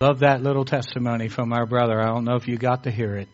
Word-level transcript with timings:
Love 0.00 0.20
that 0.20 0.40
little 0.40 0.64
testimony 0.64 1.26
from 1.26 1.52
our 1.52 1.66
brother. 1.66 2.00
I 2.00 2.06
don't 2.06 2.22
know 2.22 2.36
if 2.36 2.46
you 2.46 2.56
got 2.56 2.84
to 2.84 2.90
hear 2.92 3.16
it. 3.16 3.28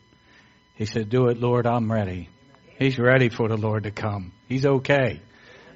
He 0.77 0.87
said, 0.87 1.11
Do 1.11 1.27
it, 1.27 1.39
Lord, 1.39 1.67
I'm 1.67 1.93
ready. 1.93 2.31
He's 2.79 2.99
ready 2.99 3.29
for 3.29 3.49
the 3.49 3.57
Lord 3.59 3.83
to 3.83 3.91
come. 3.91 4.33
He's 4.49 4.65
okay. 4.65 5.21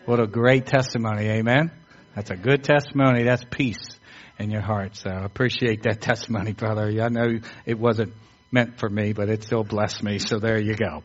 What 0.07 0.19
a 0.19 0.27
great 0.27 0.65
testimony. 0.65 1.29
Amen. 1.29 1.73
That's 2.15 2.31
a 2.31 2.37
good 2.37 2.65
testimony. 2.65 3.25
That's 3.25 3.45
peace 3.51 3.99
in 4.39 4.51
your 4.51 4.63
heart. 4.63 4.97
So 4.97 5.11
I 5.11 5.27
appreciate 5.27 5.83
that 5.83 6.01
testimony, 6.01 6.55
brother. 6.55 6.87
I 6.87 7.11
know 7.11 7.39
it 7.67 7.79
wasn't 7.79 8.15
meant 8.51 8.79
for 8.79 8.89
me, 8.89 9.13
but 9.13 9.29
it 9.29 9.45
still 9.45 9.65
blessed 9.65 10.03
me. 10.03 10.19
So 10.19 10.39
there 10.39 10.59
you 10.59 10.75
go. 10.75 11.03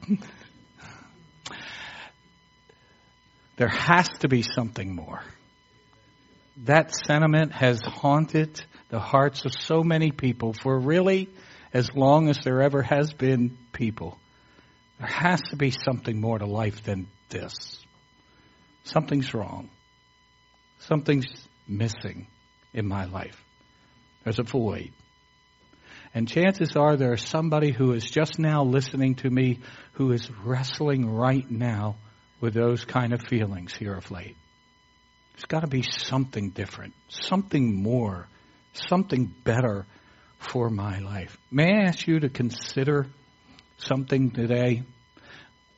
there 3.57 3.68
has 3.68 4.07
to 4.20 4.29
be 4.29 4.43
something 4.43 4.95
more. 4.95 5.21
That 6.63 6.95
sentiment 6.95 7.52
has 7.52 7.81
haunted 7.81 8.63
the 8.94 9.00
hearts 9.00 9.44
of 9.44 9.52
so 9.52 9.82
many 9.82 10.12
people 10.12 10.54
for 10.54 10.80
really 10.80 11.28
as 11.74 11.96
long 11.96 12.29
as 12.29 12.43
there 12.43 12.61
ever 12.61 12.84
has 12.84 13.11
been 13.11 13.57
people. 13.71 14.20
There 15.00 15.07
has 15.07 15.42
to 15.50 15.56
be 15.56 15.71
something 15.71 16.21
more 16.21 16.38
to 16.38 16.46
life 16.46 16.84
than 16.84 17.07
this. 17.29 17.84
Something's 18.84 19.34
wrong. 19.34 19.71
Something's 20.78 21.25
missing 21.68 22.28
in 22.71 22.87
my 22.87 23.06
life. 23.06 23.43
There's 24.24 24.37
a 24.37 24.43
void. 24.43 24.92
And 26.14 26.28
chances 26.28 26.75
are 26.75 26.96
there's 26.96 27.28
somebody 27.28 27.71
who 27.71 27.93
is 27.93 28.06
just 28.06 28.37
now 28.37 28.64
listening 28.64 29.15
to 29.15 29.29
me 29.32 29.62
who 29.93 30.12
is 30.12 30.29
wrestling 30.46 31.10
right 31.10 31.50
now 31.50 31.96
with 32.39 32.53
those 32.53 32.86
kind 32.86 33.12
of 33.12 33.23
feelings 33.23 33.73
here 33.73 33.95
of 33.95 34.12
late. 34.12 34.38
There's 35.34 35.45
got 35.45 35.62
to 35.62 35.67
be 35.67 35.81
something 35.81 36.52
different, 36.52 36.94
something 37.08 37.81
more, 37.81 38.28
something 38.73 39.33
better 39.44 39.86
for 40.38 40.69
my 40.69 41.00
life. 41.00 41.38
May 41.52 41.73
I 41.73 41.88
ask 41.88 42.08
you 42.08 42.19
to 42.19 42.30
consider 42.30 43.08
something 43.78 44.31
today? 44.31 44.84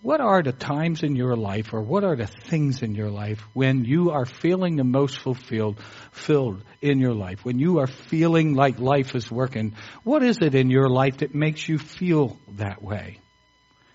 What 0.01 0.21
are 0.21 0.43
the 0.43 0.51
times 0.51 1.01
in 1.01 1.15
your 1.15 1.35
life 1.35 1.73
or 1.73 1.81
what 1.81 2.03
are 2.03 2.15
the 2.15 2.27
things 2.27 2.83
in 2.83 2.93
your 2.93 3.09
life 3.09 3.41
when 3.53 3.85
you 3.85 4.11
are 4.11 4.25
feeling 4.25 4.75
the 4.75 4.83
most 4.83 5.17
fulfilled, 5.17 5.79
filled 6.11 6.63
in 6.79 6.99
your 6.99 7.15
life? 7.15 7.43
When 7.43 7.57
you 7.57 7.79
are 7.79 7.87
feeling 7.87 8.53
like 8.53 8.77
life 8.79 9.15
is 9.15 9.31
working, 9.31 9.73
what 10.03 10.21
is 10.21 10.37
it 10.41 10.53
in 10.53 10.69
your 10.69 10.89
life 10.89 11.17
that 11.17 11.33
makes 11.33 11.67
you 11.67 11.79
feel 11.79 12.37
that 12.53 12.83
way? 12.83 13.19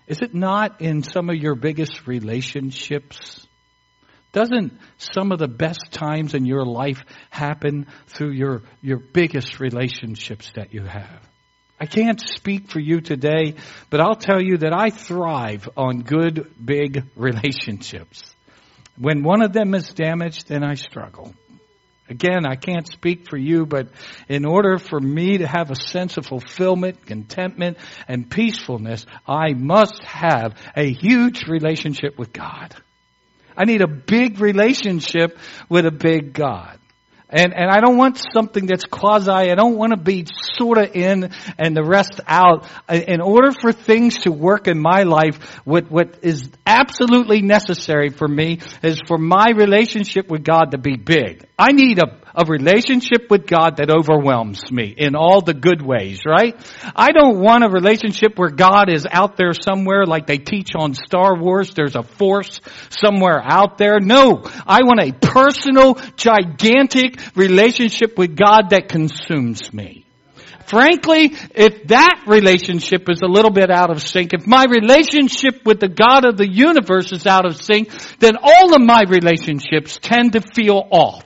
Is 0.05 0.19
it 0.21 0.33
not 0.33 0.81
in 0.81 1.03
some 1.03 1.29
of 1.29 1.37
your 1.37 1.55
biggest 1.55 2.05
relationships? 2.05 3.47
Doesn't 4.31 4.79
some 4.97 5.31
of 5.31 5.39
the 5.39 5.47
best 5.47 5.91
times 5.91 6.33
in 6.33 6.45
your 6.45 6.65
life 6.65 7.03
happen 7.29 7.87
through 8.07 8.31
your, 8.31 8.61
your 8.81 8.97
biggest 8.97 9.59
relationships 9.59 10.51
that 10.55 10.73
you 10.73 10.83
have? 10.83 11.27
I 11.79 11.85
can't 11.85 12.21
speak 12.21 12.69
for 12.69 12.79
you 12.79 13.01
today, 13.01 13.55
but 13.89 13.99
I'll 13.99 14.15
tell 14.15 14.41
you 14.41 14.57
that 14.57 14.71
I 14.71 14.91
thrive 14.91 15.67
on 15.75 16.01
good, 16.01 16.49
big 16.63 17.05
relationships. 17.15 18.23
When 18.97 19.23
one 19.23 19.41
of 19.41 19.51
them 19.51 19.73
is 19.73 19.89
damaged, 19.89 20.47
then 20.47 20.63
I 20.63 20.75
struggle. 20.75 21.33
Again, 22.07 22.45
I 22.45 22.55
can't 22.55 22.87
speak 22.91 23.29
for 23.29 23.37
you, 23.37 23.65
but 23.65 23.87
in 24.29 24.45
order 24.45 24.77
for 24.77 24.99
me 24.99 25.39
to 25.39 25.47
have 25.47 25.71
a 25.71 25.75
sense 25.75 26.17
of 26.17 26.25
fulfillment, 26.25 27.05
contentment, 27.05 27.77
and 28.07 28.29
peacefulness, 28.29 29.05
I 29.25 29.53
must 29.53 30.03
have 30.03 30.55
a 30.75 30.91
huge 30.91 31.47
relationship 31.47 32.19
with 32.19 32.31
God. 32.31 32.75
I 33.57 33.65
need 33.65 33.81
a 33.81 33.87
big 33.87 34.39
relationship 34.39 35.37
with 35.69 35.85
a 35.85 35.91
big 35.91 36.33
God. 36.33 36.77
And, 37.33 37.53
and 37.53 37.71
I 37.71 37.79
don't 37.79 37.95
want 37.95 38.21
something 38.33 38.65
that's 38.65 38.83
quasi. 38.83 39.31
I 39.31 39.55
don't 39.55 39.77
want 39.77 39.91
to 39.91 39.97
be 39.97 40.27
sort 40.57 40.77
of 40.77 40.93
in 40.93 41.31
and 41.57 41.75
the 41.75 41.83
rest 41.83 42.19
out. 42.27 42.67
In 42.89 43.21
order 43.21 43.53
for 43.53 43.71
things 43.71 44.19
to 44.19 44.33
work 44.33 44.67
in 44.67 44.77
my 44.77 45.03
life, 45.03 45.61
what, 45.63 45.89
what 45.89 46.19
is 46.23 46.49
absolutely 46.65 47.41
necessary 47.41 48.09
for 48.09 48.27
me 48.27 48.59
is 48.83 48.99
for 49.07 49.17
my 49.17 49.51
relationship 49.55 50.29
with 50.29 50.43
God 50.43 50.71
to 50.71 50.77
be 50.77 50.97
big. 50.97 51.45
I 51.57 51.71
need 51.71 51.99
a, 51.99 52.17
a 52.35 52.45
relationship 52.45 53.29
with 53.29 53.47
God 53.47 53.77
that 53.77 53.89
overwhelms 53.89 54.71
me 54.71 54.93
in 54.97 55.15
all 55.15 55.41
the 55.41 55.53
good 55.53 55.81
ways, 55.81 56.21
right? 56.25 56.55
I 56.95 57.11
don't 57.11 57.39
want 57.39 57.63
a 57.63 57.69
relationship 57.69 58.37
where 58.37 58.49
God 58.49 58.89
is 58.89 59.05
out 59.09 59.37
there 59.37 59.53
somewhere 59.53 60.05
like 60.05 60.27
they 60.27 60.37
teach 60.37 60.69
on 60.75 60.93
Star 60.93 61.37
Wars. 61.37 61.73
There's 61.73 61.95
a 61.95 62.03
force 62.03 62.59
somewhere 62.89 63.41
out 63.43 63.77
there. 63.77 63.99
No, 63.99 64.43
I 64.65 64.83
want 64.83 65.01
a 65.01 65.13
personal, 65.13 65.95
gigantic 66.15 67.19
relationship 67.35 68.17
with 68.17 68.35
God 68.35 68.69
that 68.69 68.89
consumes 68.89 69.73
me. 69.73 70.05
Frankly, 70.71 71.35
if 71.53 71.87
that 71.87 72.23
relationship 72.27 73.09
is 73.09 73.21
a 73.21 73.27
little 73.27 73.51
bit 73.51 73.69
out 73.69 73.89
of 73.89 74.01
sync, 74.01 74.31
if 74.33 74.47
my 74.47 74.65
relationship 74.69 75.65
with 75.65 75.81
the 75.81 75.89
God 75.89 76.23
of 76.23 76.37
the 76.37 76.49
universe 76.49 77.11
is 77.11 77.27
out 77.27 77.45
of 77.45 77.61
sync, 77.61 77.89
then 78.19 78.37
all 78.41 78.73
of 78.73 78.81
my 78.81 79.03
relationships 79.05 79.99
tend 80.01 80.31
to 80.33 80.41
feel 80.55 80.81
off. 80.91 81.25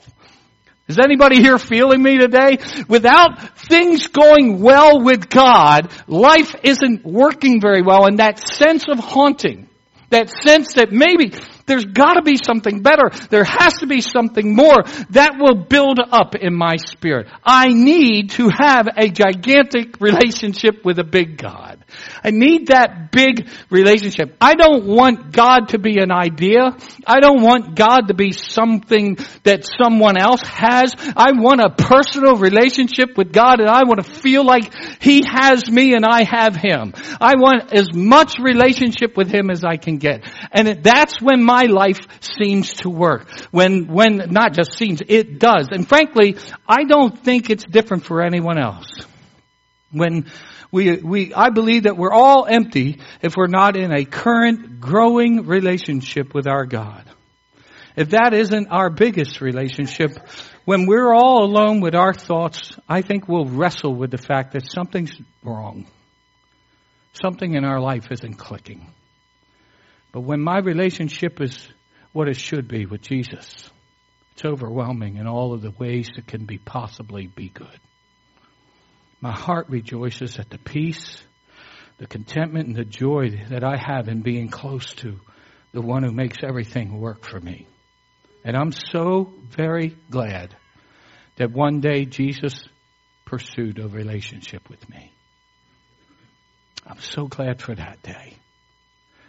Is 0.88 1.00
anybody 1.00 1.41
here 1.41 1.57
feeling 1.57 2.03
me 2.03 2.19
today? 2.19 2.59
Without 2.88 3.57
things 3.57 4.07
going 4.07 4.62
well 4.62 5.01
with 5.01 5.29
God, 5.29 5.91
life 6.07 6.56
isn't 6.62 7.03
working 7.03 7.59
very 7.59 7.81
well 7.81 8.06
and 8.06 8.19
that 8.19 8.40
sense 8.40 8.85
of 8.88 9.00
haunting, 9.00 9.68
that 10.12 10.29
sense 10.29 10.75
that 10.75 10.91
maybe 10.91 11.34
there's 11.66 11.86
gotta 11.86 12.22
be 12.22 12.38
something 12.38 12.81
better. 12.81 13.09
There 13.30 13.44
has 13.44 13.74
to 13.80 13.88
be 13.88 14.02
something 14.02 14.56
more 14.56 14.84
that 15.12 15.36
will 15.40 15.66
build 15.66 16.00
up 16.00 16.36
in 16.36 16.53
my 16.53 16.78
spirit. 16.78 17.28
I 17.44 17.68
need 17.70 18.31
to 18.31 18.50
have 18.50 18.88
a 18.96 19.09
gigantic 19.09 20.00
relationship 20.00 20.86
with 20.86 21.00
a 21.00 21.03
big 21.03 21.38
God. 21.38 21.84
I 22.24 22.31
need 22.31 22.68
that 22.68 23.12
big 23.12 23.48
relationship. 23.70 24.36
I 24.40 24.53
don't 24.56 24.86
want 24.86 25.31
God 25.31 25.70
to 25.70 25.80
be 25.80 26.00
an 26.00 26.12
idea. 26.12 26.76
I 27.08 27.20
don't 27.20 27.42
want 27.42 27.76
God 27.76 28.08
to 28.08 28.14
be 28.14 28.32
something 28.32 29.18
that 29.44 29.66
someone 29.82 30.18
else 30.18 30.42
has. 30.44 30.94
I 31.16 31.32
want 31.34 31.62
a 31.62 31.70
personal 31.70 32.36
relationship 32.36 33.18
with 33.18 33.32
God 33.32 33.59
and 33.59 33.70
I 33.70 33.84
want 33.86 34.03
to 34.03 34.12
feel 34.12 34.46
like 34.46 34.72
He 35.02 35.24
has 35.28 35.70
me 35.70 35.94
and 35.94 36.06
I 36.06 36.24
have 36.24 36.56
Him. 36.56 36.94
I 37.20 37.34
want 37.38 37.74
as 37.74 37.94
much 37.94 38.38
relationship 38.40 39.18
with 39.18 39.32
Him 39.32 39.50
as 39.50 39.64
I 39.64 39.78
can 39.78 39.97
get. 39.97 40.24
And 40.52 40.84
that's 40.84 41.22
when 41.22 41.44
my 41.44 41.54
life 41.63 41.99
seems 42.19 42.73
to 42.75 42.89
work. 42.89 43.29
When, 43.51 43.88
when, 43.88 44.31
not 44.31 44.53
just 44.53 44.77
seems, 44.77 45.01
it 45.07 45.39
does. 45.39 45.69
And 45.71 45.88
frankly, 45.88 46.38
I 46.67 46.83
don't 46.83 47.17
think 47.17 47.49
it's 47.49 47.63
different 47.63 48.03
for 48.05 48.21
anyone 48.21 48.59
else. 48.59 48.88
When 49.91 50.29
we, 50.71 50.97
we, 50.97 51.33
I 51.33 51.49
believe 51.49 51.83
that 51.83 51.97
we're 51.97 52.11
all 52.11 52.45
empty 52.45 52.99
if 53.21 53.38
we're 53.38 53.47
not 53.47 53.77
in 53.77 53.93
a 53.93 54.03
current 54.03 54.81
growing 54.81 55.45
relationship 55.45 56.33
with 56.33 56.47
our 56.47 56.66
God. 56.66 57.09
If 57.95 58.09
that 58.09 58.33
isn't 58.33 58.67
our 58.67 58.89
biggest 58.89 59.39
relationship, 59.39 60.19
when 60.66 60.85
we're 60.85 61.13
all 61.13 61.45
alone 61.45 61.79
with 61.79 61.95
our 61.95 62.13
thoughts, 62.13 62.75
I 62.89 63.01
think 63.01 63.27
we'll 63.27 63.45
wrestle 63.45 63.95
with 63.95 64.11
the 64.11 64.17
fact 64.17 64.51
that 64.53 64.69
something's 64.69 65.16
wrong. 65.43 65.85
Something 67.13 67.53
in 67.53 67.63
our 67.63 67.79
life 67.79 68.11
isn't 68.11 68.33
clicking. 68.33 68.85
But 70.16 70.22
when 70.22 70.40
my 70.40 70.59
relationship 70.59 71.42
is 71.42 71.68
what 72.14 72.30
it 72.30 72.38
should 72.38 72.70
be 72.70 72.86
with 72.86 73.02
Jesus, 73.02 73.70
it's 74.31 74.46
overwhelming 74.46 75.18
in 75.18 75.28
all 75.28 75.52
of 75.52 75.62
the 75.62 75.72
ways 75.78 76.09
that 76.16 76.26
can 76.26 76.46
be 76.46 76.58
possibly 76.58 77.28
be 77.28 77.50
good. 77.50 77.81
My 79.20 79.34
heart 79.34 79.68
rejoices 79.68 80.40
at 80.40 80.50
the 80.50 80.58
peace, 80.58 81.22
the 81.98 82.08
contentment, 82.08 82.68
and 82.68 82.78
the 82.78 82.86
joy 82.86 83.44
that 83.50 83.66
I 83.66 83.76
have 83.76 84.08
in 84.08 84.22
being 84.22 84.48
close 84.48 84.94
to 84.94 85.20
the 85.74 85.81
one 85.81 86.03
who 86.03 86.14
makes 86.14 86.38
everything 86.42 86.97
work 86.97 87.26
for 87.26 87.42
me. 87.42 87.68
And 88.46 88.56
I'm 88.56 88.72
so 88.72 89.34
very 89.50 89.97
glad 90.09 90.56
that 91.36 91.52
one 91.52 91.82
day 91.82 92.06
Jesus 92.06 92.66
pursued 93.26 93.80
a 93.80 93.90
relationship 93.90 94.70
with 94.70 94.90
me. 94.90 95.11
I'm 96.88 97.02
so 97.02 97.28
glad 97.28 97.61
for 97.61 97.76
that 97.76 98.02
day. 98.02 98.38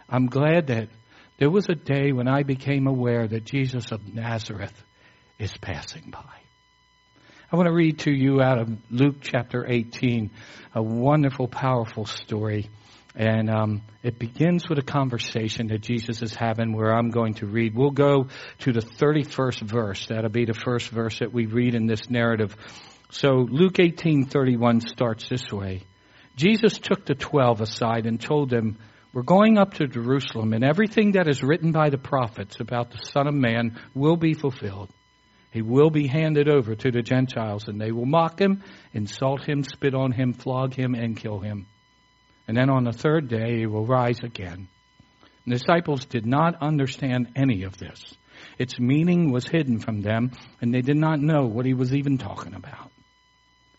I'm 0.09 0.27
glad 0.27 0.67
that 0.67 0.89
there 1.37 1.49
was 1.49 1.67
a 1.69 1.75
day 1.75 2.11
when 2.11 2.27
I 2.27 2.43
became 2.43 2.87
aware 2.87 3.27
that 3.27 3.43
Jesus 3.43 3.91
of 3.91 4.13
Nazareth 4.13 4.73
is 5.37 5.55
passing 5.57 6.09
by. 6.09 6.23
I 7.51 7.55
want 7.55 7.67
to 7.67 7.73
read 7.73 7.99
to 7.99 8.11
you 8.11 8.41
out 8.41 8.59
of 8.59 8.69
Luke 8.89 9.17
chapter 9.21 9.65
18, 9.67 10.31
a 10.75 10.81
wonderful, 10.81 11.47
powerful 11.47 12.05
story. 12.05 12.69
And 13.15 13.49
um, 13.49 13.81
it 14.03 14.19
begins 14.19 14.69
with 14.69 14.79
a 14.79 14.83
conversation 14.83 15.67
that 15.67 15.81
Jesus 15.81 16.21
is 16.21 16.35
having 16.35 16.73
where 16.73 16.93
I'm 16.93 17.09
going 17.09 17.35
to 17.35 17.47
read. 17.47 17.75
We'll 17.75 17.91
go 17.91 18.27
to 18.59 18.71
the 18.71 18.81
31st 18.81 19.61
verse. 19.61 20.07
That'll 20.07 20.29
be 20.29 20.45
the 20.45 20.53
first 20.53 20.89
verse 20.89 21.19
that 21.19 21.33
we 21.33 21.45
read 21.45 21.73
in 21.73 21.87
this 21.87 22.09
narrative. 22.09 22.55
So 23.09 23.47
Luke 23.49 23.79
18:31 23.79 24.81
starts 24.81 25.29
this 25.29 25.51
way. 25.51 25.83
Jesus 26.35 26.77
took 26.77 27.05
the 27.05 27.15
12 27.15 27.61
aside 27.61 28.05
and 28.05 28.21
told 28.21 28.49
them, 28.49 28.77
"We're 29.17 29.23
going 29.23 29.57
up 29.57 29.73
to 29.73 29.87
Jerusalem, 29.87 30.53
and 30.53 30.63
everything 30.63 31.13
that 31.13 31.27
is 31.27 31.41
written 31.41 31.71
by 31.71 31.89
the 31.89 31.97
prophets 31.97 32.59
about 32.59 32.91
the 32.91 32.99
Son 32.99 33.25
of 33.25 33.33
Man 33.33 33.75
will 33.95 34.15
be 34.15 34.35
fulfilled." 34.35 34.91
He 35.49 35.63
will 35.63 35.89
be 35.89 36.05
handed 36.05 36.47
over 36.47 36.75
to 36.75 36.91
the 36.91 37.01
Gentiles, 37.01 37.67
and 37.67 37.81
they 37.81 37.91
will 37.91 38.05
mock 38.05 38.39
him, 38.39 38.61
insult 38.93 39.41
him, 39.43 39.63
spit 39.63 39.95
on 39.95 40.11
him, 40.11 40.33
flog 40.33 40.75
him, 40.75 40.93
and 40.93 41.17
kill 41.17 41.39
him. 41.39 41.65
And 42.47 42.55
then 42.55 42.69
on 42.69 42.83
the 42.83 42.91
third 42.91 43.27
day, 43.27 43.57
he 43.57 43.65
will 43.65 43.87
rise 43.87 44.19
again. 44.19 44.67
The 45.47 45.53
disciples 45.53 46.05
did 46.05 46.27
not 46.27 46.61
understand 46.61 47.29
any 47.35 47.63
of 47.63 47.75
this. 47.75 47.99
Its 48.59 48.79
meaning 48.79 49.31
was 49.31 49.49
hidden 49.49 49.79
from 49.79 50.01
them, 50.01 50.29
and 50.61 50.71
they 50.71 50.81
did 50.81 50.97
not 50.97 51.19
know 51.19 51.47
what 51.47 51.65
he 51.65 51.73
was 51.73 51.91
even 51.95 52.19
talking 52.19 52.53
about. 52.53 52.91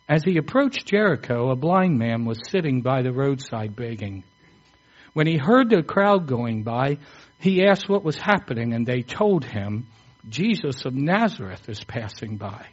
As 0.08 0.25
he 0.25 0.37
approached 0.37 0.88
Jericho, 0.88 1.52
a 1.52 1.55
blind 1.55 1.96
man 1.96 2.25
was 2.25 2.40
sitting 2.50 2.82
by 2.82 3.02
the 3.02 3.12
roadside 3.12 3.76
begging. 3.76 4.25
When 5.18 5.26
he 5.26 5.36
heard 5.36 5.68
the 5.68 5.82
crowd 5.82 6.28
going 6.28 6.62
by, 6.62 6.98
he 7.40 7.64
asked 7.64 7.88
what 7.88 8.04
was 8.04 8.16
happening, 8.16 8.72
and 8.72 8.86
they 8.86 9.02
told 9.02 9.44
him, 9.44 9.88
Jesus 10.28 10.84
of 10.84 10.94
Nazareth 10.94 11.68
is 11.68 11.82
passing 11.82 12.36
by. 12.36 12.64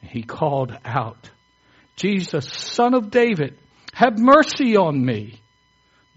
He 0.00 0.22
called 0.22 0.74
out, 0.86 1.28
Jesus, 1.96 2.46
son 2.50 2.94
of 2.94 3.10
David, 3.10 3.58
have 3.92 4.18
mercy 4.18 4.78
on 4.78 5.04
me. 5.04 5.38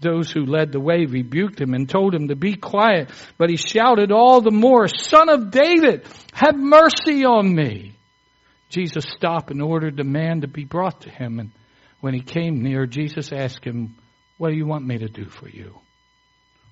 Those 0.00 0.30
who 0.30 0.46
led 0.46 0.72
the 0.72 0.80
way 0.80 1.04
rebuked 1.04 1.60
him 1.60 1.74
and 1.74 1.86
told 1.86 2.14
him 2.14 2.28
to 2.28 2.34
be 2.34 2.54
quiet, 2.54 3.10
but 3.36 3.50
he 3.50 3.56
shouted 3.56 4.10
all 4.10 4.40
the 4.40 4.50
more, 4.50 4.88
Son 4.88 5.28
of 5.28 5.50
David, 5.50 6.06
have 6.32 6.56
mercy 6.56 7.26
on 7.26 7.54
me. 7.54 7.92
Jesus 8.70 9.04
stopped 9.14 9.50
and 9.50 9.60
ordered 9.60 9.98
the 9.98 10.04
man 10.04 10.40
to 10.40 10.48
be 10.48 10.64
brought 10.64 11.02
to 11.02 11.10
him. 11.10 11.38
And 11.38 11.50
when 12.00 12.14
he 12.14 12.22
came 12.22 12.62
near, 12.62 12.86
Jesus 12.86 13.30
asked 13.30 13.66
him, 13.66 13.94
What 14.38 14.50
do 14.50 14.56
you 14.56 14.66
want 14.66 14.86
me 14.86 14.98
to 14.98 15.08
do 15.08 15.26
for 15.26 15.48
you? 15.48 15.78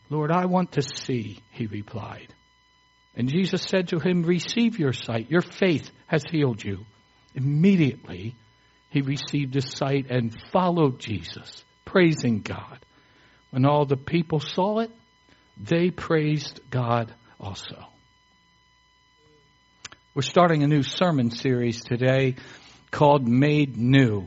Lord, 0.08 0.30
I 0.30 0.46
want 0.46 0.72
to 0.72 0.82
see, 0.82 1.40
he 1.50 1.66
replied. 1.66 2.32
And 3.16 3.28
Jesus 3.28 3.62
said 3.62 3.88
to 3.88 3.98
him, 3.98 4.22
Receive 4.22 4.78
your 4.78 4.92
sight. 4.92 5.30
Your 5.30 5.42
faith 5.42 5.90
has 6.06 6.22
healed 6.30 6.62
you. 6.62 6.86
Immediately, 7.34 8.36
he 8.90 9.00
received 9.00 9.54
his 9.54 9.70
sight 9.70 10.06
and 10.10 10.36
followed 10.52 11.00
Jesus, 11.00 11.64
praising 11.84 12.40
God. 12.40 12.78
When 13.50 13.66
all 13.66 13.84
the 13.84 13.96
people 13.96 14.40
saw 14.40 14.80
it, 14.80 14.90
they 15.56 15.90
praised 15.90 16.60
God 16.70 17.12
also. 17.40 17.86
We're 20.14 20.22
starting 20.22 20.62
a 20.62 20.68
new 20.68 20.82
sermon 20.82 21.30
series 21.30 21.82
today 21.82 22.36
called 22.90 23.26
Made 23.26 23.76
New. 23.76 24.26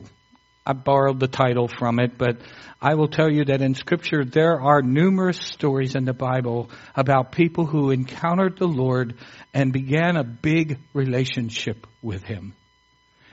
I 0.70 0.74
borrowed 0.74 1.20
the 1.20 1.28
title 1.28 1.68
from 1.68 1.98
it, 2.00 2.16
but 2.16 2.38
I 2.80 2.94
will 2.94 3.08
tell 3.08 3.28
you 3.28 3.44
that 3.46 3.64
in 3.64 3.74
scripture 3.74 4.24
there 4.24 4.62
are 4.62 4.84
numerous 4.84 5.40
stories 5.40 5.96
in 5.96 6.06
the 6.06 6.14
Bible 6.14 6.70
about 6.96 7.32
people 7.32 7.66
who 7.66 7.90
encountered 7.90 8.60
the 8.60 8.68
Lord 8.68 9.16
and 9.52 9.74
began 9.74 10.16
a 10.16 10.24
big 10.24 10.78
relationship 10.94 11.88
with 12.04 12.24
Him. 12.24 12.54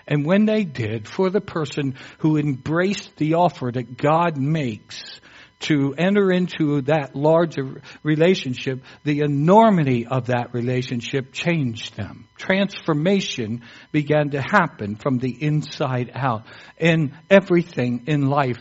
And 0.09 0.25
when 0.25 0.47
they 0.47 0.65
did, 0.65 1.07
for 1.07 1.29
the 1.29 1.43
person 1.43 1.97
who 2.21 2.39
embraced 2.39 3.15
the 3.19 3.35
offer 3.35 3.71
that 3.71 3.99
God 3.99 4.39
makes 4.39 5.21
to 5.59 5.95
enter 5.97 6.31
into 6.31 6.83
that 6.83 7.17
larger 7.17 7.83
relationship, 8.03 8.83
the 9.05 9.21
enormity 9.21 10.07
of 10.07 10.27
that 10.27 10.53
relationship 10.53 11.33
changed 11.33 11.97
them. 11.97 12.29
Transformation 12.37 13.63
began 13.91 14.31
to 14.31 14.41
happen 14.41 14.97
from 14.97 15.19
the 15.19 15.31
inside 15.31 16.11
out. 16.15 16.47
And 16.79 17.13
everything 17.31 18.05
in 18.07 18.29
life 18.29 18.59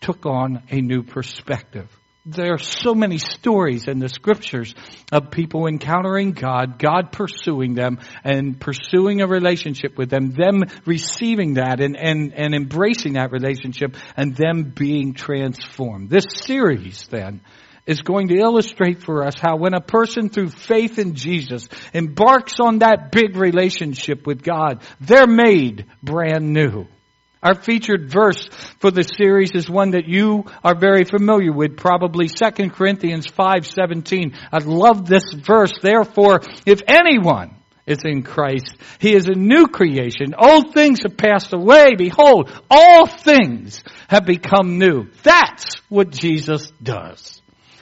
took 0.00 0.24
on 0.24 0.62
a 0.70 0.80
new 0.80 1.02
perspective 1.02 1.88
there 2.26 2.52
are 2.52 2.58
so 2.58 2.94
many 2.94 3.18
stories 3.18 3.88
in 3.88 3.98
the 3.98 4.08
scriptures 4.08 4.74
of 5.10 5.30
people 5.30 5.66
encountering 5.66 6.32
God, 6.32 6.78
God 6.78 7.12
pursuing 7.12 7.74
them 7.74 7.98
and 8.22 8.60
pursuing 8.60 9.22
a 9.22 9.26
relationship 9.26 9.96
with 9.96 10.10
them, 10.10 10.30
them 10.30 10.64
receiving 10.84 11.54
that 11.54 11.80
and, 11.80 11.96
and, 11.96 12.34
and 12.34 12.54
embracing 12.54 13.14
that 13.14 13.32
relationship 13.32 13.96
and 14.16 14.36
them 14.36 14.72
being 14.76 15.14
transformed. 15.14 16.10
This 16.10 16.26
series 16.44 17.06
then 17.08 17.40
is 17.86 18.02
going 18.02 18.28
to 18.28 18.36
illustrate 18.36 19.02
for 19.02 19.26
us 19.26 19.34
how 19.40 19.56
when 19.56 19.74
a 19.74 19.80
person 19.80 20.28
through 20.28 20.50
faith 20.50 20.98
in 20.98 21.14
Jesus 21.14 21.68
embarks 21.94 22.60
on 22.60 22.80
that 22.80 23.10
big 23.10 23.36
relationship 23.36 24.26
with 24.26 24.42
God, 24.42 24.82
they're 25.00 25.26
made 25.26 25.86
brand 26.02 26.52
new. 26.52 26.86
Our 27.42 27.54
featured 27.54 28.10
verse 28.10 28.48
for 28.80 28.90
the 28.90 29.02
series 29.02 29.52
is 29.54 29.68
one 29.70 29.92
that 29.92 30.06
you 30.06 30.44
are 30.62 30.74
very 30.74 31.04
familiar 31.04 31.52
with, 31.52 31.78
probably 31.78 32.28
2 32.28 32.70
Corinthians 32.70 33.26
5:17. 33.28 34.34
I 34.52 34.58
love 34.58 35.06
this 35.06 35.32
verse. 35.32 35.72
Therefore, 35.80 36.40
if 36.66 36.82
anyone 36.86 37.56
is 37.86 38.00
in 38.04 38.22
Christ, 38.22 38.76
he 38.98 39.14
is 39.14 39.26
a 39.26 39.34
new 39.34 39.68
creation. 39.68 40.34
Old 40.38 40.74
things 40.74 41.00
have 41.02 41.16
passed 41.16 41.54
away. 41.54 41.94
Behold, 41.96 42.50
all 42.70 43.06
things 43.06 43.82
have 44.08 44.26
become 44.26 44.78
new. 44.78 45.06
That's 45.22 45.76
what 45.88 46.10
Jesus 46.10 46.70
does. 46.82 47.39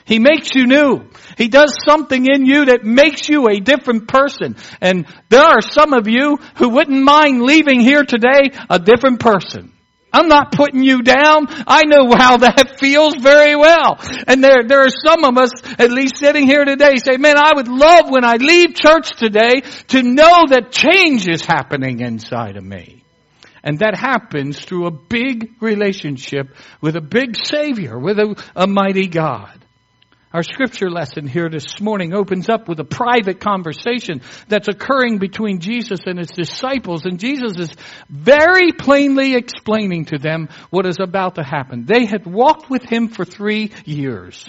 He 0.09 0.17
makes 0.17 0.49
you 0.55 0.65
new. 0.65 1.05
He 1.37 1.49
does 1.49 1.71
something 1.87 2.25
in 2.25 2.47
you 2.47 2.65
that 2.65 2.83
makes 2.83 3.29
you 3.29 3.47
a 3.47 3.59
different 3.59 4.07
person. 4.07 4.55
And 4.81 5.05
there 5.29 5.43
are 5.43 5.61
some 5.61 5.93
of 5.93 6.07
you 6.07 6.39
who 6.55 6.69
wouldn't 6.69 7.03
mind 7.03 7.43
leaving 7.43 7.79
here 7.79 8.03
today 8.03 8.49
a 8.71 8.79
different 8.79 9.19
person. 9.19 9.71
I'm 10.11 10.27
not 10.27 10.51
putting 10.51 10.83
you 10.83 11.03
down. 11.03 11.45
I 11.67 11.83
know 11.85 12.11
how 12.17 12.37
that 12.45 12.79
feels 12.79 13.17
very 13.17 13.55
well. 13.55 13.99
And 14.25 14.43
there, 14.43 14.63
there 14.67 14.83
are 14.83 14.89
some 14.89 15.23
of 15.23 15.37
us, 15.37 15.51
at 15.77 15.91
least 15.91 16.17
sitting 16.17 16.47
here 16.47 16.65
today, 16.65 16.95
say, 16.95 17.17
man, 17.17 17.37
I 17.37 17.51
would 17.55 17.67
love 17.67 18.09
when 18.09 18.25
I 18.25 18.37
leave 18.37 18.73
church 18.73 19.11
today 19.15 19.61
to 19.89 20.01
know 20.01 20.47
that 20.49 20.71
change 20.71 21.29
is 21.29 21.45
happening 21.45 21.99
inside 21.99 22.57
of 22.57 22.63
me. 22.63 23.03
And 23.63 23.77
that 23.79 23.95
happens 23.95 24.59
through 24.59 24.87
a 24.87 24.91
big 24.91 25.51
relationship 25.61 26.55
with 26.81 26.95
a 26.95 27.01
big 27.01 27.35
Savior, 27.45 27.99
with 27.99 28.17
a, 28.17 28.43
a 28.55 28.65
mighty 28.65 29.07
God. 29.07 29.65
Our 30.31 30.43
scripture 30.43 30.91
lesson 30.91 31.25
here 31.25 31.49
this 31.49 31.81
morning 31.81 32.13
opens 32.13 32.49
up 32.49 32.69
with 32.69 32.79
a 32.79 32.83
private 32.83 33.39
conversation 33.39 34.21
that's 34.47 34.67
occurring 34.67 35.17
between 35.17 35.59
Jesus 35.59 36.01
and 36.05 36.19
his 36.19 36.29
disciples, 36.29 37.05
and 37.05 37.19
Jesus 37.19 37.57
is 37.57 37.73
very 38.11 38.71
plainly 38.71 39.33
explaining 39.33 40.05
to 40.05 40.19
them 40.19 40.49
what 40.69 40.85
is 40.85 40.97
about 41.01 41.35
to 41.35 41.43
happen. 41.43 41.85
They 41.85 42.05
had 42.05 42.27
walked 42.27 42.69
with 42.69 42.83
him 42.83 43.07
for 43.07 43.25
three 43.25 43.71
years. 43.85 44.47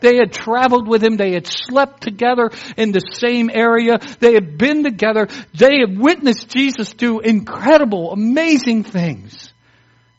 They 0.00 0.16
had 0.16 0.32
traveled 0.32 0.86
with 0.86 1.02
him. 1.02 1.16
They 1.16 1.32
had 1.32 1.46
slept 1.46 2.02
together 2.02 2.50
in 2.76 2.92
the 2.92 3.00
same 3.00 3.48
area. 3.50 3.98
They 4.20 4.34
had 4.34 4.58
been 4.58 4.84
together. 4.84 5.28
They 5.54 5.78
had 5.78 5.98
witnessed 5.98 6.50
Jesus 6.50 6.92
do 6.92 7.20
incredible, 7.20 8.12
amazing 8.12 8.84
things. 8.84 9.45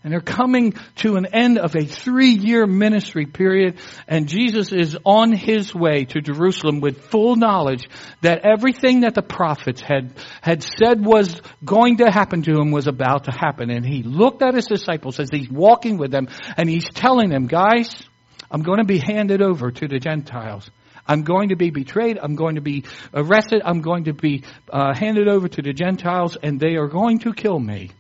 And 0.04 0.14
they're 0.14 0.22
coming 0.22 0.74
to 0.98 1.16
an 1.16 1.26
end 1.26 1.58
of 1.58 1.76
a 1.76 1.84
three 1.84 2.32
year 2.32 2.66
ministry 2.66 3.26
period, 3.26 3.80
and 4.08 4.28
Jesus 4.28 4.72
is 4.72 4.98
on 5.04 5.34
his 5.34 5.74
way 5.74 6.06
to 6.06 6.22
Jerusalem 6.22 6.80
with 6.80 7.06
full 7.10 7.36
knowledge 7.36 7.90
that 8.22 8.46
everything 8.46 9.02
that 9.02 9.16
the 9.16 9.24
prophets 9.24 9.82
had, 9.82 10.14
had 10.42 10.64
said 10.64 11.04
was 11.04 11.42
going 11.66 11.98
to 11.98 12.12
happen 12.12 12.44
to 12.44 12.52
him 12.52 12.72
was 12.72 12.88
about 12.88 13.26
to 13.26 13.32
happen. 13.32 13.70
And 13.70 13.86
he 13.86 14.04
looked 14.04 14.44
at 14.44 14.54
his 14.54 14.68
disciples 14.68 15.20
as 15.20 15.30
he's 15.32 15.50
walking 15.50 15.98
with 15.98 16.12
them, 16.12 16.28
and 16.56 16.70
he's 16.70 16.88
telling 16.90 17.30
them, 17.30 17.48
guys, 17.48 17.90
I'm 18.52 18.62
going 18.62 18.80
to 18.80 18.86
be 18.86 19.00
handed 19.00 19.42
over 19.42 19.72
to 19.72 19.88
the 19.88 20.00
Gentiles. 20.00 20.70
I'm 21.08 21.24
going 21.24 21.50
to 21.50 21.56
be 21.56 21.70
betrayed. 21.70 22.20
I'm 22.22 22.36
going 22.36 22.56
to 22.56 22.62
be 22.62 22.84
arrested. 23.14 23.62
I'm 23.66 23.82
going 23.82 24.06
to 24.06 24.14
be 24.14 24.44
uh, 24.72 24.94
handed 24.94 25.28
over 25.28 25.48
to 25.48 25.62
the 25.62 25.74
Gentiles, 25.74 26.38
and 26.42 26.60
they 26.60 26.76
are 26.76 26.88
going 26.88 27.20
to 27.20 27.34
kill 27.34 27.60
me 27.60 27.92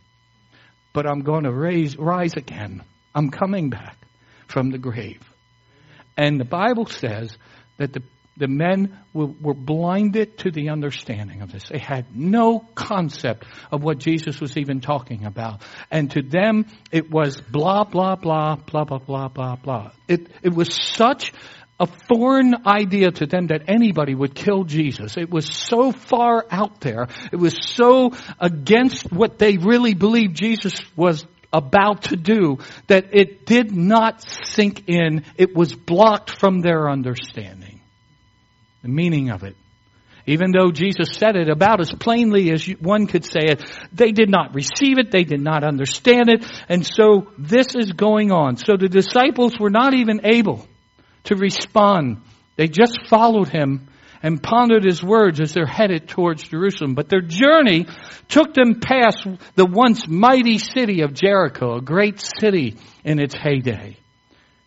but 0.98 1.06
I'm 1.06 1.20
going 1.20 1.44
to 1.44 1.54
raise, 1.54 1.96
rise 1.96 2.34
again. 2.34 2.82
I'm 3.14 3.30
coming 3.30 3.70
back 3.70 3.96
from 4.48 4.72
the 4.72 4.80
grave. 4.80 5.22
And 6.18 6.40
the 6.40 6.44
Bible 6.44 6.88
says 6.88 7.38
that 7.78 7.94
the, 7.94 8.02
the 8.36 8.48
men 8.48 8.98
were, 9.14 9.28
were 9.28 9.54
blinded 9.54 10.40
to 10.40 10.50
the 10.50 10.70
understanding 10.70 11.44
of 11.44 11.52
this. 11.52 11.70
They 11.70 11.78
had 11.78 12.16
no 12.16 12.62
concept 12.74 13.46
of 13.72 13.84
what 13.84 14.00
Jesus 14.00 14.42
was 14.42 14.58
even 14.58 14.82
talking 14.82 15.26
about. 15.26 15.62
And 15.92 16.10
to 16.14 16.24
them, 16.24 16.66
it 16.92 17.12
was 17.12 17.40
blah, 17.42 17.84
blah, 17.84 18.16
blah, 18.16 18.56
blah, 18.56 18.84
blah, 18.86 18.98
blah, 18.98 19.28
blah, 19.28 19.56
blah. 19.56 19.92
It, 20.08 20.32
it 20.42 20.52
was 20.52 20.74
such 20.74 21.32
a 21.80 21.88
foreign 22.08 22.56
idea 22.66 23.12
to 23.12 23.26
them 23.28 23.48
that 23.48 23.64
anybody 23.68 24.16
would 24.16 24.34
kill 24.34 24.64
Jesus. 24.64 25.16
It 25.16 25.30
was 25.30 25.46
so 25.46 25.92
far 25.92 26.46
out 26.50 26.82
there. 26.82 27.08
It 27.32 27.36
was 27.36 27.56
so 27.62 28.12
against 28.40 29.12
what 29.12 29.38
they 29.38 29.58
really 29.58 29.94
believed 29.94 30.36
Jesus 30.36 30.74
was 30.96 31.26
about 31.54 32.04
to 32.04 32.16
do 32.16 32.58
that 32.88 33.10
it 33.14 33.46
did 33.46 33.72
not 33.76 34.24
sink 34.46 34.88
in. 34.88 35.24
It 35.38 35.56
was 35.56 35.74
blocked 35.74 36.40
from 36.40 36.62
their 36.62 36.90
understanding. 36.90 37.82
The 38.82 38.90
meaning 38.90 39.30
of 39.30 39.44
it. 39.44 39.56
Even 40.26 40.52
though 40.52 40.72
Jesus 40.72 41.10
said 41.14 41.38
it 41.38 41.48
about 41.48 41.80
as 41.80 41.92
plainly 41.92 42.52
as 42.52 42.66
one 42.66 43.08
could 43.08 43.24
say 43.24 43.44
it, 43.44 43.64
they 43.94 44.12
did 44.12 44.30
not 44.30 44.54
receive 44.54 44.98
it, 44.98 45.10
they 45.10 45.24
did 45.24 45.40
not 45.40 45.64
understand 45.64 46.28
it, 46.28 46.46
and 46.68 46.86
so 46.86 47.32
this 47.38 47.68
is 47.76 47.94
going 47.94 48.34
on. 48.34 48.58
So 48.58 48.76
the 48.76 48.90
disciples 48.90 49.54
were 49.58 49.70
not 49.70 49.94
even 49.94 50.26
able 50.26 50.68
to 51.28 51.36
respond. 51.36 52.22
They 52.56 52.68
just 52.68 53.08
followed 53.08 53.50
him 53.50 53.88
and 54.24 54.42
pondered 54.42 54.84
his 54.84 55.04
words 55.04 55.40
as 55.40 55.54
they're 55.54 55.66
headed 55.66 56.08
towards 56.08 56.44
Jerusalem. 56.44 56.96
But 56.96 57.10
their 57.10 57.22
journey 57.22 57.86
took 58.28 58.54
them 58.54 58.80
past 58.80 59.26
the 59.56 59.66
once 59.66 60.08
mighty 60.08 60.58
city 60.58 61.02
of 61.02 61.14
Jericho, 61.14 61.76
a 61.76 61.82
great 61.82 62.20
city 62.20 62.78
in 63.04 63.20
its 63.20 63.36
heyday. 63.36 63.98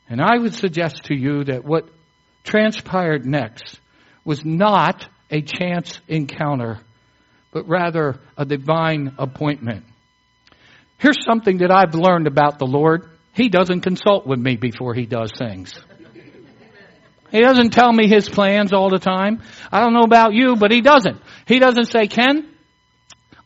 And 0.09 0.21
I 0.21 0.38
would 0.38 0.55
suggest 0.55 1.05
to 1.05 1.14
you 1.14 1.45
that 1.45 1.64
what 1.64 1.88
transpired 2.45 3.26
next 3.26 3.79
was 4.25 4.45
not 4.45 5.07
a 5.31 5.43
chance 5.43 6.00
encounter, 6.09 6.79
but 7.52 7.69
rather 7.69 8.21
a 8.37 8.45
divine 8.45 9.14
appointment. 9.19 9.85
Here's 10.99 11.25
something 11.25 11.59
that 11.59 11.71
I've 11.71 11.95
learned 11.95 12.26
about 12.26 12.59
the 12.59 12.67
Lord. 12.67 13.09
He 13.35 13.49
doesn't 13.49 13.81
consult 13.81 14.26
with 14.26 14.38
me 14.38 14.57
before 14.57 14.95
he 14.95 15.07
does 15.07 15.33
things. 15.37 15.75
He 17.30 17.40
doesn't 17.40 17.70
tell 17.70 17.92
me 17.92 18.08
his 18.08 18.28
plans 18.28 18.72
all 18.72 18.90
the 18.90 18.99
time. 18.99 19.42
I 19.70 19.80
don't 19.80 19.92
know 19.92 20.04
about 20.04 20.32
you, 20.32 20.56
but 20.56 20.70
he 20.72 20.80
doesn't. 20.80 21.20
He 21.46 21.58
doesn't 21.58 21.87
say, 21.87 22.06
Ken, 22.06 22.49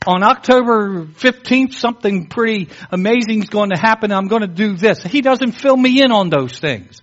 on 0.06 0.22
October 0.22 1.04
15th, 1.04 1.74
something 1.74 2.26
pretty 2.26 2.70
amazing 2.90 3.42
is 3.42 3.48
going 3.48 3.70
to 3.70 3.78
happen. 3.78 4.12
I'm 4.12 4.28
going 4.28 4.42
to 4.42 4.48
do 4.48 4.76
this. 4.76 5.02
He 5.02 5.20
doesn't 5.20 5.52
fill 5.52 5.76
me 5.76 6.02
in 6.02 6.12
on 6.12 6.30
those 6.30 6.58
things 6.58 7.00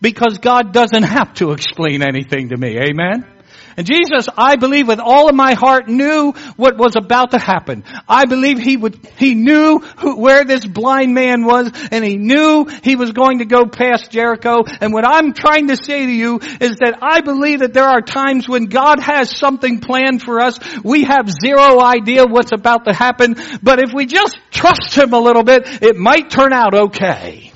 because 0.00 0.38
God 0.38 0.72
doesn't 0.72 1.02
have 1.02 1.34
to 1.34 1.52
explain 1.52 2.02
anything 2.02 2.50
to 2.50 2.56
me. 2.56 2.78
Amen? 2.78 3.33
And 3.76 3.86
Jesus, 3.86 4.28
I 4.36 4.56
believe 4.56 4.88
with 4.88 5.00
all 5.00 5.28
of 5.28 5.34
my 5.34 5.54
heart 5.54 5.88
knew 5.88 6.32
what 6.56 6.76
was 6.76 6.94
about 6.96 7.32
to 7.32 7.38
happen. 7.38 7.84
I 8.08 8.24
believe 8.26 8.58
he 8.58 8.76
would, 8.76 8.96
he 9.16 9.34
knew 9.34 9.78
who, 9.78 10.16
where 10.16 10.44
this 10.44 10.64
blind 10.64 11.14
man 11.14 11.44
was 11.44 11.72
and 11.90 12.04
he 12.04 12.16
knew 12.16 12.66
he 12.82 12.96
was 12.96 13.12
going 13.12 13.38
to 13.38 13.44
go 13.44 13.66
past 13.66 14.10
Jericho. 14.10 14.64
And 14.80 14.92
what 14.92 15.06
I'm 15.06 15.32
trying 15.32 15.68
to 15.68 15.76
say 15.76 16.06
to 16.06 16.12
you 16.12 16.38
is 16.60 16.76
that 16.76 16.98
I 17.02 17.20
believe 17.20 17.60
that 17.60 17.72
there 17.72 17.88
are 17.88 18.00
times 18.00 18.48
when 18.48 18.66
God 18.66 19.00
has 19.00 19.36
something 19.36 19.80
planned 19.80 20.22
for 20.22 20.40
us. 20.40 20.58
We 20.82 21.04
have 21.04 21.28
zero 21.30 21.80
idea 21.80 22.26
what's 22.26 22.52
about 22.52 22.84
to 22.86 22.92
happen, 22.92 23.36
but 23.62 23.80
if 23.80 23.92
we 23.94 24.06
just 24.06 24.36
trust 24.50 24.96
him 24.96 25.12
a 25.12 25.20
little 25.20 25.44
bit, 25.44 25.82
it 25.82 25.96
might 25.96 26.30
turn 26.30 26.52
out 26.52 26.74
okay. 26.74 27.53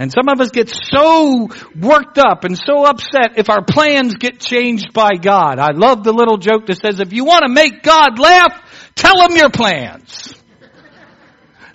And 0.00 0.10
some 0.10 0.30
of 0.30 0.40
us 0.40 0.50
get 0.50 0.70
so 0.70 1.50
worked 1.78 2.16
up 2.16 2.44
and 2.44 2.56
so 2.56 2.86
upset 2.86 3.36
if 3.36 3.50
our 3.50 3.62
plans 3.62 4.14
get 4.14 4.40
changed 4.40 4.94
by 4.94 5.10
God. 5.20 5.58
I 5.58 5.72
love 5.72 6.04
the 6.04 6.12
little 6.14 6.38
joke 6.38 6.64
that 6.66 6.80
says, 6.80 7.00
if 7.00 7.12
you 7.12 7.26
want 7.26 7.42
to 7.42 7.52
make 7.52 7.82
God 7.82 8.18
laugh, 8.18 8.94
tell 8.94 9.20
him 9.20 9.36
your 9.36 9.50
plans. 9.50 10.34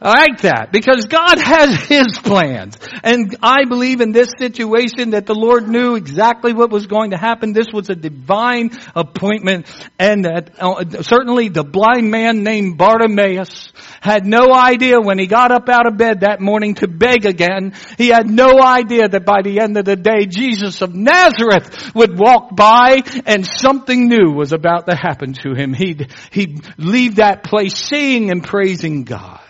I 0.01 0.25
like 0.27 0.41
that 0.41 0.71
because 0.71 1.05
God 1.05 1.39
has 1.39 1.85
His 1.85 2.17
plans. 2.17 2.77
And 3.03 3.35
I 3.41 3.65
believe 3.65 4.01
in 4.01 4.11
this 4.11 4.29
situation 4.37 5.11
that 5.11 5.25
the 5.25 5.35
Lord 5.35 5.67
knew 5.67 5.95
exactly 5.95 6.53
what 6.53 6.69
was 6.69 6.87
going 6.87 7.11
to 7.11 7.17
happen. 7.17 7.53
This 7.53 7.67
was 7.73 7.89
a 7.89 7.95
divine 7.95 8.71
appointment 8.95 9.67
and 9.97 10.25
that 10.25 10.51
uh, 10.59 11.03
certainly 11.03 11.49
the 11.49 11.63
blind 11.63 12.11
man 12.11 12.43
named 12.43 12.77
Bartimaeus 12.77 13.71
had 14.01 14.25
no 14.25 14.53
idea 14.53 14.99
when 14.99 15.17
he 15.17 15.27
got 15.27 15.51
up 15.51 15.69
out 15.69 15.87
of 15.87 15.97
bed 15.97 16.21
that 16.21 16.41
morning 16.41 16.75
to 16.75 16.87
beg 16.87 17.25
again. 17.25 17.73
He 17.97 18.09
had 18.09 18.27
no 18.27 18.61
idea 18.61 19.07
that 19.07 19.25
by 19.25 19.41
the 19.43 19.59
end 19.59 19.77
of 19.77 19.85
the 19.85 19.95
day 19.95 20.25
Jesus 20.27 20.81
of 20.81 20.93
Nazareth 20.93 21.93
would 21.95 22.17
walk 22.17 22.55
by 22.55 23.03
and 23.25 23.45
something 23.45 24.07
new 24.07 24.31
was 24.31 24.53
about 24.53 24.87
to 24.87 24.95
happen 24.95 25.33
to 25.43 25.53
him. 25.53 25.73
He'd, 25.73 26.11
he'd 26.31 26.65
leave 26.77 27.15
that 27.15 27.43
place 27.43 27.75
seeing 27.75 28.31
and 28.31 28.43
praising 28.43 29.03
God. 29.03 29.44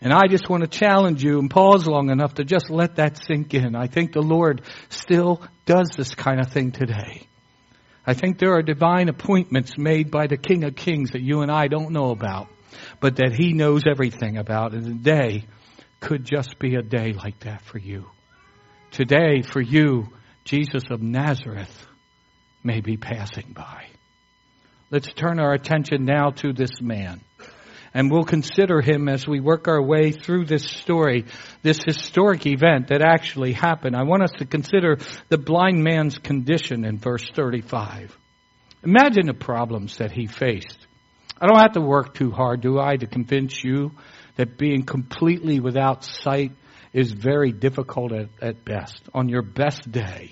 And 0.00 0.12
I 0.12 0.28
just 0.28 0.48
want 0.48 0.62
to 0.62 0.68
challenge 0.68 1.24
you 1.24 1.40
and 1.40 1.50
pause 1.50 1.86
long 1.86 2.10
enough 2.10 2.34
to 2.34 2.44
just 2.44 2.70
let 2.70 2.96
that 2.96 3.20
sink 3.24 3.52
in. 3.54 3.74
I 3.74 3.88
think 3.88 4.12
the 4.12 4.22
Lord 4.22 4.62
still 4.90 5.42
does 5.66 5.90
this 5.96 6.14
kind 6.14 6.40
of 6.40 6.52
thing 6.52 6.70
today. 6.70 7.26
I 8.06 8.14
think 8.14 8.38
there 8.38 8.54
are 8.54 8.62
divine 8.62 9.08
appointments 9.08 9.76
made 9.76 10.10
by 10.10 10.28
the 10.28 10.36
King 10.36 10.64
of 10.64 10.76
Kings 10.76 11.10
that 11.10 11.20
you 11.20 11.42
and 11.42 11.50
I 11.50 11.66
don't 11.66 11.90
know 11.90 12.10
about, 12.10 12.48
but 13.00 13.16
that 13.16 13.34
He 13.36 13.52
knows 13.52 13.84
everything 13.90 14.38
about. 14.38 14.72
And 14.72 14.84
today 14.84 15.46
could 16.00 16.24
just 16.24 16.58
be 16.58 16.76
a 16.76 16.82
day 16.82 17.12
like 17.12 17.40
that 17.40 17.62
for 17.62 17.78
you. 17.78 18.06
Today, 18.92 19.42
for 19.42 19.60
you, 19.60 20.08
Jesus 20.44 20.84
of 20.90 21.02
Nazareth 21.02 21.86
may 22.62 22.80
be 22.80 22.96
passing 22.96 23.52
by. 23.52 23.86
Let's 24.90 25.12
turn 25.12 25.38
our 25.38 25.52
attention 25.52 26.04
now 26.04 26.30
to 26.36 26.52
this 26.52 26.80
man 26.80 27.20
and 27.94 28.10
we'll 28.10 28.24
consider 28.24 28.80
him 28.80 29.08
as 29.08 29.26
we 29.26 29.40
work 29.40 29.68
our 29.68 29.82
way 29.82 30.12
through 30.12 30.44
this 30.44 30.64
story, 30.64 31.24
this 31.62 31.80
historic 31.84 32.46
event 32.46 32.88
that 32.88 33.02
actually 33.02 33.52
happened. 33.52 33.96
I 33.96 34.04
want 34.04 34.22
us 34.22 34.32
to 34.38 34.46
consider 34.46 34.98
the 35.28 35.38
blind 35.38 35.82
man's 35.82 36.18
condition 36.18 36.84
in 36.84 36.98
verse 36.98 37.26
35. 37.34 38.16
Imagine 38.84 39.26
the 39.26 39.34
problems 39.34 39.96
that 39.98 40.12
he 40.12 40.26
faced. 40.26 40.86
I 41.40 41.46
don't 41.46 41.60
have 41.60 41.72
to 41.72 41.80
work 41.80 42.14
too 42.14 42.30
hard, 42.30 42.60
do 42.60 42.78
I, 42.78 42.96
to 42.96 43.06
convince 43.06 43.62
you 43.62 43.92
that 44.36 44.58
being 44.58 44.84
completely 44.84 45.60
without 45.60 46.04
sight 46.04 46.52
is 46.92 47.12
very 47.12 47.52
difficult 47.52 48.12
at, 48.12 48.28
at 48.40 48.64
best. 48.64 49.02
On 49.14 49.28
your 49.28 49.42
best 49.42 49.90
day, 49.90 50.30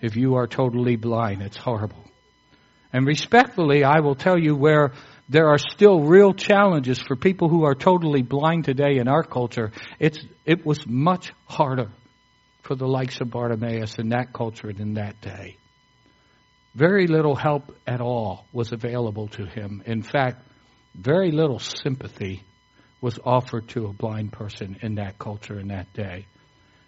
if 0.00 0.16
you 0.16 0.36
are 0.36 0.46
totally 0.46 0.96
blind, 0.96 1.42
it's 1.42 1.56
horrible. 1.56 2.04
And 2.92 3.06
respectfully, 3.06 3.84
I 3.84 4.00
will 4.00 4.14
tell 4.14 4.38
you 4.38 4.56
where 4.56 4.92
there 5.28 5.48
are 5.48 5.58
still 5.58 6.00
real 6.00 6.32
challenges 6.32 6.98
for 6.98 7.14
people 7.14 7.48
who 7.48 7.64
are 7.64 7.74
totally 7.74 8.22
blind 8.22 8.64
today 8.64 8.96
in 8.96 9.08
our 9.08 9.22
culture. 9.22 9.72
It's, 9.98 10.18
it 10.46 10.64
was 10.64 10.86
much 10.86 11.32
harder 11.46 11.90
for 12.62 12.74
the 12.74 12.86
likes 12.86 13.20
of 13.20 13.30
Bartimaeus 13.30 13.98
in 13.98 14.10
that 14.10 14.32
culture 14.32 14.70
in 14.70 14.94
that 14.94 15.20
day. 15.20 15.56
Very 16.74 17.06
little 17.06 17.34
help 17.34 17.76
at 17.86 18.00
all 18.00 18.46
was 18.52 18.72
available 18.72 19.28
to 19.28 19.44
him. 19.44 19.82
In 19.84 20.02
fact, 20.02 20.42
very 20.94 21.30
little 21.30 21.58
sympathy 21.58 22.42
was 23.00 23.18
offered 23.24 23.68
to 23.68 23.86
a 23.86 23.92
blind 23.92 24.32
person 24.32 24.78
in 24.82 24.94
that 24.94 25.18
culture 25.18 25.60
in 25.60 25.68
that 25.68 25.92
day. 25.92 26.26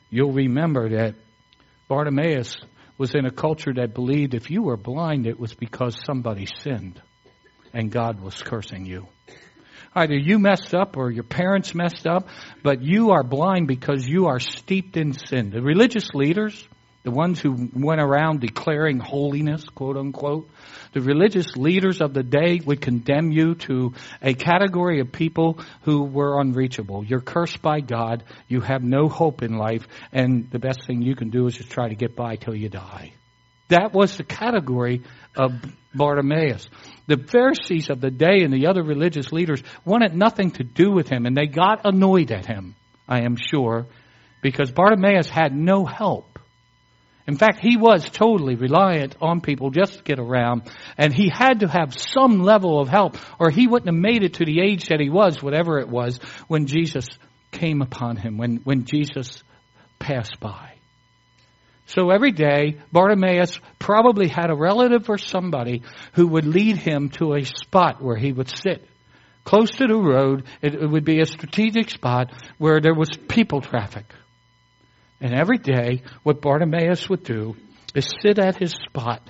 You'll 0.09 0.33
remember 0.33 0.89
that 0.97 1.15
Bartimaeus 1.89 2.57
was 2.97 3.15
in 3.15 3.27
a 3.27 3.31
culture 3.31 3.73
that 3.75 3.95
believed 3.95 4.35
if 4.35 4.51
you 4.51 4.63
were 4.63 4.77
blind, 4.77 5.27
it 5.27 5.39
was 5.39 5.55
because 5.55 5.97
somebody 6.05 6.47
sinned 6.47 7.01
and 7.73 7.91
God 7.91 8.21
was 8.21 8.41
cursing 8.43 8.87
you. 8.87 9.07
Either 9.95 10.15
you 10.15 10.39
messed 10.39 10.75
up 10.75 10.97
or 10.97 11.11
your 11.11 11.25
parents 11.25 11.75
messed 11.75 12.07
up, 12.07 12.29
but 12.62 12.83
you 12.83 13.11
are 13.11 13.25
blind 13.25 13.67
because 13.67 14.07
you 14.07 14.27
are 14.27 14.39
steeped 14.39 14.97
in 14.97 15.12
sin. 15.12 15.50
The 15.50 15.61
religious 15.61 16.11
leaders, 16.15 16.69
the 17.03 17.11
ones 17.11 17.41
who 17.41 17.71
went 17.75 18.00
around 18.00 18.41
declaring 18.41 19.00
holiness, 19.00 19.65
quote 19.69 19.97
unquote, 19.97 20.49
the 20.93 21.00
religious 21.00 21.57
leaders 21.57 22.00
of 22.00 22.15
the 22.15 22.23
day 22.23 22.61
would 22.65 22.81
condemn 22.81 23.33
you 23.33 23.55
to 23.55 23.95
a 24.23 24.35
category 24.35 25.00
of 25.00 25.11
people 25.11 25.59
who 25.83 26.05
were 26.05 26.41
unreachable. 26.41 27.05
You're 27.05 27.21
cursed 27.21 27.61
by 27.61 27.81
God. 27.81 28.23
You 28.49 28.61
have 28.61 28.83
no 28.85 29.09
hope 29.09 29.43
in 29.43 29.57
life. 29.57 29.87
And 30.12 30.50
the 30.50 30.59
best 30.59 30.87
thing 30.87 31.03
you 31.03 31.17
can 31.17 31.31
do 31.31 31.47
is 31.47 31.57
just 31.57 31.71
try 31.71 31.89
to 31.89 31.95
get 31.97 32.15
by 32.15 32.37
till 32.37 32.55
you 32.55 32.69
die. 32.69 33.12
That 33.69 33.93
was 33.93 34.17
the 34.17 34.25
category 34.25 35.03
of 35.37 35.53
Bartimaeus. 35.95 36.69
The 37.07 37.19
Pharisees 37.19 37.91
of 37.91 38.01
the 38.01 38.11
day 38.11 38.43
and 38.43 38.53
the 38.53 38.67
other 38.69 38.83
religious 38.83 39.33
leaders 39.33 39.63
wanted 39.85 40.15
nothing 40.15 40.53
to 40.53 40.65
do 40.65 40.93
with 40.93 41.09
him, 41.09 41.27
and 41.27 41.37
they 41.37 41.47
got 41.47 41.81
annoyed 41.85 42.31
at 42.31 42.47
him, 42.47 42.77
I 43.09 43.23
am 43.23 43.37
sure, 43.37 43.87
because 44.43 44.71
Bartimaeus 44.71 45.29
had 45.29 45.55
no 45.55 45.85
help. 45.85 46.39
In 47.27 47.37
fact, 47.37 47.61
he 47.61 47.77
was 47.77 48.09
totally 48.09 48.57
reliant 48.57 49.17
on 49.21 49.41
people 49.41 49.71
just 49.71 49.99
to 49.99 50.03
get 50.03 50.19
around, 50.19 50.63
and 50.97 51.13
he 51.13 51.31
had 51.33 51.61
to 51.61 51.69
have 51.69 51.95
some 51.97 52.41
level 52.43 52.81
of 52.81 52.89
help, 52.89 53.19
or 53.39 53.51
he 53.51 53.67
wouldn't 53.67 53.95
have 53.95 54.03
made 54.03 54.25
it 54.25 54.35
to 54.35 54.45
the 54.45 54.61
age 54.61 54.89
that 54.89 55.01
he 55.01 55.11
was, 55.11 55.43
whatever 55.43 55.79
it 55.79 55.89
was, 55.89 56.19
when 56.49 56.67
Jesus 56.67 57.07
came 57.53 57.83
upon 57.83 58.17
him, 58.17 58.39
when, 58.39 58.57
when 58.65 58.85
Jesus 58.85 59.43
passed 59.99 60.41
by. 60.41 60.80
So 61.91 62.11
every 62.11 62.31
day, 62.31 62.79
Bartimaeus 62.93 63.59
probably 63.81 64.29
had 64.29 64.49
a 64.49 64.55
relative 64.55 65.11
or 65.11 65.19
somebody 65.19 65.83
who 66.13 66.29
would 66.29 66.47
lead 66.47 66.77
him 66.77 67.09
to 67.11 67.35
a 67.35 67.45
spot 67.45 68.01
where 68.01 68.17
he 68.17 68.33
would 68.33 68.49
sit. 68.49 68.87
Close 69.43 69.73
to 69.73 69.89
the 69.89 69.97
road, 69.97 70.45
it, 70.63 70.89
would 70.89 71.05
be 71.05 71.21
a 71.21 71.27
strategic 71.27 71.91
spot 71.91 72.33
where 72.59 72.81
there 72.81 72.95
was 72.95 73.09
people 73.27 73.61
traffic. 73.61 74.05
And 75.21 75.35
every 75.35 75.59
day, 75.59 76.03
what 76.23 76.41
Bartimaeus 76.41 77.09
would 77.09 77.25
do 77.25 77.57
is 77.93 78.09
sit 78.23 78.39
at 78.39 78.57
his 78.57 78.71
spot 78.71 79.29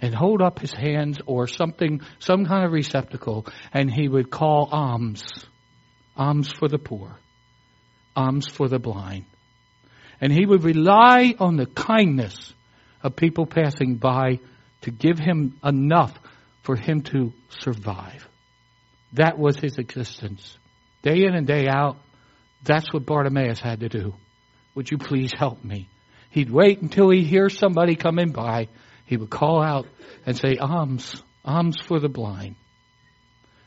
and 0.00 0.12
hold 0.12 0.42
up 0.42 0.58
his 0.58 0.72
hands 0.72 1.20
or 1.26 1.46
something, 1.46 2.00
some 2.18 2.46
kind 2.46 2.64
of 2.64 2.72
receptacle, 2.72 3.46
and 3.72 3.88
he 3.88 4.08
would 4.08 4.28
call 4.28 4.68
alms. 4.72 5.22
Alms 6.16 6.50
for 6.50 6.66
the 6.66 6.78
poor. 6.78 7.16
Alms 8.16 8.48
for 8.48 8.66
the 8.66 8.80
blind. 8.80 9.26
And 10.22 10.32
he 10.32 10.46
would 10.46 10.64
rely 10.64 11.34
on 11.38 11.56
the 11.56 11.66
kindness 11.66 12.54
of 13.02 13.14
people 13.14 13.44
passing 13.44 13.96
by 13.96 14.38
to 14.82 14.90
give 14.90 15.18
him 15.18 15.58
enough 15.62 16.18
for 16.62 16.76
him 16.76 17.02
to 17.02 17.34
survive. 17.50 18.26
That 19.12 19.38
was 19.38 19.58
his 19.58 19.76
existence. 19.76 20.56
Day 21.02 21.24
in 21.24 21.34
and 21.34 21.46
day 21.46 21.66
out, 21.68 21.98
that's 22.62 22.90
what 22.94 23.04
Bartimaeus 23.04 23.60
had 23.60 23.80
to 23.80 23.90
do. 23.90 24.14
Would 24.74 24.90
you 24.90 24.96
please 24.96 25.32
help 25.36 25.62
me? 25.62 25.90
He'd 26.30 26.50
wait 26.50 26.80
until 26.80 27.10
he 27.10 27.24
hears 27.24 27.58
somebody 27.58 27.96
coming 27.96 28.32
by 28.32 28.68
he 29.12 29.18
would 29.18 29.28
call 29.28 29.62
out 29.62 29.86
and 30.24 30.34
say, 30.34 30.56
alms, 30.56 31.22
alms 31.44 31.76
for 31.84 32.00
the 32.00 32.08
blind. 32.08 32.56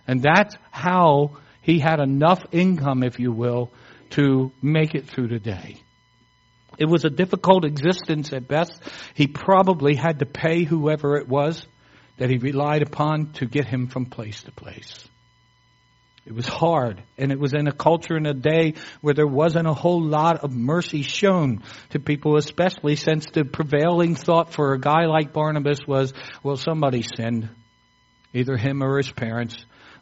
And 0.07 0.19
that's 0.19 0.55
how 0.71 1.37
he 1.61 1.77
had 1.77 1.99
enough 1.99 2.43
income, 2.51 3.03
if 3.03 3.19
you 3.19 3.31
will, 3.31 3.71
to 4.11 4.51
make 4.61 4.95
it 4.95 5.05
through 5.05 5.27
the 5.27 5.37
day. 5.37 5.83
It 6.77 6.85
was 6.85 7.05
a 7.05 7.09
difficult 7.09 7.65
existence 7.65 8.33
at 8.33 8.47
best. 8.47 8.81
He 9.13 9.27
probably 9.27 9.95
had 9.95 10.19
to 10.19 10.25
pay 10.25 10.63
whoever 10.63 11.17
it 11.17 11.27
was 11.27 11.65
that 12.17 12.29
he 12.29 12.37
relied 12.37 12.81
upon 12.81 13.33
to 13.33 13.45
get 13.45 13.67
him 13.67 13.87
from 13.87 14.05
place 14.05 14.43
to 14.43 14.51
place. 14.51 15.07
It 16.25 16.33
was 16.33 16.47
hard, 16.47 17.03
and 17.19 17.31
it 17.31 17.39
was 17.39 17.53
in 17.53 17.67
a 17.67 17.71
culture 17.71 18.17
in 18.17 18.25
a 18.25 18.33
day 18.33 18.73
where 19.01 19.13
there 19.13 19.27
wasn't 19.27 19.67
a 19.67 19.73
whole 19.73 20.03
lot 20.03 20.43
of 20.43 20.51
mercy 20.51 21.03
shown 21.03 21.61
to 21.91 21.99
people, 21.99 22.35
especially 22.35 22.95
since 22.95 23.27
the 23.31 23.45
prevailing 23.45 24.15
thought 24.15 24.51
for 24.51 24.73
a 24.73 24.79
guy 24.79 25.05
like 25.05 25.33
Barnabas 25.33 25.85
was, 25.87 26.13
well, 26.41 26.55
somebody 26.55 27.03
sinned, 27.03 27.49
either 28.33 28.57
him 28.57 28.81
or 28.81 28.97
his 28.97 29.11
parents, 29.11 29.55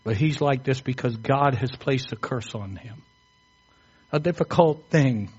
but 0.05 0.15
he's 0.15 0.39
like 0.39 0.63
this 0.63 0.79
because 0.79 1.17
God 1.17 1.55
has 1.55 1.71
placed 1.77 2.13
a 2.13 2.15
curse 2.15 2.55
on 2.55 2.77
him. 2.77 3.03
A 4.13 4.19
difficult 4.19 4.85
thing. 4.89 5.29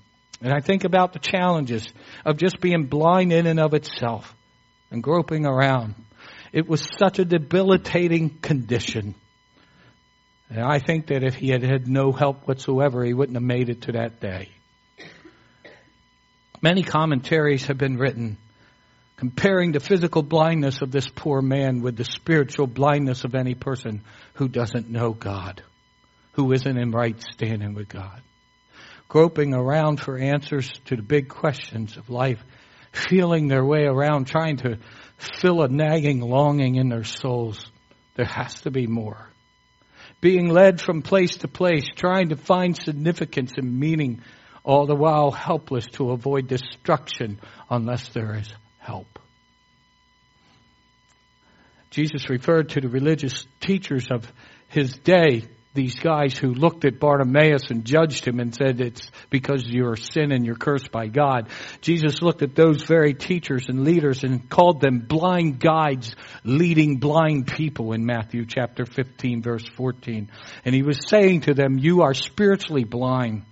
And 0.41 0.53
I 0.53 0.59
think 0.59 0.83
about 0.83 1.13
the 1.13 1.19
challenges 1.19 1.87
of 2.25 2.37
just 2.37 2.59
being 2.59 2.85
blind 2.85 3.31
in 3.31 3.47
and 3.47 3.59
of 3.59 3.73
itself 3.73 4.35
and 4.91 5.01
groping 5.01 5.45
around. 5.45 5.95
It 6.51 6.67
was 6.67 6.87
such 6.99 7.19
a 7.19 7.25
debilitating 7.25 8.29
condition. 8.29 9.15
And 10.49 10.61
I 10.61 10.79
think 10.79 11.07
that 11.07 11.23
if 11.23 11.35
he 11.35 11.49
had 11.49 11.63
had 11.63 11.87
no 11.87 12.11
help 12.11 12.47
whatsoever, 12.47 13.03
he 13.03 13.13
wouldn't 13.13 13.35
have 13.35 13.43
made 13.43 13.69
it 13.69 13.83
to 13.83 13.93
that 13.93 14.19
day. 14.19 14.49
Many 16.61 16.83
commentaries 16.83 17.65
have 17.67 17.77
been 17.77 17.97
written 17.97 18.37
comparing 19.17 19.71
the 19.71 19.79
physical 19.79 20.23
blindness 20.23 20.81
of 20.81 20.91
this 20.91 21.07
poor 21.07 21.41
man 21.41 21.81
with 21.81 21.95
the 21.95 22.03
spiritual 22.03 22.67
blindness 22.67 23.23
of 23.23 23.33
any 23.33 23.55
person 23.55 24.01
who 24.33 24.47
doesn't 24.47 24.89
know 24.89 25.13
God, 25.13 25.63
who 26.33 26.51
isn't 26.51 26.77
in 26.77 26.91
right 26.91 27.19
standing 27.21 27.73
with 27.73 27.87
God. 27.87 28.21
Groping 29.07 29.53
around 29.53 29.99
for 29.99 30.17
answers 30.17 30.71
to 30.85 30.95
the 30.95 31.03
big 31.03 31.29
questions 31.29 31.97
of 31.97 32.09
life, 32.09 32.43
feeling 32.91 33.47
their 33.47 33.63
way 33.63 33.83
around, 33.83 34.25
trying 34.25 34.57
to 34.57 34.77
fill 35.39 35.61
a 35.61 35.67
nagging 35.67 36.21
longing 36.21 36.75
in 36.75 36.89
their 36.89 37.03
souls. 37.03 37.69
There 38.15 38.25
has 38.25 38.61
to 38.61 38.71
be 38.71 38.87
more 38.87 39.29
being 40.25 40.49
led 40.49 40.81
from 40.81 41.03
place 41.03 41.37
to 41.37 41.47
place, 41.47 41.85
trying 41.95 42.29
to 42.29 42.35
find 42.35 42.75
significance 42.75 43.53
and 43.57 43.79
meaning, 43.79 44.23
all 44.63 44.87
the 44.87 44.95
while 44.95 45.29
helpless 45.29 45.85
to 45.85 46.09
avoid 46.09 46.47
destruction 46.47 47.39
unless 47.69 48.07
there 48.09 48.35
is 48.35 48.51
help. 48.79 49.19
Jesus 51.91 52.27
referred 52.27 52.69
to 52.69 52.81
the 52.81 52.89
religious 52.89 53.45
teachers 53.59 54.07
of 54.09 54.31
his 54.67 54.97
day 54.97 55.43
these 55.75 55.95
guys 55.95 56.37
who 56.37 56.53
looked 56.53 56.85
at 56.85 56.99
Bartimaeus 56.99 57.69
and 57.69 57.85
judged 57.85 58.25
him 58.25 58.39
and 58.39 58.55
said 58.55 58.81
it's 58.81 59.11
because 59.29 59.63
you're 59.65 59.95
sin 59.95 60.31
and 60.31 60.45
you're 60.45 60.55
cursed 60.55 60.91
by 60.91 61.07
God. 61.07 61.49
Jesus 61.81 62.21
looked 62.21 62.41
at 62.41 62.55
those 62.55 62.81
very 62.83 63.13
teachers 63.13 63.65
and 63.67 63.83
leaders 63.83 64.23
and 64.23 64.49
called 64.49 64.81
them 64.81 64.99
blind 64.99 65.59
guides 65.59 66.15
leading 66.43 66.97
blind 66.97 67.47
people 67.47 67.93
in 67.93 68.05
Matthew 68.05 68.45
chapter 68.45 68.85
15 68.85 69.41
verse 69.41 69.67
14. 69.75 70.31
And 70.63 70.73
he 70.73 70.81
was 70.81 70.99
saying 71.07 71.41
to 71.41 71.53
them, 71.53 71.77
you 71.77 72.01
are 72.01 72.13
spiritually 72.13 72.85
blind. 72.85 73.43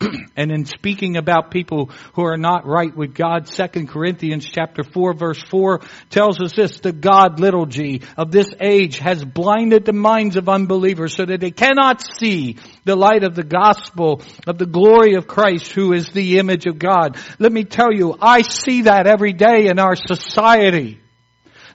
and 0.36 0.52
in 0.52 0.66
speaking 0.66 1.16
about 1.16 1.50
people 1.50 1.90
who 2.14 2.22
are 2.22 2.36
not 2.36 2.66
right 2.66 2.94
with 2.94 3.14
God, 3.14 3.46
2 3.46 3.86
Corinthians 3.86 4.44
chapter 4.44 4.82
4 4.82 5.14
verse 5.14 5.42
4 5.50 5.80
tells 6.10 6.40
us 6.40 6.52
this, 6.54 6.80
the 6.80 6.92
God 6.92 7.40
little 7.40 7.66
g 7.66 8.02
of 8.16 8.30
this 8.30 8.48
age 8.60 8.98
has 8.98 9.24
blinded 9.24 9.84
the 9.84 9.94
minds 9.94 10.36
of 10.36 10.48
unbelievers 10.48 11.16
so 11.16 11.24
that 11.24 11.40
they 11.40 11.50
cannot 11.50 12.02
see 12.02 12.58
the 12.84 12.96
light 12.96 13.24
of 13.24 13.34
the 13.34 13.42
gospel 13.42 14.20
of 14.46 14.58
the 14.58 14.66
glory 14.66 15.14
of 15.14 15.26
Christ 15.26 15.72
who 15.72 15.92
is 15.92 16.08
the 16.10 16.38
image 16.38 16.66
of 16.66 16.78
God. 16.78 17.16
Let 17.38 17.52
me 17.52 17.64
tell 17.64 17.92
you, 17.92 18.16
I 18.20 18.42
see 18.42 18.82
that 18.82 19.06
every 19.06 19.32
day 19.32 19.68
in 19.68 19.78
our 19.78 19.96
society. 19.96 21.00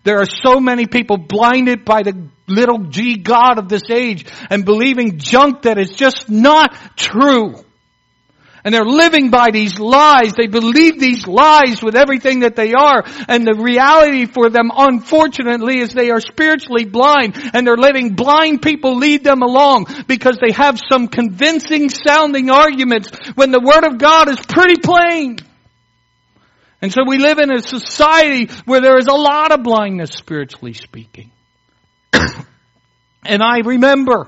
There 0.04 0.20
are 0.20 0.28
so 0.28 0.60
many 0.60 0.86
people 0.88 1.18
blinded 1.18 1.86
by 1.86 2.04
the 2.04 2.28
little 2.48 2.86
g 2.86 3.18
God 3.18 3.58
of 3.58 3.70
this 3.70 3.90
age 3.90 4.26
and 4.50 4.66
believing 4.66 5.18
junk 5.18 5.64
that 5.64 5.80
is 5.80 5.92
just 5.92 6.30
not 6.30 6.76
true. 6.96 7.56
And 8.64 8.74
they're 8.74 8.86
living 8.86 9.32
by 9.32 9.50
these 9.52 9.80
lies. 9.80 10.34
They 10.34 10.48
believe 10.48 11.00
these 11.00 11.26
lies 11.26 11.82
with 11.82 11.96
everything 11.96 12.42
that 12.42 12.56
they 12.56 12.74
are. 12.74 13.04
And 13.28 13.46
the 13.46 13.60
reality 13.60 14.26
for 14.26 14.50
them, 14.50 14.72
unfortunately, 14.76 15.80
is 15.80 15.94
they 15.94 16.12
are 16.12 16.22
spiritually 16.22 16.86
blind 16.86 17.38
and 17.54 17.66
they're 17.66 17.78
letting 17.78 18.14
blind 18.14 18.62
people 18.62 18.98
lead 18.98 19.24
them 19.24 19.42
along 19.42 19.88
because 20.08 20.38
they 20.38 20.54
have 20.54 20.80
some 20.92 21.08
convincing 21.08 21.90
sounding 21.90 22.50
arguments 22.50 23.10
when 23.36 23.52
the 23.52 23.60
Word 23.60 23.84
of 23.84 23.98
God 23.98 24.30
is 24.30 24.40
pretty 24.40 24.80
plain. 24.82 25.38
And 26.82 26.92
so 26.92 27.04
we 27.06 27.20
live 27.20 27.38
in 27.38 27.52
a 27.52 27.62
society 27.62 28.52
where 28.66 28.82
there 28.82 28.98
is 28.98 29.08
a 29.08 29.14
lot 29.14 29.52
of 29.52 29.64
blindness 29.64 30.12
spiritually 30.12 30.74
speaking. 30.74 31.32
and 32.14 33.44
I 33.44 33.60
remember 33.64 34.28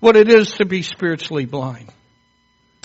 what 0.00 0.16
it 0.16 0.28
is 0.30 0.52
to 0.52 0.64
be 0.64 0.82
spiritually 0.82 1.44
blind. 1.44 1.92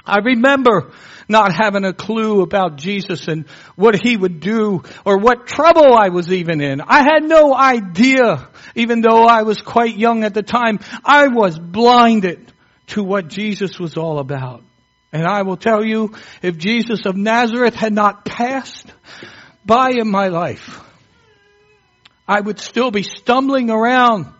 I 0.05 0.19
remember 0.19 0.91
not 1.27 1.53
having 1.53 1.85
a 1.85 1.93
clue 1.93 2.41
about 2.41 2.77
Jesus 2.77 3.27
and 3.27 3.47
what 3.75 4.01
he 4.03 4.17
would 4.17 4.39
do 4.39 4.83
or 5.05 5.17
what 5.17 5.47
trouble 5.47 5.93
I 5.93 6.09
was 6.09 6.31
even 6.31 6.61
in. 6.61 6.81
I 6.81 7.03
had 7.03 7.23
no 7.23 7.55
idea, 7.55 8.49
even 8.75 9.01
though 9.01 9.23
I 9.23 9.43
was 9.43 9.61
quite 9.61 9.97
young 9.97 10.23
at 10.23 10.33
the 10.33 10.43
time. 10.43 10.79
I 11.03 11.27
was 11.27 11.57
blinded 11.57 12.51
to 12.87 13.03
what 13.03 13.27
Jesus 13.27 13.79
was 13.79 13.97
all 13.97 14.19
about. 14.19 14.63
And 15.13 15.25
I 15.25 15.41
will 15.43 15.57
tell 15.57 15.83
you, 15.83 16.13
if 16.41 16.57
Jesus 16.57 17.05
of 17.05 17.15
Nazareth 17.15 17.75
had 17.75 17.93
not 17.93 18.25
passed 18.25 18.91
by 19.65 19.91
in 19.91 20.09
my 20.09 20.27
life, 20.27 20.79
I 22.27 22.39
would 22.39 22.59
still 22.59 22.91
be 22.91 23.03
stumbling 23.03 23.69
around 23.69 24.33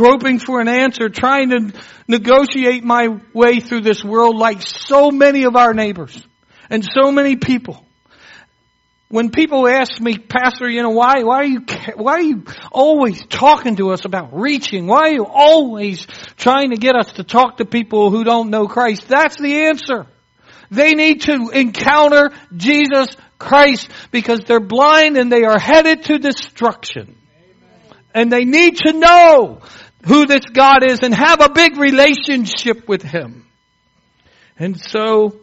groping 0.00 0.38
for 0.38 0.62
an 0.62 0.68
answer, 0.68 1.10
trying 1.10 1.50
to 1.50 1.72
negotiate 2.08 2.82
my 2.82 3.20
way 3.34 3.60
through 3.60 3.82
this 3.82 4.02
world 4.02 4.34
like 4.34 4.62
so 4.62 5.10
many 5.10 5.44
of 5.44 5.56
our 5.56 5.74
neighbors 5.74 6.26
and 6.70 6.82
so 6.82 7.12
many 7.12 7.36
people. 7.36 7.84
When 9.08 9.28
people 9.28 9.68
ask 9.68 10.00
me, 10.00 10.16
Pastor, 10.16 10.70
you 10.70 10.82
know, 10.82 10.90
why, 10.90 11.22
why 11.24 11.36
are 11.36 11.44
you, 11.44 11.60
why 11.96 12.12
are 12.12 12.22
you 12.22 12.44
always 12.72 13.22
talking 13.26 13.76
to 13.76 13.90
us 13.90 14.06
about 14.06 14.30
reaching? 14.32 14.86
Why 14.86 15.00
are 15.00 15.12
you 15.12 15.26
always 15.26 16.06
trying 16.38 16.70
to 16.70 16.76
get 16.76 16.96
us 16.96 17.12
to 17.14 17.24
talk 17.24 17.58
to 17.58 17.66
people 17.66 18.10
who 18.10 18.24
don't 18.24 18.48
know 18.48 18.68
Christ? 18.68 19.06
That's 19.06 19.36
the 19.36 19.64
answer. 19.64 20.06
They 20.70 20.94
need 20.94 21.22
to 21.22 21.50
encounter 21.52 22.30
Jesus 22.56 23.08
Christ 23.38 23.90
because 24.10 24.40
they're 24.46 24.60
blind 24.60 25.18
and 25.18 25.30
they 25.30 25.44
are 25.44 25.58
headed 25.58 26.04
to 26.04 26.18
destruction. 26.18 27.18
And 28.14 28.32
they 28.32 28.44
need 28.44 28.78
to 28.78 28.92
know 28.92 29.60
who 30.06 30.26
this 30.26 30.44
God 30.52 30.84
is 30.84 31.00
and 31.02 31.14
have 31.14 31.40
a 31.40 31.50
big 31.50 31.76
relationship 31.76 32.88
with 32.88 33.02
Him. 33.02 33.46
And 34.58 34.78
so, 34.80 35.40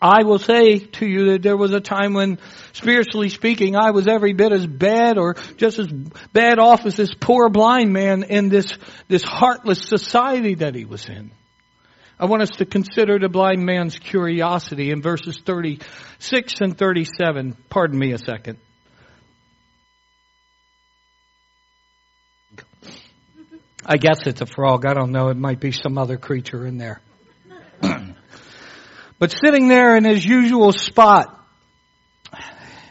I 0.00 0.24
will 0.24 0.38
say 0.38 0.78
to 0.78 1.06
you 1.06 1.32
that 1.32 1.42
there 1.42 1.56
was 1.56 1.72
a 1.72 1.80
time 1.80 2.12
when, 2.12 2.38
spiritually 2.72 3.30
speaking, 3.30 3.76
I 3.76 3.92
was 3.92 4.06
every 4.06 4.34
bit 4.34 4.52
as 4.52 4.66
bad 4.66 5.16
or 5.16 5.34
just 5.56 5.78
as 5.78 5.88
bad 6.32 6.58
off 6.58 6.84
as 6.84 6.96
this 6.96 7.14
poor 7.14 7.48
blind 7.48 7.92
man 7.92 8.22
in 8.22 8.48
this, 8.50 8.76
this 9.08 9.22
heartless 9.22 9.82
society 9.82 10.56
that 10.56 10.74
he 10.74 10.84
was 10.84 11.08
in. 11.08 11.30
I 12.18 12.26
want 12.26 12.42
us 12.42 12.50
to 12.58 12.66
consider 12.66 13.18
the 13.18 13.28
blind 13.28 13.64
man's 13.64 13.98
curiosity 13.98 14.90
in 14.90 15.02
verses 15.02 15.40
36 15.44 16.54
and 16.60 16.76
37. 16.76 17.56
Pardon 17.68 17.98
me 17.98 18.12
a 18.12 18.18
second. 18.18 18.58
I 23.88 23.98
guess 23.98 24.26
it's 24.26 24.40
a 24.40 24.46
frog. 24.46 24.84
I 24.84 24.94
don't 24.94 25.12
know. 25.12 25.28
It 25.28 25.36
might 25.36 25.60
be 25.60 25.70
some 25.70 25.96
other 25.96 26.16
creature 26.16 26.66
in 26.66 26.76
there. 26.76 27.00
but 29.18 29.30
sitting 29.30 29.68
there 29.68 29.96
in 29.96 30.04
his 30.04 30.26
usual 30.26 30.72
spot, 30.72 31.32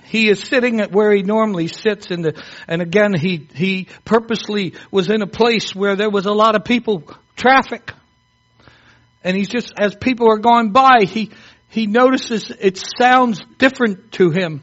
he 0.05 0.29
is 0.29 0.39
sitting 0.39 0.79
at 0.79 0.93
where 0.93 1.13
he 1.13 1.21
normally 1.21 1.67
sits 1.67 2.11
in 2.11 2.21
the, 2.21 2.41
and 2.69 2.81
again, 2.81 3.13
he, 3.13 3.45
he 3.53 3.89
purposely 4.05 4.75
was 4.89 5.09
in 5.09 5.21
a 5.21 5.27
place 5.27 5.75
where 5.75 5.97
there 5.97 6.09
was 6.09 6.25
a 6.27 6.31
lot 6.31 6.55
of 6.55 6.63
people, 6.63 7.03
traffic. 7.35 7.91
And 9.21 9.35
he's 9.35 9.49
just, 9.49 9.73
as 9.77 9.95
people 9.95 10.31
are 10.31 10.37
going 10.37 10.71
by, 10.71 11.03
he, 11.03 11.31
he 11.67 11.87
notices 11.87 12.49
it 12.57 12.81
sounds 12.97 13.43
different 13.57 14.13
to 14.13 14.29
him. 14.29 14.61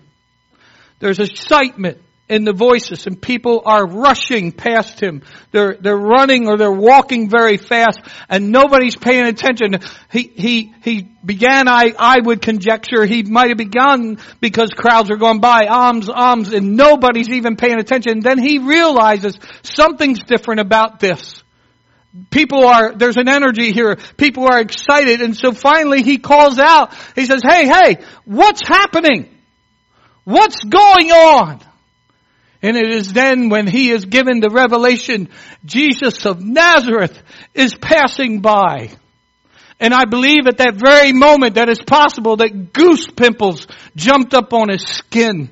There's 0.99 1.19
excitement 1.19 2.01
in 2.33 2.45
the 2.45 2.53
voices 2.55 3.07
and 3.07 3.21
people 3.21 3.63
are 3.67 3.87
rushing 3.87 4.53
past 4.53 4.99
him. 4.99 5.23
They're, 5.51 5.77
they're 5.79 5.97
running 5.97 6.49
or 6.49 6.57
they're 6.57 6.73
walking 6.73 7.29
very 7.29 7.59
fast 7.59 8.01
and 8.29 8.51
nobody's 8.51 8.97
paying 8.97 9.27
attention. 9.27 9.81
He, 10.11 10.23
he, 10.35 10.75
he 10.83 11.03
began, 11.25 11.69
I, 11.69 11.93
I 11.99 12.21
would 12.21 12.41
conjecture, 12.41 13.05
he 13.05 13.23
might 13.23 13.51
have 13.51 13.59
begun 13.59 14.19
because 14.41 14.71
crowds 14.71 15.11
are 15.11 15.17
going 15.17 15.41
by, 15.41 15.67
alms, 15.67 16.09
alms, 16.09 16.53
and 16.55 16.75
nobody's 16.75 17.29
even 17.29 17.57
paying 17.57 17.79
attention. 17.79 18.21
Then 18.21 18.39
he 18.39 18.59
realizes 18.59 19.39
something's 19.63 20.21
different 20.21 20.61
about 20.61 21.01
this. 21.01 21.43
People 22.31 22.67
are, 22.67 22.95
there's 22.95 23.17
an 23.17 23.29
energy 23.29 23.73
here. 23.73 23.97
People 24.17 24.47
are 24.47 24.61
excited. 24.61 25.21
And 25.21 25.37
so 25.37 25.53
finally 25.53 26.03
he 26.03 26.19
calls 26.19 26.59
out. 26.59 26.95
He 27.15 27.27
says, 27.27 27.43
hey, 27.43 27.67
hey, 27.67 28.05
what's 28.25 28.67
happening? 28.67 29.29
What's 30.25 30.63
going 30.63 31.11
on? 31.11 31.61
And 32.63 32.77
it 32.77 32.91
is 32.91 33.13
then 33.13 33.49
when 33.49 33.67
he 33.67 33.91
is 33.91 34.05
given 34.05 34.41
the 34.41 34.51
revelation, 34.51 35.29
Jesus 35.65 36.25
of 36.25 36.41
Nazareth 36.41 37.21
is 37.55 37.75
passing 37.75 38.41
by. 38.41 38.91
And 39.81 39.93
I 39.93 40.05
believe 40.05 40.47
at 40.47 40.59
that 40.59 40.77
very 40.77 41.13
moment 41.13 41.57
that 41.57 41.69
it's 41.69 41.83
possible 41.83 42.37
that 42.37 42.73
goose 42.73 43.09
pimples 43.09 43.67
jumped 43.97 44.33
up 44.33 44.53
on 44.53 44.69
his 44.69 44.87
skin. 44.87 45.51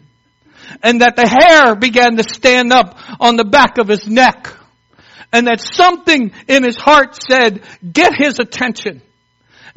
And 0.84 1.00
that 1.00 1.16
the 1.16 1.26
hair 1.26 1.74
began 1.74 2.16
to 2.16 2.22
stand 2.22 2.72
up 2.72 2.96
on 3.18 3.34
the 3.34 3.44
back 3.44 3.78
of 3.78 3.88
his 3.88 4.06
neck. 4.06 4.54
And 5.32 5.48
that 5.48 5.60
something 5.60 6.30
in 6.46 6.62
his 6.62 6.76
heart 6.76 7.18
said, 7.28 7.62
get 7.92 8.14
his 8.14 8.38
attention. 8.38 9.02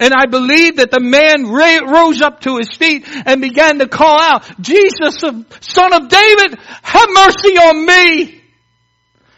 And 0.04 0.14
I 0.14 0.26
believe 0.26 0.76
that 0.78 0.92
the 0.92 1.00
man 1.00 1.48
rose 1.48 2.22
up 2.22 2.42
to 2.42 2.58
his 2.58 2.76
feet 2.76 3.06
and 3.08 3.40
began 3.42 3.80
to 3.80 3.88
call 3.88 4.20
out, 4.20 4.44
Jesus, 4.60 5.16
son 5.18 5.94
of 5.94 6.10
David, 6.10 6.60
have 6.82 7.10
mercy 7.10 7.56
on 7.58 7.86
me. 7.86 8.42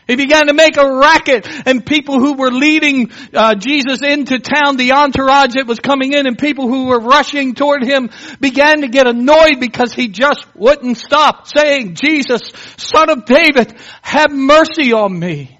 He 0.08 0.16
began 0.16 0.48
to 0.48 0.54
make 0.54 0.78
a 0.78 0.98
racket 0.98 1.48
and 1.68 1.86
people 1.86 2.20
who 2.20 2.34
were 2.34 2.50
leading 2.50 3.12
uh, 3.32 3.54
Jesus 3.54 4.02
into 4.02 4.40
town, 4.40 4.78
the 4.78 4.94
entourage 4.94 5.54
that 5.54 5.68
was 5.68 5.80
coming 5.80 6.14
in 6.14 6.26
and 6.26 6.36
people 6.36 6.68
who 6.68 6.86
were 6.86 7.00
rushing 7.00 7.54
toward 7.54 7.84
him 7.84 8.10
began 8.40 8.82
to 8.82 8.88
get 8.88 9.06
annoyed 9.06 9.60
because 9.60 9.94
he 9.94 10.08
just 10.08 10.48
wouldn't 10.56 10.98
stop 10.98 11.48
saying, 11.48 11.94
Jesus, 11.94 12.42
son 12.78 13.12
of 13.12 13.26
David, 13.26 13.76
have 14.02 14.32
mercy 14.32 14.94
on 14.94 15.20
me. 15.20 15.55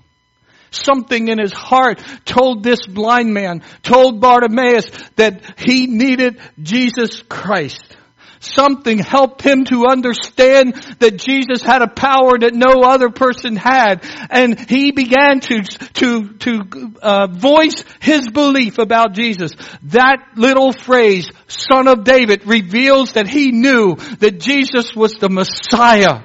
Something 0.76 1.30
in 1.30 1.40
his 1.40 1.54
heart 1.54 2.02
told 2.26 2.64
this 2.64 2.86
blind 2.86 3.34
man, 3.34 3.64
told 3.82 4.20
Bartimaeus 4.20 4.90
that 5.16 5.42
he 5.58 5.88
needed 5.88 6.40
Jesus 6.62 7.22
Christ. 7.24 7.96
Something 8.40 9.00
helped 9.00 9.42
him 9.42 9.66
to 9.66 9.88
understand 9.88 10.76
that 11.00 11.18
Jesus 11.18 11.64
had 11.64 11.82
a 11.82 11.88
power 11.88 12.38
that 12.38 12.54
no 12.54 12.84
other 12.84 13.10
person 13.10 13.56
had. 13.56 14.04
And 14.30 14.70
he 14.70 14.92
began 14.92 15.40
to, 15.40 15.64
to, 15.64 16.34
to 16.34 16.94
uh, 17.02 17.28
voice 17.28 17.84
his 18.02 18.28
belief 18.30 18.78
about 18.78 19.14
Jesus. 19.14 19.52
That 19.84 20.18
little 20.36 20.74
phrase, 20.74 21.32
son 21.48 21.88
of 21.88 22.04
David, 22.04 22.46
reveals 22.46 23.14
that 23.14 23.28
he 23.28 23.52
knew 23.52 23.96
that 24.20 24.40
Jesus 24.40 24.96
was 24.96 25.14
the 25.14 25.30
Messiah 25.30 26.22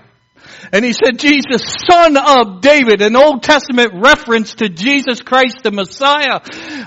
and 0.73 0.85
he 0.85 0.93
said, 0.93 1.19
Jesus, 1.19 1.63
son 1.91 2.17
of 2.17 2.61
David, 2.61 3.03
an 3.03 3.17
Old 3.17 3.43
Testament 3.43 3.93
reference 3.95 4.55
to 4.55 4.69
Jesus 4.69 5.21
Christ 5.23 5.63
the 5.63 5.71
Messiah, 5.71 6.41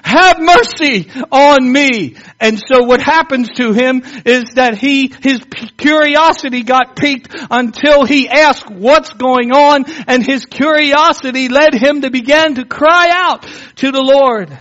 have 0.03 0.39
mercy 0.39 1.09
on 1.31 1.71
me. 1.71 2.15
And 2.39 2.59
so 2.59 2.83
what 2.83 3.01
happens 3.01 3.49
to 3.57 3.73
him 3.73 4.03
is 4.25 4.53
that 4.55 4.77
he, 4.77 5.13
his 5.21 5.43
curiosity 5.77 6.63
got 6.63 6.95
piqued 6.95 7.35
until 7.49 8.05
he 8.05 8.29
asked 8.29 8.69
what's 8.69 9.13
going 9.13 9.51
on 9.51 9.85
and 10.07 10.25
his 10.25 10.45
curiosity 10.45 11.49
led 11.49 11.73
him 11.73 12.01
to 12.01 12.11
begin 12.11 12.55
to 12.55 12.65
cry 12.65 13.09
out 13.13 13.43
to 13.77 13.91
the 13.91 14.01
Lord. 14.01 14.57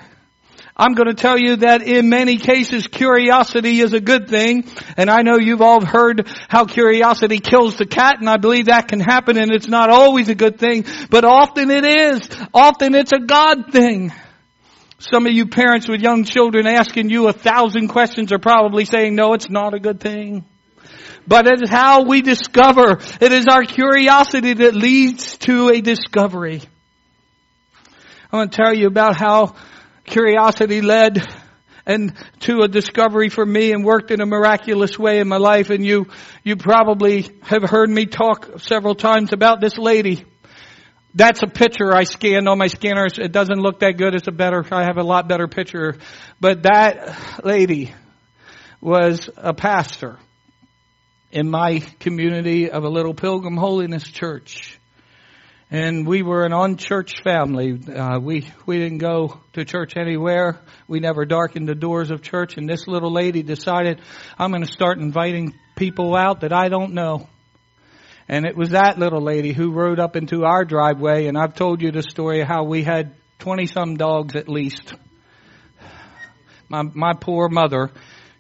I'm 0.83 0.95
going 0.95 1.07
to 1.07 1.15
tell 1.15 1.39
you 1.39 1.55
that 1.59 1.83
in 1.83 2.09
many 2.09 2.39
cases 2.39 2.89
curiosity 2.89 3.79
is 3.79 3.93
a 3.93 4.01
good 4.01 4.29
thing. 4.29 4.65
And 4.97 5.09
I 5.09 5.23
know 5.23 5.39
you've 5.39 5.61
all 5.61 5.85
heard 5.85 6.29
how 6.49 6.65
curiosity 6.65 7.39
kills 7.39 7.77
the 7.77 7.87
cat 7.87 8.17
and 8.19 8.29
I 8.29 8.37
believe 8.37 8.67
that 8.67 8.89
can 8.89 8.99
happen 8.99 9.39
and 9.39 9.53
it's 9.53 9.69
not 9.69 9.91
always 9.91 10.29
a 10.29 10.35
good 10.35 10.59
thing, 10.59 10.85
but 11.09 11.25
often 11.25 11.71
it 11.71 11.85
is. 11.85 12.29
Often 12.53 12.97
it's 12.97 13.13
a 13.13 13.21
God 13.21 13.71
thing. 13.71 14.13
Some 14.99 15.25
of 15.25 15.33
you 15.33 15.47
parents 15.47 15.87
with 15.89 16.01
young 16.01 16.25
children 16.25 16.67
asking 16.67 17.11
you 17.11 17.29
a 17.29 17.33
thousand 17.33 17.87
questions 17.87 18.33
are 18.33 18.41
probably 18.41 18.85
saying, 18.85 19.15
no, 19.15 19.35
it's 19.35 19.49
not 19.49 19.75
a 19.75 19.79
good 19.79 20.01
thing. 20.01 20.45
But 21.29 21.47
it 21.47 21.63
is 21.63 21.71
how 21.71 22.07
we 22.07 22.23
discover. 22.23 22.99
It 23.21 23.31
is 23.31 23.47
our 23.47 23.63
curiosity 23.63 24.55
that 24.55 24.75
leads 24.75 25.39
to 25.39 25.69
a 25.69 25.81
discovery. 25.81 26.61
I 28.33 28.37
want 28.37 28.51
to 28.51 28.57
tell 28.57 28.75
you 28.75 28.89
about 28.89 29.17
how 29.17 29.55
curiosity 30.05 30.81
led 30.81 31.27
and 31.85 32.15
to 32.41 32.63
a 32.63 32.69
discovery 32.69 33.29
for 33.29 33.45
me 33.45 33.73
and 33.73 33.85
worked 33.85 34.11
in 34.11 34.21
a 34.21 34.27
miraculous 34.27 34.99
way 34.99 35.19
in 35.19 35.29
my 35.29 35.37
life. 35.37 35.71
And 35.71 35.85
you, 35.85 36.07
you 36.45 36.57
probably 36.57 37.29
have 37.43 37.63
heard 37.63 37.91
me 37.91 38.07
talk 38.07 38.61
several 38.61 38.95
times 38.95 39.33
about 39.33 39.61
this 39.61 39.77
lady. 39.79 40.25
That's 41.15 41.43
a 41.43 41.47
picture 41.47 41.95
I 41.95 42.05
scanned 42.05 42.49
on 42.49 42.59
my 42.59 42.69
scanner. 42.69 43.07
It 43.07 43.33
doesn't 43.33 43.59
look 43.59 43.81
that 43.81 43.99
good. 43.99 44.15
It's 44.15 44.29
a 44.29 44.33
better, 44.33 44.65
I 44.71 44.85
have 44.85 44.97
a 44.97 45.03
lot 45.03 45.29
better 45.29 45.49
picture. 45.49 45.97
But 46.41 46.63
that 46.63 47.45
lady 47.45 47.93
was 48.81 49.29
a 49.37 49.53
pastor 49.53 50.19
in 51.31 51.51
my 51.51 51.81
community 52.01 52.71
of 52.71 52.85
a 52.85 52.89
little 52.89 53.15
pilgrim 53.15 53.57
holiness 53.57 54.05
church 54.05 54.79
and 55.73 56.07
we 56.07 56.23
were 56.23 56.45
an 56.45 56.53
unchurched 56.53 57.23
family. 57.25 57.81
Uh, 57.89 58.21
we 58.21 58.47
we 58.67 58.77
didn't 58.79 58.99
go 58.99 59.41
to 59.55 59.65
church 59.65 59.97
anywhere. 59.97 60.61
We 60.87 61.01
never 61.01 61.25
darkened 61.25 61.67
the 61.67 61.75
doors 61.75 62.11
of 62.11 62.21
church. 62.21 62.59
And 62.59 62.69
this 62.69 62.87
little 62.87 63.11
lady 63.11 63.43
decided, 63.43 64.03
I'm 64.39 64.51
going 64.51 64.67
to 64.67 64.71
start 64.71 64.99
inviting 64.99 65.55
people 65.75 66.15
out 66.15 66.43
that 66.43 66.53
I 66.53 66.69
don't 66.69 66.93
know. 66.93 67.27
And 68.29 68.45
it 68.45 68.55
was 68.55 68.71
that 68.71 68.99
little 68.99 69.23
lady 69.23 69.55
who 69.55 69.73
rode 69.73 69.99
up 69.99 70.15
into 70.15 70.45
our 70.45 70.67
driveway. 70.67 71.27
And 71.27 71.39
I've 71.39 71.55
told 71.55 71.81
you 71.81 71.91
the 71.91 72.03
story 72.03 72.43
of 72.43 72.49
how 72.49 72.65
we 72.65 72.85
had 72.85 73.15
twenty 73.39 73.67
some 73.67 73.97
dogs 73.97 74.37
at 74.37 74.51
least. 74.51 74.93
My 76.69 76.83
my 76.83 77.15
poor 77.15 77.49
mother 77.49 77.91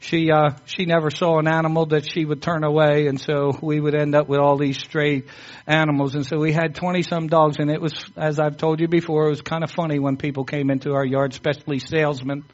she 0.03 0.31
uh, 0.33 0.51
she 0.65 0.85
never 0.85 1.11
saw 1.11 1.39
an 1.39 1.47
animal 1.47 1.87
that 1.87 2.11
she 2.11 2.25
would 2.25 2.43
turn 2.43 2.65
away, 2.65 3.07
and 3.07 3.21
so 3.21 3.57
we 3.63 3.81
would 3.81 3.95
end 3.95 4.15
up 4.15 4.29
with 4.29 4.41
all 4.41 4.59
these 4.59 4.79
stray 4.79 5.23
animals. 5.67 6.15
And 6.17 6.27
so 6.27 6.39
we 6.39 6.53
had 6.53 6.75
twenty 6.75 7.03
some 7.03 7.29
dogs, 7.29 7.59
and 7.59 7.71
it 7.71 7.81
was, 7.81 7.93
as 8.17 8.41
I've 8.41 8.57
told 8.57 8.81
you 8.81 8.89
before, 8.89 9.27
it 9.27 9.31
was 9.31 9.43
kind 9.43 9.63
of 9.63 9.71
funny 9.71 10.01
when 10.01 10.17
people 10.17 10.45
came 10.45 10.71
into 10.71 10.93
our 10.93 11.05
yard, 11.05 11.33
especially 11.33 11.79
salesmen. 11.79 12.45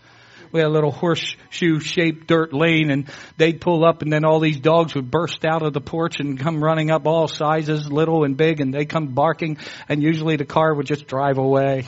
We 0.52 0.60
had 0.60 0.68
a 0.68 0.72
little 0.72 0.90
horseshoe 0.90 1.80
shaped 1.80 2.26
dirt 2.26 2.54
lane 2.54 2.90
and 2.90 3.10
they'd 3.36 3.60
pull 3.60 3.84
up 3.84 4.00
and 4.00 4.10
then 4.10 4.24
all 4.24 4.40
these 4.40 4.58
dogs 4.58 4.94
would 4.94 5.10
burst 5.10 5.44
out 5.44 5.62
of 5.62 5.74
the 5.74 5.80
porch 5.82 6.20
and 6.20 6.40
come 6.40 6.64
running 6.64 6.90
up 6.90 7.06
all 7.06 7.28
sizes, 7.28 7.92
little 7.92 8.24
and 8.24 8.34
big, 8.34 8.60
and 8.60 8.72
they 8.72 8.86
come 8.86 9.08
barking 9.08 9.58
and 9.90 10.02
usually 10.02 10.36
the 10.36 10.46
car 10.46 10.74
would 10.74 10.86
just 10.86 11.06
drive 11.06 11.36
away. 11.36 11.84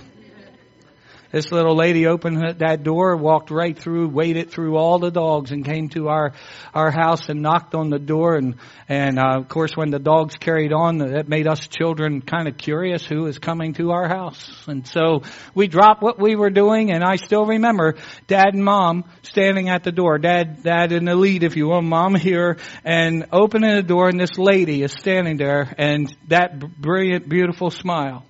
This 1.33 1.53
little 1.53 1.77
lady 1.77 2.09
opened 2.09 2.59
that 2.59 2.83
door, 2.83 3.16
walked 3.16 3.53
right 3.53 3.79
through, 3.79 4.09
waded 4.09 4.51
through 4.51 4.77
all 4.77 4.99
the 4.99 5.12
dogs 5.12 5.53
and 5.53 5.64
came 5.64 5.88
to 5.90 6.09
our, 6.09 6.33
our 6.75 6.90
house 6.90 7.29
and 7.29 7.40
knocked 7.40 7.77
on 7.77 7.88
the 7.88 8.01
door. 8.01 8.35
And, 8.35 8.57
and, 8.88 9.16
uh, 9.16 9.38
of 9.38 9.49
course 9.49 9.77
when 9.77 9.90
the 9.90 10.01
dogs 10.01 10.37
carried 10.37 10.73
on, 10.73 10.99
that 10.99 11.29
made 11.29 11.47
us 11.47 11.69
children 11.69 12.21
kind 12.21 12.49
of 12.49 12.57
curious 12.57 13.07
who 13.07 13.27
is 13.27 13.38
coming 13.38 13.75
to 13.75 13.93
our 13.93 14.09
house. 14.09 14.51
And 14.66 14.87
so 14.88 15.23
we 15.55 15.69
dropped 15.69 16.03
what 16.03 16.19
we 16.19 16.35
were 16.35 16.51
doing 16.51 16.90
and 16.90 17.05
I 17.05 17.14
still 17.14 17.47
remember 17.47 17.95
dad 18.27 18.55
and 18.55 18.64
mom 18.64 19.05
standing 19.23 19.69
at 19.69 19.85
the 19.85 19.93
door. 19.93 20.19
Dad, 20.19 20.64
dad 20.64 20.90
in 20.90 21.05
the 21.05 21.14
lead, 21.14 21.45
if 21.45 21.55
you 21.55 21.69
will, 21.69 21.83
mom 21.83 22.16
here 22.16 22.59
and 22.85 23.27
opening 23.31 23.77
the 23.77 23.85
door 23.85 24.09
and 24.09 24.19
this 24.19 24.37
lady 24.37 24.83
is 24.83 24.90
standing 24.93 25.37
there 25.37 25.73
and 25.79 26.12
that 26.27 26.59
brilliant, 26.59 27.29
beautiful 27.29 27.71
smile. 27.71 28.25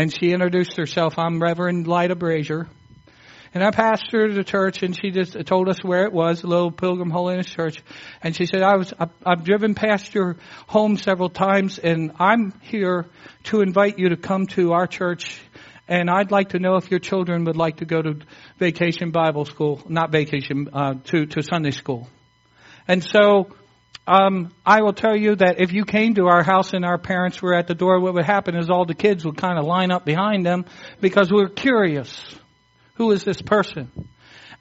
And 0.00 0.10
she 0.10 0.32
introduced 0.32 0.78
herself. 0.78 1.18
I'm 1.18 1.42
Reverend 1.42 1.86
Lyda 1.86 2.16
Brazier. 2.16 2.70
And 3.52 3.62
I 3.62 3.70
pastored 3.70 4.34
the 4.34 4.42
church 4.42 4.82
and 4.82 4.98
she 4.98 5.10
just 5.10 5.36
told 5.44 5.68
us 5.68 5.76
where 5.82 6.04
it 6.04 6.12
was, 6.14 6.42
little 6.42 6.70
Pilgrim 6.70 7.10
Holiness 7.10 7.44
Church. 7.44 7.82
And 8.22 8.34
she 8.34 8.46
said, 8.46 8.62
I 8.62 8.76
was, 8.76 8.94
I, 8.98 9.08
I've 9.26 9.44
driven 9.44 9.74
past 9.74 10.14
your 10.14 10.38
home 10.66 10.96
several 10.96 11.28
times 11.28 11.78
and 11.78 12.12
I'm 12.18 12.54
here 12.62 13.08
to 13.42 13.60
invite 13.60 13.98
you 13.98 14.08
to 14.08 14.16
come 14.16 14.46
to 14.56 14.72
our 14.72 14.86
church. 14.86 15.38
And 15.86 16.08
I'd 16.08 16.30
like 16.30 16.48
to 16.50 16.58
know 16.58 16.76
if 16.76 16.90
your 16.90 17.00
children 17.00 17.44
would 17.44 17.58
like 17.58 17.76
to 17.76 17.84
go 17.84 18.00
to 18.00 18.20
vacation 18.58 19.10
Bible 19.10 19.44
school, 19.44 19.82
not 19.86 20.10
vacation, 20.10 20.70
uh, 20.72 20.94
to, 21.08 21.26
to 21.26 21.42
Sunday 21.42 21.72
school. 21.72 22.08
And 22.88 23.04
so 23.04 23.50
um, 24.06 24.52
I 24.66 24.82
will 24.82 24.92
tell 24.92 25.16
you 25.16 25.36
that 25.36 25.60
if 25.60 25.72
you 25.72 25.84
came 25.84 26.14
to 26.14 26.26
our 26.26 26.42
house 26.42 26.72
and 26.72 26.84
our 26.84 26.98
parents 26.98 27.40
were 27.40 27.54
at 27.54 27.66
the 27.66 27.74
door, 27.74 28.00
what 28.00 28.14
would 28.14 28.24
happen 28.24 28.56
is 28.56 28.68
all 28.68 28.84
the 28.84 28.94
kids 28.94 29.24
would 29.24 29.36
kind 29.36 29.58
of 29.58 29.64
line 29.64 29.90
up 29.90 30.04
behind 30.04 30.44
them 30.44 30.64
because 31.00 31.30
we 31.30 31.42
we're 31.42 31.48
curious. 31.48 32.20
Who 32.94 33.12
is 33.12 33.24
this 33.24 33.40
person? 33.40 33.90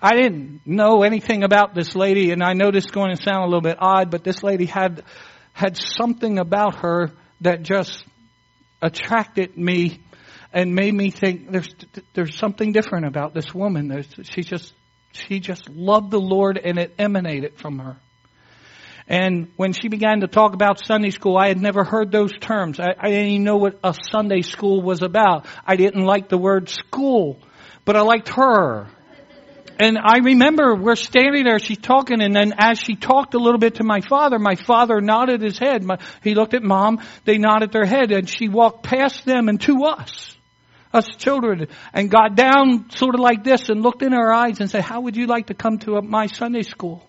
I 0.01 0.15
didn't 0.15 0.61
know 0.65 1.03
anything 1.03 1.43
about 1.43 1.75
this 1.75 1.95
lady, 1.95 2.31
and 2.31 2.41
I 2.43 2.53
know 2.53 2.71
this 2.71 2.85
is 2.85 2.91
going 2.91 3.15
to 3.15 3.21
sound 3.21 3.43
a 3.43 3.45
little 3.45 3.61
bit 3.61 3.77
odd, 3.79 4.11
but 4.11 4.23
this 4.23 4.43
lady 4.43 4.65
had 4.65 5.03
had 5.51 5.77
something 5.77 6.39
about 6.39 6.75
her 6.81 7.11
that 7.41 7.63
just 7.63 8.05
attracted 8.81 9.57
me 9.57 9.99
and 10.53 10.73
made 10.73 10.93
me 10.93 11.11
think 11.11 11.51
there's 11.51 11.69
there's 12.13 12.37
something 12.37 12.71
different 12.71 13.07
about 13.07 13.33
this 13.33 13.53
woman. 13.53 13.87
There's, 13.87 14.07
she 14.23 14.41
just 14.41 14.73
she 15.11 15.39
just 15.39 15.69
loved 15.69 16.11
the 16.11 16.19
Lord 16.19 16.57
and 16.57 16.77
it 16.77 16.95
emanated 16.97 17.57
from 17.57 17.79
her. 17.79 17.97
And 19.09 19.51
when 19.55 19.73
she 19.73 19.87
began 19.87 20.19
to 20.19 20.27
talk 20.27 20.53
about 20.53 20.85
Sunday 20.85 21.09
school, 21.09 21.35
I 21.35 21.47
had 21.47 21.59
never 21.59 21.83
heard 21.83 22.11
those 22.11 22.31
terms. 22.37 22.79
I, 22.79 22.93
I, 22.97 23.09
didn't 23.09 23.29
even 23.29 23.43
know 23.43 23.57
what 23.57 23.79
a 23.83 23.95
Sunday 24.11 24.43
school 24.43 24.83
was 24.83 25.01
about. 25.01 25.47
I 25.65 25.77
didn't 25.77 26.03
like 26.05 26.29
the 26.29 26.37
word 26.37 26.69
school, 26.69 27.39
but 27.85 27.95
I 27.95 28.01
liked 28.01 28.29
her. 28.29 28.87
And 29.79 29.97
I 29.97 30.19
remember 30.19 30.75
we're 30.75 30.95
standing 30.95 31.45
there, 31.45 31.57
she's 31.57 31.79
talking, 31.79 32.21
and 32.21 32.35
then 32.35 32.53
as 32.59 32.79
she 32.79 32.95
talked 32.95 33.33
a 33.33 33.39
little 33.39 33.57
bit 33.57 33.75
to 33.75 33.83
my 33.83 34.01
father, 34.01 34.37
my 34.37 34.55
father 34.55 35.01
nodded 35.01 35.41
his 35.41 35.57
head. 35.57 35.83
My, 35.83 35.97
he 36.21 36.35
looked 36.35 36.53
at 36.53 36.61
mom, 36.61 37.01
they 37.25 37.39
nodded 37.39 37.71
their 37.71 37.85
head, 37.85 38.11
and 38.11 38.29
she 38.29 38.47
walked 38.47 38.83
past 38.83 39.25
them 39.25 39.49
and 39.49 39.59
to 39.61 39.85
us 39.85 40.35
us 40.91 41.05
children, 41.17 41.67
and 41.93 42.09
got 42.09 42.35
down 42.35 42.89
sort 42.89 43.13
of 43.13 43.21
like 43.21 43.43
this 43.43 43.69
and 43.69 43.83
looked 43.83 44.01
in 44.01 44.11
our 44.13 44.33
eyes 44.33 44.59
and 44.59 44.71
said, 44.71 44.81
how 44.81 45.01
would 45.01 45.15
you 45.15 45.27
like 45.27 45.47
to 45.47 45.53
come 45.53 45.77
to 45.77 46.01
my 46.01 46.25
Sunday 46.25 46.63
school? 46.63 47.08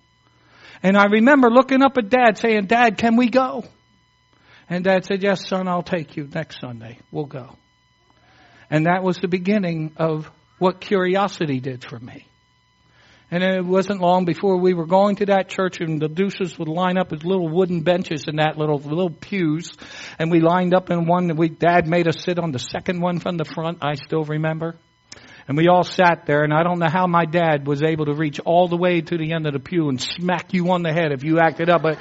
And 0.82 0.96
I 0.96 1.06
remember 1.06 1.50
looking 1.50 1.82
up 1.82 1.98
at 1.98 2.08
dad 2.08 2.38
saying, 2.38 2.66
dad, 2.66 2.96
can 2.96 3.16
we 3.16 3.28
go? 3.28 3.64
And 4.68 4.84
dad 4.84 5.04
said, 5.04 5.22
yes, 5.22 5.46
son, 5.46 5.68
I'll 5.68 5.82
take 5.82 6.16
you 6.16 6.28
next 6.32 6.60
Sunday. 6.60 6.98
We'll 7.10 7.26
go. 7.26 7.56
And 8.70 8.86
that 8.86 9.02
was 9.02 9.18
the 9.18 9.28
beginning 9.28 9.92
of 9.96 10.30
what 10.58 10.80
curiosity 10.80 11.60
did 11.60 11.84
for 11.84 11.98
me. 11.98 12.26
And 13.32 13.44
it 13.44 13.64
wasn't 13.64 14.00
long 14.00 14.24
before 14.24 14.58
we 14.58 14.74
were 14.74 14.86
going 14.86 15.16
to 15.16 15.26
that 15.26 15.48
church 15.48 15.80
and 15.80 16.00
the 16.00 16.08
deuces 16.08 16.58
would 16.58 16.68
line 16.68 16.98
up 16.98 17.12
as 17.12 17.24
little 17.24 17.48
wooden 17.48 17.82
benches 17.82 18.26
in 18.26 18.36
that 18.36 18.58
little, 18.58 18.78
little 18.78 19.10
pews. 19.10 19.70
And 20.18 20.30
we 20.30 20.40
lined 20.40 20.74
up 20.74 20.90
in 20.90 21.06
one, 21.06 21.30
and 21.30 21.38
we, 21.38 21.48
dad 21.48 21.86
made 21.86 22.08
us 22.08 22.24
sit 22.24 22.38
on 22.40 22.50
the 22.50 22.58
second 22.58 23.00
one 23.00 23.20
from 23.20 23.36
the 23.36 23.44
front, 23.44 23.78
I 23.82 23.94
still 23.94 24.24
remember. 24.24 24.76
And 25.50 25.56
we 25.56 25.66
all 25.66 25.82
sat 25.82 26.26
there 26.26 26.44
and 26.44 26.54
I 26.54 26.62
don't 26.62 26.78
know 26.78 26.88
how 26.88 27.08
my 27.08 27.24
dad 27.24 27.66
was 27.66 27.82
able 27.82 28.04
to 28.04 28.14
reach 28.14 28.38
all 28.38 28.68
the 28.68 28.76
way 28.76 29.00
to 29.00 29.18
the 29.18 29.32
end 29.32 29.48
of 29.48 29.52
the 29.52 29.58
pew 29.58 29.88
and 29.88 30.00
smack 30.00 30.54
you 30.54 30.70
on 30.70 30.84
the 30.84 30.92
head 30.92 31.10
if 31.10 31.24
you 31.24 31.40
acted 31.40 31.68
up, 31.68 31.82
but 31.82 31.98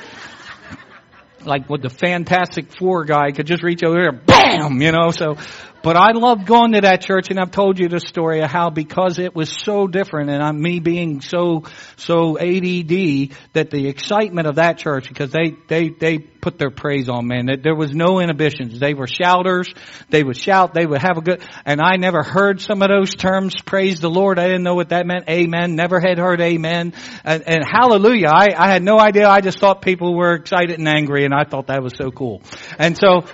like 1.43 1.67
what 1.67 1.81
the 1.81 1.89
Fantastic 1.89 2.71
Four 2.77 3.05
guy 3.05 3.31
could 3.31 3.47
just 3.47 3.63
reach 3.63 3.83
over 3.83 3.99
there, 3.99 4.11
bam, 4.11 4.79
you 4.83 4.91
know, 4.91 5.09
so, 5.09 5.37
but 5.81 5.95
I 5.95 6.11
loved 6.11 6.45
going 6.45 6.73
to 6.73 6.81
that 6.81 7.01
church 7.01 7.29
and 7.29 7.39
I've 7.39 7.51
told 7.51 7.79
you 7.79 7.87
the 7.87 7.99
story 7.99 8.41
of 8.41 8.49
how 8.49 8.69
because 8.69 9.19
it 9.19 9.35
was 9.35 9.49
so 9.49 9.87
different 9.87 10.29
and 10.29 10.43
I'm 10.43 10.61
me 10.61 10.79
being 10.79 11.21
so, 11.21 11.63
so 11.95 12.37
ADD 12.37 13.35
that 13.53 13.69
the 13.71 13.87
excitement 13.87 14.47
of 14.47 14.55
that 14.55 14.77
church 14.77 15.07
because 15.07 15.31
they, 15.31 15.55
they, 15.67 15.89
they 15.89 16.19
put 16.41 16.57
their 16.57 16.69
praise 16.69 17.09
on 17.09 17.27
man. 17.27 17.47
That 17.47 17.63
there 17.63 17.75
was 17.75 17.93
no 17.93 18.19
inhibitions. 18.19 18.79
They 18.79 18.93
were 18.93 19.07
shouters. 19.07 19.69
They 20.09 20.23
would 20.23 20.37
shout. 20.37 20.73
They 20.73 20.85
would 20.85 21.01
have 21.01 21.17
a 21.17 21.21
good, 21.21 21.41
and 21.65 21.81
I 21.81 21.97
never 21.97 22.23
heard 22.23 22.61
some 22.61 22.81
of 22.81 22.89
those 22.89 23.13
terms. 23.13 23.55
Praise 23.61 23.99
the 23.99 24.09
Lord. 24.09 24.39
I 24.39 24.47
didn't 24.47 24.63
know 24.63 24.75
what 24.75 24.89
that 24.89 25.05
meant. 25.05 25.29
Amen. 25.29 25.75
Never 25.75 25.99
had 25.99 26.17
heard 26.17 26.41
amen. 26.41 26.93
And, 27.23 27.43
and 27.47 27.63
hallelujah. 27.65 28.29
I, 28.29 28.47
I 28.57 28.69
had 28.69 28.83
no 28.83 28.99
idea. 28.99 29.27
I 29.27 29.41
just 29.41 29.59
thought 29.59 29.81
people 29.81 30.15
were 30.15 30.33
excited 30.33 30.77
and 30.79 30.87
angry 30.87 31.25
and 31.25 31.33
I 31.33 31.43
thought 31.43 31.67
that 31.67 31.83
was 31.83 31.93
so 31.95 32.11
cool. 32.11 32.41
And 32.77 32.97
so, 32.97 33.25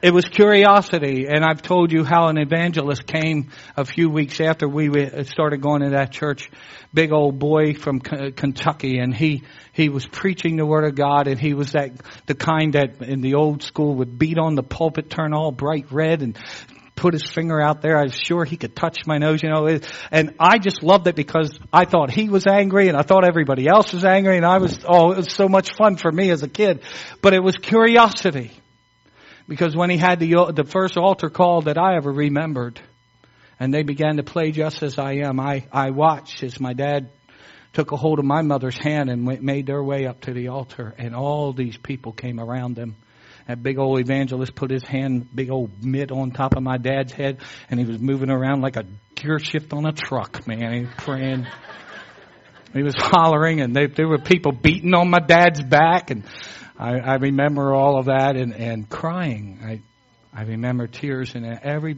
it 0.00 0.14
was 0.14 0.26
curiosity, 0.26 1.26
and 1.26 1.44
I've 1.44 1.60
told 1.60 1.90
you 1.90 2.04
how 2.04 2.28
an 2.28 2.38
evangelist 2.38 3.04
came 3.04 3.50
a 3.76 3.84
few 3.84 4.08
weeks 4.08 4.40
after 4.40 4.68
we 4.68 4.88
uh, 4.88 5.24
started 5.24 5.60
going 5.60 5.82
to 5.82 5.90
that 5.90 6.12
church. 6.12 6.50
Big 6.94 7.12
old 7.12 7.40
boy 7.40 7.74
from 7.74 8.00
uh, 8.10 8.30
Kentucky, 8.34 8.98
and 8.98 9.14
he 9.14 9.42
he 9.72 9.88
was 9.88 10.06
preaching 10.06 10.56
the 10.56 10.64
word 10.64 10.84
of 10.84 10.94
God, 10.94 11.26
and 11.26 11.38
he 11.38 11.52
was 11.52 11.72
that 11.72 11.90
the 12.26 12.34
kind 12.34 12.74
that 12.74 13.02
in 13.02 13.22
the 13.22 13.34
old 13.34 13.64
school 13.64 13.96
would 13.96 14.18
beat 14.18 14.38
on 14.38 14.54
the 14.54 14.62
pulpit, 14.62 15.10
turn 15.10 15.34
all 15.34 15.50
bright 15.50 15.90
red, 15.90 16.22
and 16.22 16.38
put 16.94 17.12
his 17.12 17.24
finger 17.28 17.60
out 17.60 17.82
there. 17.82 17.98
I 17.98 18.04
was 18.04 18.14
sure 18.14 18.44
he 18.44 18.56
could 18.56 18.76
touch 18.76 19.04
my 19.04 19.18
nose, 19.18 19.42
you 19.42 19.48
know. 19.48 19.78
And 20.12 20.34
I 20.38 20.58
just 20.58 20.82
loved 20.82 21.08
it 21.08 21.16
because 21.16 21.58
I 21.72 21.84
thought 21.84 22.10
he 22.10 22.28
was 22.28 22.46
angry 22.46 22.88
and 22.88 22.96
I 22.96 23.02
thought 23.02 23.24
everybody 23.24 23.68
else 23.68 23.92
was 23.92 24.04
angry 24.04 24.36
and 24.36 24.44
I 24.44 24.58
was, 24.58 24.80
oh, 24.84 25.12
it 25.12 25.16
was 25.16 25.32
so 25.32 25.48
much 25.48 25.74
fun 25.76 25.96
for 25.96 26.10
me 26.10 26.30
as 26.30 26.42
a 26.42 26.48
kid. 26.48 26.82
But 27.22 27.34
it 27.34 27.42
was 27.42 27.56
curiosity. 27.56 28.50
Because 29.48 29.74
when 29.74 29.88
he 29.88 29.96
had 29.96 30.20
the, 30.20 30.52
the 30.54 30.64
first 30.64 30.98
altar 30.98 31.30
call 31.30 31.62
that 31.62 31.78
I 31.78 31.96
ever 31.96 32.12
remembered, 32.12 32.80
and 33.58 33.72
they 33.72 33.82
began 33.82 34.18
to 34.18 34.22
play 34.22 34.52
just 34.52 34.82
as 34.82 34.98
I 34.98 35.14
am, 35.26 35.40
I, 35.40 35.66
I 35.72 35.90
watched 35.90 36.42
as 36.42 36.60
my 36.60 36.74
dad 36.74 37.10
took 37.72 37.92
a 37.92 37.96
hold 37.96 38.18
of 38.18 38.24
my 38.24 38.42
mother's 38.42 38.78
hand 38.78 39.08
and 39.08 39.26
went, 39.26 39.42
made 39.42 39.66
their 39.66 39.82
way 39.82 40.06
up 40.06 40.20
to 40.22 40.32
the 40.32 40.48
altar, 40.48 40.94
and 40.98 41.14
all 41.14 41.52
these 41.52 41.76
people 41.78 42.12
came 42.12 42.38
around 42.38 42.76
them. 42.76 42.96
That 43.46 43.62
big 43.62 43.78
old 43.78 43.98
evangelist 43.98 44.54
put 44.54 44.70
his 44.70 44.82
hand, 44.82 45.28
big 45.34 45.50
old 45.50 45.82
mitt 45.82 46.12
on 46.12 46.32
top 46.32 46.54
of 46.54 46.62
my 46.62 46.76
dad's 46.76 47.12
head, 47.12 47.38
and 47.70 47.80
he 47.80 47.86
was 47.86 47.98
moving 47.98 48.30
around 48.30 48.60
like 48.60 48.76
a 48.76 48.84
gear 49.14 49.38
shift 49.38 49.72
on 49.72 49.86
a 49.86 49.92
truck, 49.92 50.46
man. 50.46 50.74
He 50.74 50.80
was 50.80 50.94
praying. 50.98 51.46
he 52.74 52.82
was 52.82 52.94
hollering, 52.98 53.62
and 53.62 53.74
they, 53.74 53.86
there 53.86 54.08
were 54.08 54.18
people 54.18 54.52
beating 54.52 54.92
on 54.92 55.08
my 55.08 55.20
dad's 55.20 55.62
back, 55.62 56.10
and 56.10 56.24
I, 56.78 57.00
I 57.00 57.14
remember 57.16 57.74
all 57.74 57.98
of 57.98 58.06
that 58.06 58.36
and, 58.36 58.54
and 58.54 58.88
crying. 58.88 59.60
I, 59.64 59.82
I 60.32 60.44
remember 60.44 60.86
tears 60.86 61.34
and 61.34 61.44
every, 61.44 61.96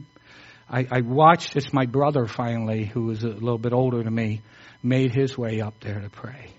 I, 0.69 0.87
I 0.91 1.01
watched 1.03 1.55
as 1.57 1.73
my 1.73 1.85
brother 1.85 2.27
finally, 2.27 2.87
who 2.87 3.03
was 3.03 3.23
a 3.23 3.29
little 3.29 3.59
bit 3.59 3.75
older 3.75 4.03
than 4.03 4.15
me, 4.15 4.41
made 4.83 5.15
his 5.15 5.37
way 5.37 5.61
up 5.61 5.81
there 5.81 6.01
to 6.01 6.09
pray. 6.09 6.51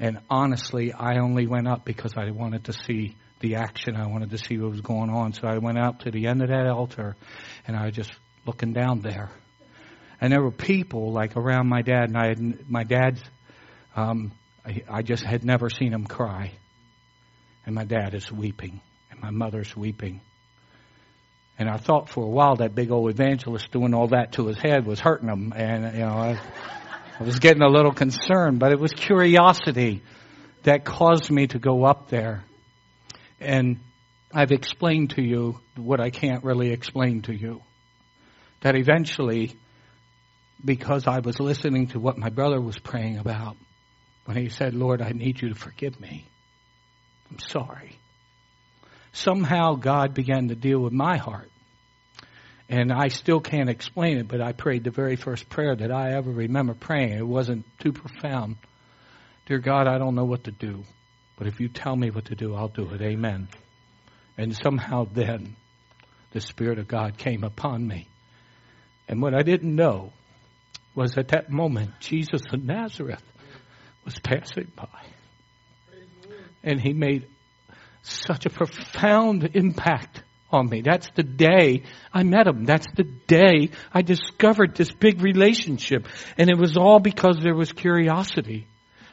And 0.00 0.18
honestly, 0.28 0.92
I 0.92 1.18
only 1.18 1.46
went 1.46 1.68
up 1.68 1.84
because 1.84 2.14
I 2.16 2.30
wanted 2.32 2.64
to 2.64 2.72
see 2.72 3.16
the 3.40 3.56
action. 3.56 3.94
I 3.94 4.08
wanted 4.08 4.30
to 4.30 4.38
see 4.38 4.58
what 4.58 4.70
was 4.70 4.80
going 4.80 5.10
on. 5.10 5.32
So 5.32 5.46
I 5.46 5.58
went 5.58 5.78
out 5.78 6.00
to 6.00 6.10
the 6.10 6.26
end 6.26 6.42
of 6.42 6.48
that 6.48 6.66
altar 6.66 7.14
and 7.68 7.76
I 7.76 7.86
was 7.86 7.94
just 7.94 8.12
looking 8.46 8.72
down 8.72 9.00
there. 9.00 9.30
And 10.20 10.32
there 10.32 10.42
were 10.42 10.50
people 10.50 11.12
like 11.12 11.36
around 11.36 11.68
my 11.68 11.82
dad 11.82 12.08
and 12.08 12.16
I 12.16 12.26
had, 12.26 12.68
my 12.68 12.82
dad's, 12.82 13.22
um, 13.94 14.32
I, 14.66 14.82
I 14.90 15.02
just 15.02 15.22
had 15.22 15.44
never 15.44 15.70
seen 15.70 15.92
him 15.92 16.04
cry 16.04 16.52
and 17.68 17.74
my 17.74 17.84
dad 17.84 18.14
is 18.14 18.32
weeping, 18.32 18.80
and 19.10 19.20
my 19.20 19.28
mother's 19.28 19.76
weeping. 19.76 20.22
And 21.58 21.68
I 21.68 21.76
thought 21.76 22.08
for 22.08 22.24
a 22.24 22.28
while 22.28 22.56
that 22.56 22.74
big 22.74 22.90
old 22.90 23.10
evangelist 23.10 23.70
doing 23.70 23.92
all 23.92 24.08
that 24.08 24.32
to 24.32 24.46
his 24.46 24.56
head 24.56 24.86
was 24.86 25.00
hurting 25.00 25.28
him, 25.28 25.52
and 25.54 25.92
you 25.92 26.00
know, 26.00 26.14
I, 26.14 26.40
I 27.20 27.22
was 27.22 27.38
getting 27.40 27.60
a 27.60 27.68
little 27.68 27.92
concerned, 27.92 28.58
but 28.58 28.72
it 28.72 28.80
was 28.80 28.94
curiosity 28.94 30.02
that 30.62 30.86
caused 30.86 31.30
me 31.30 31.46
to 31.48 31.58
go 31.58 31.84
up 31.84 32.08
there. 32.08 32.42
And 33.38 33.80
I've 34.32 34.50
explained 34.50 35.10
to 35.16 35.22
you 35.22 35.60
what 35.76 36.00
I 36.00 36.08
can't 36.08 36.44
really 36.44 36.70
explain 36.70 37.20
to 37.22 37.34
you. 37.34 37.60
That 38.62 38.76
eventually, 38.76 39.56
because 40.64 41.06
I 41.06 41.18
was 41.18 41.38
listening 41.38 41.88
to 41.88 42.00
what 42.00 42.16
my 42.16 42.30
brother 42.30 42.62
was 42.62 42.78
praying 42.78 43.18
about, 43.18 43.58
when 44.24 44.38
he 44.38 44.48
said, 44.48 44.72
Lord, 44.72 45.02
I 45.02 45.10
need 45.10 45.42
you 45.42 45.50
to 45.50 45.54
forgive 45.54 46.00
me. 46.00 46.24
I'm 47.30 47.38
sorry. 47.38 47.96
Somehow 49.12 49.74
God 49.74 50.14
began 50.14 50.48
to 50.48 50.54
deal 50.54 50.78
with 50.78 50.92
my 50.92 51.16
heart. 51.16 51.50
And 52.68 52.92
I 52.92 53.08
still 53.08 53.40
can't 53.40 53.70
explain 53.70 54.18
it, 54.18 54.28
but 54.28 54.42
I 54.42 54.52
prayed 54.52 54.84
the 54.84 54.90
very 54.90 55.16
first 55.16 55.48
prayer 55.48 55.74
that 55.74 55.90
I 55.90 56.12
ever 56.12 56.30
remember 56.30 56.74
praying. 56.74 57.12
It 57.12 57.26
wasn't 57.26 57.64
too 57.78 57.92
profound. 57.92 58.56
Dear 59.46 59.58
God, 59.58 59.88
I 59.88 59.96
don't 59.96 60.14
know 60.14 60.26
what 60.26 60.44
to 60.44 60.50
do, 60.50 60.84
but 61.38 61.46
if 61.46 61.60
you 61.60 61.68
tell 61.68 61.96
me 61.96 62.10
what 62.10 62.26
to 62.26 62.34
do, 62.34 62.54
I'll 62.54 62.68
do 62.68 62.90
it. 62.92 63.00
Amen. 63.00 63.48
And 64.36 64.54
somehow 64.54 65.06
then, 65.10 65.56
the 66.32 66.42
Spirit 66.42 66.78
of 66.78 66.86
God 66.86 67.16
came 67.16 67.42
upon 67.42 67.86
me. 67.86 68.06
And 69.08 69.22
what 69.22 69.34
I 69.34 69.42
didn't 69.42 69.74
know 69.74 70.12
was 70.94 71.16
at 71.16 71.28
that 71.28 71.48
moment, 71.50 71.92
Jesus 72.00 72.42
of 72.52 72.62
Nazareth 72.62 73.24
was 74.04 74.18
passing 74.18 74.70
by 74.76 74.88
and 76.62 76.80
he 76.80 76.92
made 76.92 77.26
such 78.02 78.46
a 78.46 78.50
profound 78.50 79.50
impact 79.54 80.22
on 80.50 80.68
me. 80.68 80.80
That's 80.80 81.08
the 81.14 81.22
day 81.22 81.82
I 82.12 82.22
met 82.22 82.46
him. 82.46 82.64
That's 82.64 82.86
the 82.96 83.04
day 83.04 83.70
I 83.92 84.02
discovered 84.02 84.74
this 84.74 84.90
big 84.90 85.22
relationship. 85.22 86.06
And 86.36 86.48
it 86.48 86.58
was 86.58 86.76
all 86.76 87.00
because 87.00 87.38
there 87.42 87.54
was 87.54 87.72
curiosity. 87.72 88.66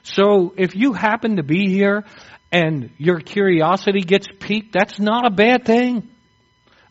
So 0.04 0.54
if 0.58 0.76
you 0.76 0.94
happen 0.94 1.38
to 1.38 1.44
be 1.44 1.68
here 1.70 2.06
and 2.52 2.92
your 2.98 3.20
curiosity 3.20 4.02
gets 4.02 4.28
piqued, 4.40 4.74
that's 4.74 5.00
not 5.00 5.26
a 5.26 5.32
bad 5.32 5.66
thing. 5.66 6.08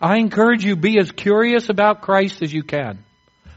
I 0.01 0.19
encourage 0.19 0.65
you 0.65 0.77
be 0.77 0.99
as 0.99 1.11
curious 1.11 1.71
about 1.71 2.03
Christ 2.03 2.43
as 2.43 2.53
you 2.53 2.63
can. 2.63 3.05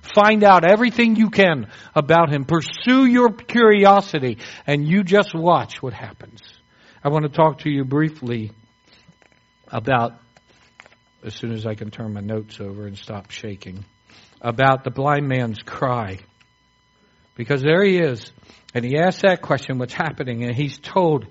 Find 0.01 0.43
out 0.43 0.63
everything 0.63 1.17
you 1.17 1.29
can 1.29 1.67
about 1.93 2.31
Him. 2.31 2.45
Pursue 2.45 3.05
your 3.05 3.33
curiosity 3.33 4.37
and 4.65 4.87
you 4.87 5.03
just 5.03 5.35
watch 5.35 5.81
what 5.81 5.93
happens. 5.93 6.41
I 7.07 7.09
want 7.09 7.23
to 7.23 7.29
talk 7.29 7.59
to 7.59 7.69
you 7.69 7.85
briefly 7.85 8.51
about, 9.69 10.19
as 11.23 11.33
soon 11.35 11.53
as 11.53 11.65
I 11.65 11.73
can 11.73 11.89
turn 11.89 12.11
my 12.11 12.19
notes 12.19 12.59
over 12.59 12.85
and 12.85 12.97
stop 12.97 13.31
shaking, 13.31 13.85
about 14.41 14.83
the 14.83 14.91
blind 14.91 15.25
man's 15.25 15.59
cry. 15.59 16.19
Because 17.35 17.61
there 17.61 17.81
he 17.81 17.97
is, 17.97 18.29
and 18.73 18.83
he 18.83 18.97
asks 18.97 19.21
that 19.21 19.41
question, 19.41 19.77
what's 19.77 19.93
happening, 19.93 20.43
and 20.43 20.53
he's 20.53 20.79
told, 20.79 21.27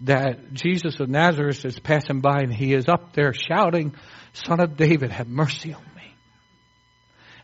that 0.00 0.54
Jesus 0.54 0.98
of 0.98 1.10
Nazareth 1.10 1.66
is 1.66 1.78
passing 1.78 2.22
by 2.22 2.38
and 2.38 2.54
he 2.54 2.72
is 2.72 2.88
up 2.88 3.12
there 3.12 3.34
shouting, 3.34 3.94
Son 4.32 4.60
of 4.60 4.78
David, 4.78 5.10
have 5.10 5.28
mercy 5.28 5.74
on 5.74 5.84
me. 5.94 6.14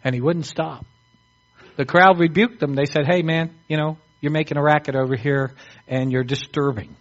And 0.03 0.15
he 0.15 0.23
wouldn't 0.23 0.47
stop. 0.47 0.87
The 1.77 1.85
crowd 1.85 2.19
rebuked 2.19 2.63
him. 2.63 2.75
They 2.75 2.87
said, 2.87 3.05
Hey 3.07 3.21
man, 3.21 3.55
you 3.69 3.77
know, 3.77 3.99
you're 4.23 4.33
making 4.33 4.57
a 4.57 4.63
racket 4.63 4.97
over 4.97 5.17
here 5.17 5.53
and 5.87 6.11
you're 6.11 6.25
disturbing. 6.25 6.97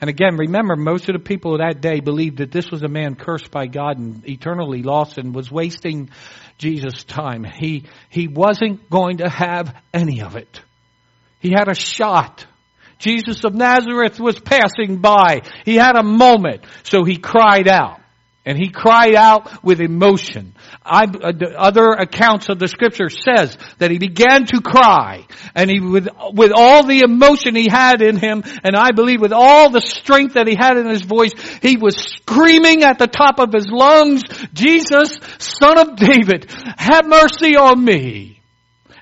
And 0.00 0.10
again, 0.10 0.36
remember, 0.36 0.76
most 0.76 1.08
of 1.08 1.14
the 1.14 1.22
people 1.22 1.54
of 1.54 1.58
that 1.58 1.80
day 1.80 2.00
believed 2.00 2.38
that 2.38 2.52
this 2.52 2.70
was 2.70 2.82
a 2.82 2.88
man 2.88 3.14
cursed 3.14 3.50
by 3.50 3.66
God 3.66 3.98
and 3.98 4.28
eternally 4.28 4.82
lost 4.82 5.18
and 5.18 5.34
was 5.34 5.50
wasting 5.50 6.10
Jesus' 6.58 7.04
time. 7.04 7.44
He, 7.44 7.84
he 8.10 8.28
wasn't 8.28 8.90
going 8.90 9.18
to 9.18 9.28
have 9.28 9.74
any 9.92 10.22
of 10.22 10.36
it. 10.36 10.60
He 11.40 11.50
had 11.50 11.68
a 11.68 11.74
shot. 11.74 12.46
Jesus 12.98 13.44
of 13.44 13.54
Nazareth 13.54 14.18
was 14.18 14.38
passing 14.38 14.98
by. 14.98 15.42
He 15.64 15.76
had 15.76 15.96
a 15.96 16.02
moment, 16.02 16.64
so 16.84 17.04
he 17.04 17.16
cried 17.16 17.68
out. 17.68 18.00
And 18.46 18.58
he 18.58 18.68
cried 18.68 19.14
out 19.14 19.64
with 19.64 19.80
emotion. 19.80 20.54
I, 20.84 21.04
uh, 21.04 21.32
other 21.56 21.92
accounts 21.92 22.50
of 22.50 22.58
the 22.58 22.68
scripture 22.68 23.08
says 23.08 23.56
that 23.78 23.90
he 23.90 23.98
began 23.98 24.44
to 24.46 24.60
cry 24.60 25.26
and 25.54 25.70
he 25.70 25.80
with, 25.80 26.08
with 26.34 26.52
all 26.54 26.84
the 26.84 27.00
emotion 27.00 27.54
he 27.54 27.68
had 27.70 28.02
in 28.02 28.18
him 28.18 28.42
and 28.62 28.76
I 28.76 28.90
believe 28.90 29.22
with 29.22 29.32
all 29.32 29.70
the 29.70 29.80
strength 29.80 30.34
that 30.34 30.46
he 30.46 30.56
had 30.56 30.76
in 30.76 30.86
his 30.86 31.00
voice, 31.00 31.32
he 31.62 31.78
was 31.78 31.96
screaming 31.96 32.82
at 32.82 32.98
the 32.98 33.06
top 33.06 33.38
of 33.38 33.50
his 33.50 33.66
lungs, 33.70 34.22
Jesus, 34.52 35.18
son 35.38 35.78
of 35.78 35.96
David, 35.96 36.50
have 36.76 37.06
mercy 37.06 37.56
on 37.56 37.82
me. 37.82 38.40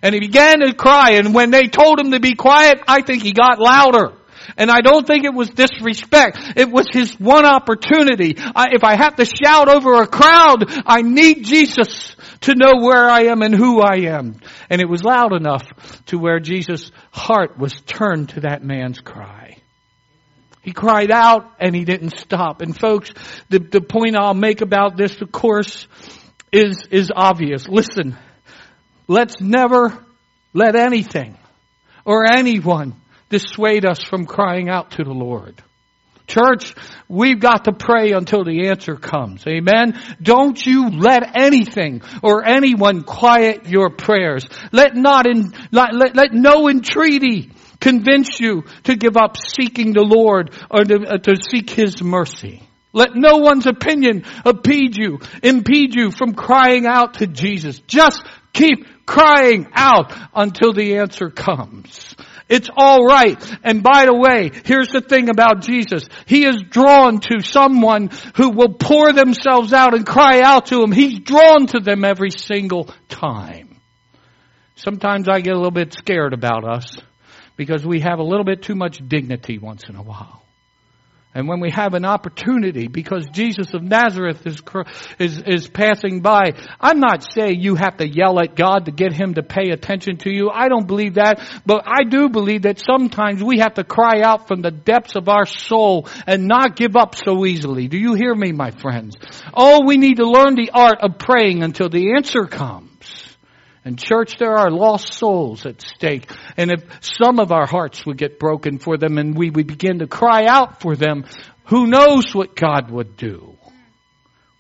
And 0.03 0.15
he 0.15 0.21
began 0.21 0.61
to 0.61 0.73
cry 0.73 1.13
and 1.13 1.35
when 1.35 1.51
they 1.51 1.67
told 1.67 1.99
him 1.99 2.13
to 2.13 2.21
be 2.21 2.37
quiet, 2.37 2.79
I 2.87 3.03
think 3.03 3.25
he 3.25 3.33
got 3.33 3.59
louder. 3.59 4.13
And 4.57 4.71
I 4.71 4.81
don't 4.81 5.07
think 5.07 5.25
it 5.25 5.35
was 5.35 5.51
disrespect. 5.51 6.39
It 6.57 6.71
was 6.71 6.87
his 6.93 7.19
one 7.19 7.47
opportunity. 7.47 8.37
I, 8.39 8.69
if 8.73 8.85
I 8.85 8.97
have 8.97 9.17
to 9.17 9.25
shout 9.25 9.69
over 9.69 10.03
a 10.03 10.07
crowd, 10.07 10.65
I 10.87 11.03
need 11.03 11.45
Jesus 11.45 12.17
to 12.43 12.55
know 12.55 12.85
where 12.85 13.09
I 13.09 13.25
am 13.25 13.43
and 13.43 13.55
who 13.55 13.81
I 13.81 14.09
am. 14.09 14.41
And 14.69 14.81
it 14.81 14.89
was 14.89 15.03
loud 15.03 15.33
enough 15.33 15.63
to 16.07 16.19
where 16.19 16.41
Jesus' 16.41 16.91
heart 17.13 17.59
was 17.59 17.73
turned 17.87 18.31
to 18.31 18.41
that 18.41 18.63
man's 18.63 19.01
cry. 19.01 19.59
He 20.63 20.73
cried 20.73 21.11
out 21.11 21.51
and 21.59 21.75
he 21.75 21.85
didn't 21.85 22.17
stop. 22.17 22.63
And 22.63 22.79
folks, 22.79 23.13
the, 23.49 23.59
the 23.59 23.81
point 23.81 24.17
I'll 24.17 24.35
make 24.35 24.61
about 24.61 24.97
this, 24.97 25.21
of 25.21 25.33
course, 25.33 25.89
is, 26.53 26.79
is 26.91 27.11
obvious. 27.15 27.67
Listen, 27.67 28.17
let's 29.09 29.41
never 29.41 30.05
let 30.53 30.77
anything 30.77 31.37
or 32.05 32.33
anyone 32.33 32.95
dissuade 33.33 33.85
us 33.85 34.01
from 34.01 34.27
crying 34.27 34.69
out 34.69 34.93
to 34.93 35.03
the 35.03 35.11
Lord. 35.11 35.61
Church, 36.29 36.75
we've 37.09 37.41
got 37.41 37.65
to 37.65 37.73
pray 37.73 38.13
until 38.13 38.45
the 38.45 38.69
answer 38.69 38.95
comes. 38.95 39.45
Amen. 39.47 40.01
Don't 40.23 40.65
you 40.65 40.89
let 40.91 41.37
anything 41.37 42.03
or 42.23 42.47
anyone 42.47 43.03
quiet 43.03 43.67
your 43.67 43.91
prayers. 43.91 44.47
Let 44.71 44.95
not 44.95 45.27
in, 45.27 45.53
let, 45.73 45.95
let, 45.95 46.15
let 46.15 46.33
no 46.33 46.69
entreaty 46.69 47.51
convince 47.81 48.39
you 48.39 48.63
to 48.85 48.95
give 48.95 49.17
up 49.17 49.37
seeking 49.37 49.93
the 49.93 50.05
Lord 50.05 50.55
or 50.71 50.85
to, 50.85 50.95
uh, 50.95 51.19
to 51.19 51.35
seek 51.51 51.71
His 51.71 52.01
mercy. 52.01 52.63
Let 52.93 53.17
no 53.17 53.39
one's 53.39 53.67
opinion 53.67 54.25
impede 54.47 54.97
you, 54.97 55.19
impede 55.43 55.95
you 55.95 56.11
from 56.11 56.35
crying 56.35 56.87
out 56.87 57.15
to 57.15 57.27
Jesus. 57.27 57.81
Just 57.81 58.23
keep 58.53 59.07
crying 59.07 59.67
out 59.75 60.13
until 60.35 60.73
the 60.73 60.99
answer 60.99 61.31
comes. 61.31 62.15
It's 62.49 62.69
alright. 62.69 63.39
And 63.63 63.83
by 63.83 64.07
the 64.07 64.17
way, 64.17 64.51
here's 64.65 64.89
the 64.89 65.01
thing 65.01 65.29
about 65.29 65.63
Jesus. 65.63 66.09
He 66.27 66.45
is 66.45 66.63
drawn 66.63 67.21
to 67.21 67.41
someone 67.41 68.11
who 68.37 68.51
will 68.51 68.75
pour 68.75 69.13
themselves 69.13 69.73
out 69.73 69.95
and 69.95 70.07
cry 70.07 70.41
out 70.41 70.67
to 70.67 70.83
him. 70.83 70.93
He's 70.93 71.21
drawn 71.21 71.67
to 71.69 71.81
them 71.81 72.05
every 72.05 72.31
single 72.31 72.91
time. 73.09 73.81
Sometimes 74.77 75.29
I 75.29 75.41
get 75.41 75.53
a 75.53 75.57
little 75.57 75.71
bit 75.71 75.93
scared 75.93 76.33
about 76.33 76.65
us 76.65 76.97
because 77.57 77.87
we 77.87 78.01
have 78.01 78.19
a 78.19 78.25
little 78.25 78.45
bit 78.45 78.63
too 78.63 78.75
much 78.75 79.01
dignity 79.07 79.59
once 79.59 79.89
in 79.89 79.97
a 79.97 80.03
while. 80.03 80.42
And 81.35 81.49
when 81.49 81.61
we 81.61 81.71
have 81.71 81.95
an 81.95 82.05
opportunity, 82.05 82.89
because 82.89 83.27
Jesus 83.33 83.73
of 83.73 83.83
Nazareth 83.83 84.47
is, 84.47 84.61
is, 85.19 85.43
is 85.47 85.69
passing 85.69 86.21
by, 86.21 86.53
I'm 86.79 87.01
not 87.01 87.25
saying 87.33 87.61
you 87.61 87.75
have 87.75 87.97
to 87.99 88.07
yell 88.07 88.39
at 88.39 88.55
God 88.55 88.85
to 88.85 88.93
get 88.93 89.15
Him 89.15 89.35
to 89.35 89.43
pay 89.43 89.71
attention 89.71 90.19
to 90.19 90.31
you. 90.31 90.51
I 90.51 90.69
don't 90.69 90.87
believe 90.87 91.15
that. 91.15 91.41
But 91.65 91.85
I 91.87 92.05
do 92.05 92.29
believe 92.29 92.63
that 92.63 92.83
sometimes 92.85 93.43
we 93.43 93.61
have 93.61 93.75
to 93.75 93.85
cry 93.85 94.21
out 94.21 94.47
from 94.47 94.61
the 94.61 94.71
depths 94.71 95.17
of 95.17 95.31
our 95.31 95.47
soul 95.47 96.07
and 96.27 96.49
not 96.49 96.77
give 96.77 96.97
up 96.97 97.15
so 97.15 97.47
easily. 97.47 97.89
Do 97.89 97.97
you 97.97 98.13
hear 98.13 98.35
me, 98.35 98.53
my 98.53 98.71
friends? 98.71 99.17
Oh, 99.55 99.81
we 99.87 99.97
need 99.97 100.17
to 100.17 100.29
learn 100.29 100.55
the 100.55 100.71
art 100.75 100.99
of 101.01 101.19
praying 101.19 101.63
until 101.63 101.89
the 101.89 102.13
answer 102.15 102.45
comes. 102.45 102.92
And 103.85 103.99
church, 103.99 104.39
there 104.39 104.57
are 104.57 104.71
lost 104.71 105.15
souls 105.15 105.67
at 105.67 105.83
stake. 105.83 106.31
And 106.57 106.71
if 106.71 106.85
some 107.01 107.41
of 107.41 107.51
our 107.51 107.67
hearts 107.67 108.07
would 108.07 108.17
get 108.17 108.39
broken 108.39 108.79
for 108.79 108.97
them 108.97 109.19
and 109.19 109.37
we 109.37 109.51
would 109.51 109.67
begin 109.67 109.99
to 109.99 110.07
cry 110.07 110.47
out 110.47 110.81
for 110.81 110.95
them, 110.95 111.25
who 111.67 111.87
knows 111.87 112.35
what 112.35 112.55
God 112.55 112.91
would 112.91 113.17
do? 113.17 113.57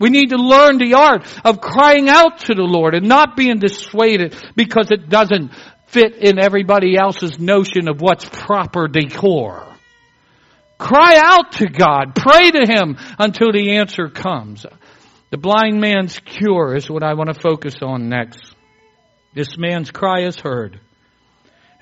We 0.00 0.10
need 0.10 0.30
to 0.30 0.36
learn 0.36 0.78
the 0.78 0.94
art 0.94 1.24
of 1.44 1.60
crying 1.60 2.08
out 2.08 2.40
to 2.46 2.54
the 2.54 2.64
Lord 2.64 2.96
and 2.96 3.06
not 3.06 3.36
being 3.36 3.60
dissuaded 3.60 4.34
because 4.56 4.90
it 4.90 5.08
doesn't 5.08 5.52
fit 5.86 6.16
in 6.16 6.42
everybody 6.42 6.96
else's 6.96 7.38
notion 7.38 7.88
of 7.88 8.00
what's 8.00 8.28
proper 8.28 8.88
decor. 8.88 9.72
Cry 10.78 11.20
out 11.22 11.52
to 11.52 11.68
God. 11.68 12.16
Pray 12.16 12.50
to 12.50 12.66
Him 12.66 12.96
until 13.16 13.52
the 13.52 13.76
answer 13.76 14.08
comes. 14.08 14.66
The 15.30 15.38
blind 15.38 15.80
man's 15.80 16.18
cure 16.18 16.74
is 16.74 16.90
what 16.90 17.04
I 17.04 17.14
want 17.14 17.32
to 17.32 17.40
focus 17.40 17.76
on 17.80 18.08
next. 18.08 18.51
This 19.34 19.56
man's 19.56 19.90
cry 19.90 20.24
is 20.24 20.38
heard. 20.38 20.80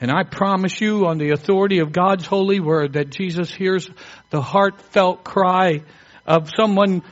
And 0.00 0.10
I 0.10 0.22
promise 0.22 0.80
you 0.80 1.06
on 1.06 1.18
the 1.18 1.30
authority 1.30 1.80
of 1.80 1.92
God's 1.92 2.24
holy 2.24 2.60
word 2.60 2.94
that 2.94 3.10
Jesus 3.10 3.52
hears 3.52 3.88
the 4.30 4.40
heartfelt 4.40 5.24
cry 5.24 5.82
of 6.26 6.48
someone 6.56 7.02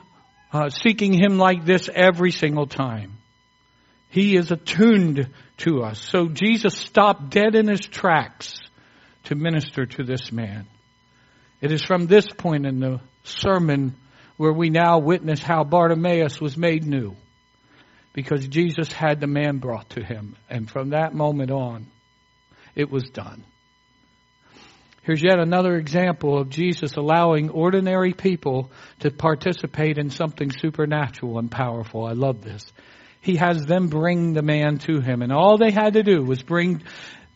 uh, 0.53 0.71
seeking 0.71 1.13
him 1.13 1.37
like 1.37 1.67
this 1.67 1.91
every 1.93 2.31
single 2.31 2.67
time. 2.67 3.19
He 4.09 4.37
is 4.37 4.51
attuned 4.51 5.29
to 5.59 5.83
us. 5.83 6.01
So 6.01 6.29
Jesus 6.29 6.75
stopped 6.75 7.29
dead 7.29 7.55
in 7.55 7.69
his 7.69 7.81
tracks 7.81 8.59
to 9.25 9.35
minister 9.35 9.85
to 9.85 10.03
this 10.03 10.33
man. 10.33 10.67
It 11.61 11.73
is 11.73 11.83
from 11.83 12.07
this 12.07 12.27
point 12.27 12.65
in 12.65 12.81
the 12.81 13.01
sermon 13.25 13.97
where 14.39 14.53
we 14.53 14.71
now 14.71 15.01
witness 15.01 15.43
how 15.43 15.65
Bartimaeus 15.65 16.41
was 16.41 16.57
made 16.57 16.87
new 16.87 17.17
because 18.13 18.47
Jesus 18.49 18.93
had 18.93 19.21
the 19.21 19.27
man 19.27 19.59
brought 19.59 19.91
to 19.91 20.05
him. 20.05 20.37
And 20.49 20.71
from 20.71 20.91
that 20.91 21.15
moment 21.15 21.51
on, 21.51 21.87
it 22.75 22.91
was 22.91 23.11
done. 23.11 23.45
Here's 25.03 25.23
yet 25.23 25.39
another 25.39 25.77
example 25.77 26.39
of 26.39 26.51
Jesus 26.51 26.97
allowing 26.97 27.49
ordinary 27.49 28.13
people 28.13 28.71
to 29.01 29.11
participate 29.11 29.97
in 29.97 30.11
something 30.11 30.51
supernatural 30.51 31.39
and 31.39 31.51
powerful. 31.51 32.05
I 32.05 32.13
love 32.13 32.43
this. 32.43 32.71
He 33.21 33.37
has 33.37 33.65
them 33.65 33.89
bring 33.89 34.35
the 34.35 34.43
man 34.43 34.79
to 34.81 35.01
him, 35.01 35.23
and 35.23 35.33
all 35.33 35.57
they 35.57 35.71
had 35.71 35.95
to 35.95 36.03
do 36.03 36.23
was 36.23 36.43
bring 36.43 36.83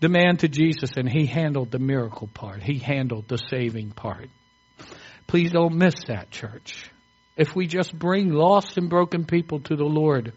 the 0.00 0.08
man 0.08 0.36
to 0.38 0.48
Jesus, 0.48 0.90
and 0.96 1.10
he 1.10 1.26
handled 1.26 1.70
the 1.70 1.78
miracle 1.78 2.28
part. 2.32 2.62
He 2.62 2.78
handled 2.78 3.28
the 3.28 3.38
saving 3.38 3.92
part. 3.92 4.28
Please 5.26 5.52
don't 5.52 5.76
miss 5.76 5.94
that, 6.08 6.30
church. 6.30 6.90
If 7.36 7.56
we 7.56 7.66
just 7.66 7.98
bring 7.98 8.32
lost 8.32 8.76
and 8.76 8.90
broken 8.90 9.24
people 9.24 9.60
to 9.60 9.76
the 9.76 9.84
Lord, 9.84 10.34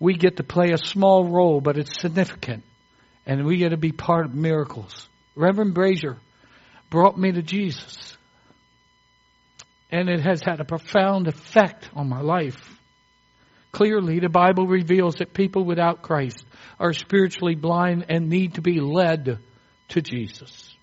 we 0.00 0.14
get 0.14 0.36
to 0.36 0.44
play 0.44 0.72
a 0.72 0.78
small 0.78 1.28
role, 1.28 1.60
but 1.60 1.76
it's 1.76 2.00
significant. 2.00 2.64
And 3.26 3.44
we 3.44 3.58
get 3.58 3.70
to 3.70 3.76
be 3.76 3.92
part 3.92 4.26
of 4.26 4.34
miracles. 4.34 5.08
Reverend 5.34 5.74
Brazier 5.74 6.16
brought 6.90 7.18
me 7.18 7.32
to 7.32 7.42
Jesus. 7.42 8.16
And 9.90 10.08
it 10.08 10.20
has 10.20 10.42
had 10.42 10.60
a 10.60 10.64
profound 10.64 11.26
effect 11.28 11.90
on 11.94 12.08
my 12.08 12.20
life. 12.20 12.78
Clearly, 13.72 14.18
the 14.18 14.28
Bible 14.28 14.66
reveals 14.66 15.16
that 15.16 15.34
people 15.34 15.64
without 15.64 16.02
Christ 16.02 16.44
are 16.78 16.92
spiritually 16.92 17.54
blind 17.54 18.06
and 18.08 18.28
need 18.28 18.54
to 18.54 18.62
be 18.62 18.80
led 18.80 19.38
to 19.88 20.02
Jesus. 20.02 20.74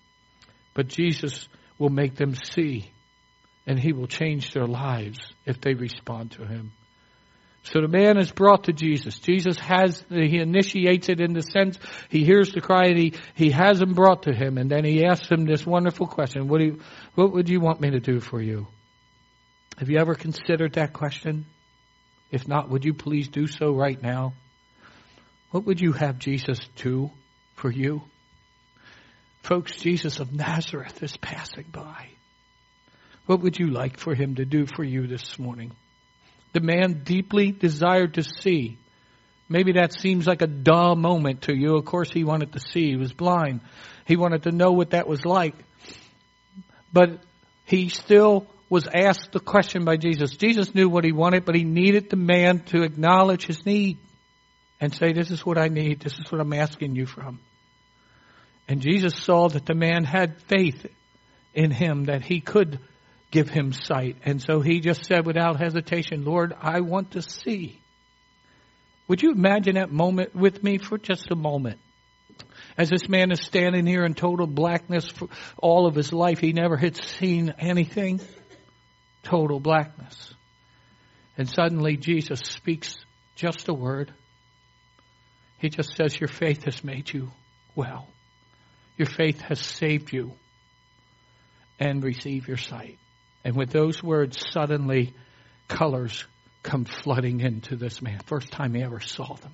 But 0.74 0.88
Jesus 0.88 1.48
will 1.78 1.88
make 1.88 2.16
them 2.16 2.34
see, 2.34 2.90
and 3.66 3.78
He 3.78 3.92
will 3.92 4.06
change 4.06 4.52
their 4.52 4.66
lives 4.66 5.18
if 5.44 5.60
they 5.60 5.74
respond 5.74 6.32
to 6.32 6.46
Him. 6.46 6.72
So 7.72 7.80
the 7.80 7.88
man 7.88 8.16
is 8.16 8.30
brought 8.30 8.64
to 8.64 8.72
Jesus. 8.72 9.18
Jesus 9.18 9.58
has, 9.58 10.04
he 10.08 10.38
initiates 10.38 11.08
it 11.08 11.20
in 11.20 11.32
the 11.32 11.42
sense, 11.42 11.78
he 12.08 12.24
hears 12.24 12.52
the 12.52 12.60
cry 12.60 12.86
and 12.86 12.98
he, 12.98 13.14
he 13.34 13.50
has 13.50 13.80
him 13.80 13.92
brought 13.92 14.22
to 14.24 14.32
him 14.32 14.56
and 14.56 14.70
then 14.70 14.84
he 14.84 15.04
asks 15.04 15.28
him 15.28 15.46
this 15.46 15.66
wonderful 15.66 16.06
question. 16.06 16.46
What 16.46 16.58
do 16.58 16.64
you, 16.64 16.80
what 17.16 17.32
would 17.32 17.48
you 17.48 17.58
want 17.60 17.80
me 17.80 17.90
to 17.90 17.98
do 17.98 18.20
for 18.20 18.40
you? 18.40 18.68
Have 19.78 19.90
you 19.90 19.98
ever 19.98 20.14
considered 20.14 20.74
that 20.74 20.92
question? 20.92 21.44
If 22.30 22.46
not, 22.46 22.70
would 22.70 22.84
you 22.84 22.94
please 22.94 23.28
do 23.28 23.48
so 23.48 23.72
right 23.72 24.00
now? 24.00 24.34
What 25.50 25.66
would 25.66 25.80
you 25.80 25.92
have 25.92 26.20
Jesus 26.20 26.60
do 26.76 27.10
for 27.56 27.70
you? 27.70 28.02
Folks, 29.42 29.76
Jesus 29.76 30.20
of 30.20 30.32
Nazareth 30.32 31.02
is 31.02 31.16
passing 31.16 31.66
by. 31.72 32.10
What 33.26 33.40
would 33.40 33.58
you 33.58 33.70
like 33.70 33.98
for 33.98 34.14
him 34.14 34.36
to 34.36 34.44
do 34.44 34.66
for 34.66 34.84
you 34.84 35.08
this 35.08 35.36
morning? 35.36 35.72
The 36.56 36.62
man 36.62 37.02
deeply 37.04 37.52
desired 37.52 38.14
to 38.14 38.22
see. 38.22 38.78
Maybe 39.46 39.72
that 39.72 39.92
seems 39.92 40.26
like 40.26 40.40
a 40.40 40.46
dull 40.46 40.96
moment 40.96 41.42
to 41.42 41.54
you. 41.54 41.76
Of 41.76 41.84
course, 41.84 42.10
he 42.10 42.24
wanted 42.24 42.54
to 42.54 42.60
see. 42.60 42.88
He 42.92 42.96
was 42.96 43.12
blind. 43.12 43.60
He 44.06 44.16
wanted 44.16 44.44
to 44.44 44.52
know 44.52 44.72
what 44.72 44.92
that 44.92 45.06
was 45.06 45.26
like. 45.26 45.54
But 46.94 47.20
he 47.66 47.90
still 47.90 48.46
was 48.70 48.88
asked 48.88 49.32
the 49.32 49.38
question 49.38 49.84
by 49.84 49.98
Jesus. 49.98 50.30
Jesus 50.30 50.74
knew 50.74 50.88
what 50.88 51.04
he 51.04 51.12
wanted, 51.12 51.44
but 51.44 51.56
he 51.56 51.62
needed 51.62 52.08
the 52.08 52.16
man 52.16 52.60
to 52.70 52.84
acknowledge 52.84 53.44
his 53.44 53.66
need 53.66 53.98
and 54.80 54.94
say, 54.94 55.12
This 55.12 55.30
is 55.30 55.44
what 55.44 55.58
I 55.58 55.68
need. 55.68 56.00
This 56.00 56.14
is 56.14 56.32
what 56.32 56.40
I'm 56.40 56.54
asking 56.54 56.96
you 56.96 57.04
from. 57.04 57.38
And 58.66 58.80
Jesus 58.80 59.14
saw 59.14 59.50
that 59.50 59.66
the 59.66 59.74
man 59.74 60.04
had 60.04 60.40
faith 60.44 60.86
in 61.52 61.70
him 61.70 62.04
that 62.04 62.24
he 62.24 62.40
could 62.40 62.78
give 63.30 63.48
him 63.48 63.72
sight. 63.72 64.16
And 64.24 64.40
so 64.40 64.60
he 64.60 64.80
just 64.80 65.04
said 65.04 65.26
without 65.26 65.58
hesitation, 65.58 66.24
Lord, 66.24 66.54
I 66.58 66.80
want 66.80 67.12
to 67.12 67.22
see. 67.22 67.80
Would 69.08 69.22
you 69.22 69.32
imagine 69.32 69.74
that 69.76 69.92
moment 69.92 70.34
with 70.34 70.62
me 70.62 70.78
for 70.78 70.98
just 70.98 71.30
a 71.30 71.36
moment? 71.36 71.78
As 72.76 72.90
this 72.90 73.08
man 73.08 73.30
is 73.30 73.40
standing 73.40 73.86
here 73.86 74.04
in 74.04 74.14
total 74.14 74.46
blackness 74.46 75.08
for 75.08 75.28
all 75.56 75.86
of 75.86 75.94
his 75.94 76.12
life, 76.12 76.40
he 76.40 76.52
never 76.52 76.76
had 76.76 76.96
seen 76.96 77.54
anything. 77.58 78.20
Total 79.22 79.60
blackness. 79.60 80.34
And 81.38 81.48
suddenly 81.48 81.96
Jesus 81.96 82.40
speaks 82.40 82.96
just 83.34 83.68
a 83.68 83.74
word. 83.74 84.12
He 85.58 85.68
just 85.68 85.96
says, 85.96 86.18
Your 86.18 86.28
faith 86.28 86.64
has 86.64 86.84
made 86.84 87.12
you 87.12 87.30
well. 87.74 88.08
Your 88.96 89.08
faith 89.08 89.40
has 89.42 89.60
saved 89.60 90.12
you. 90.12 90.32
And 91.78 92.02
receive 92.02 92.48
your 92.48 92.56
sight. 92.56 92.98
And 93.46 93.54
with 93.54 93.70
those 93.70 94.02
words, 94.02 94.44
suddenly 94.50 95.14
colors 95.68 96.24
come 96.64 96.84
flooding 96.84 97.38
into 97.38 97.76
this 97.76 98.02
man. 98.02 98.18
First 98.26 98.50
time 98.50 98.74
he 98.74 98.82
ever 98.82 98.98
saw 98.98 99.34
them. 99.34 99.52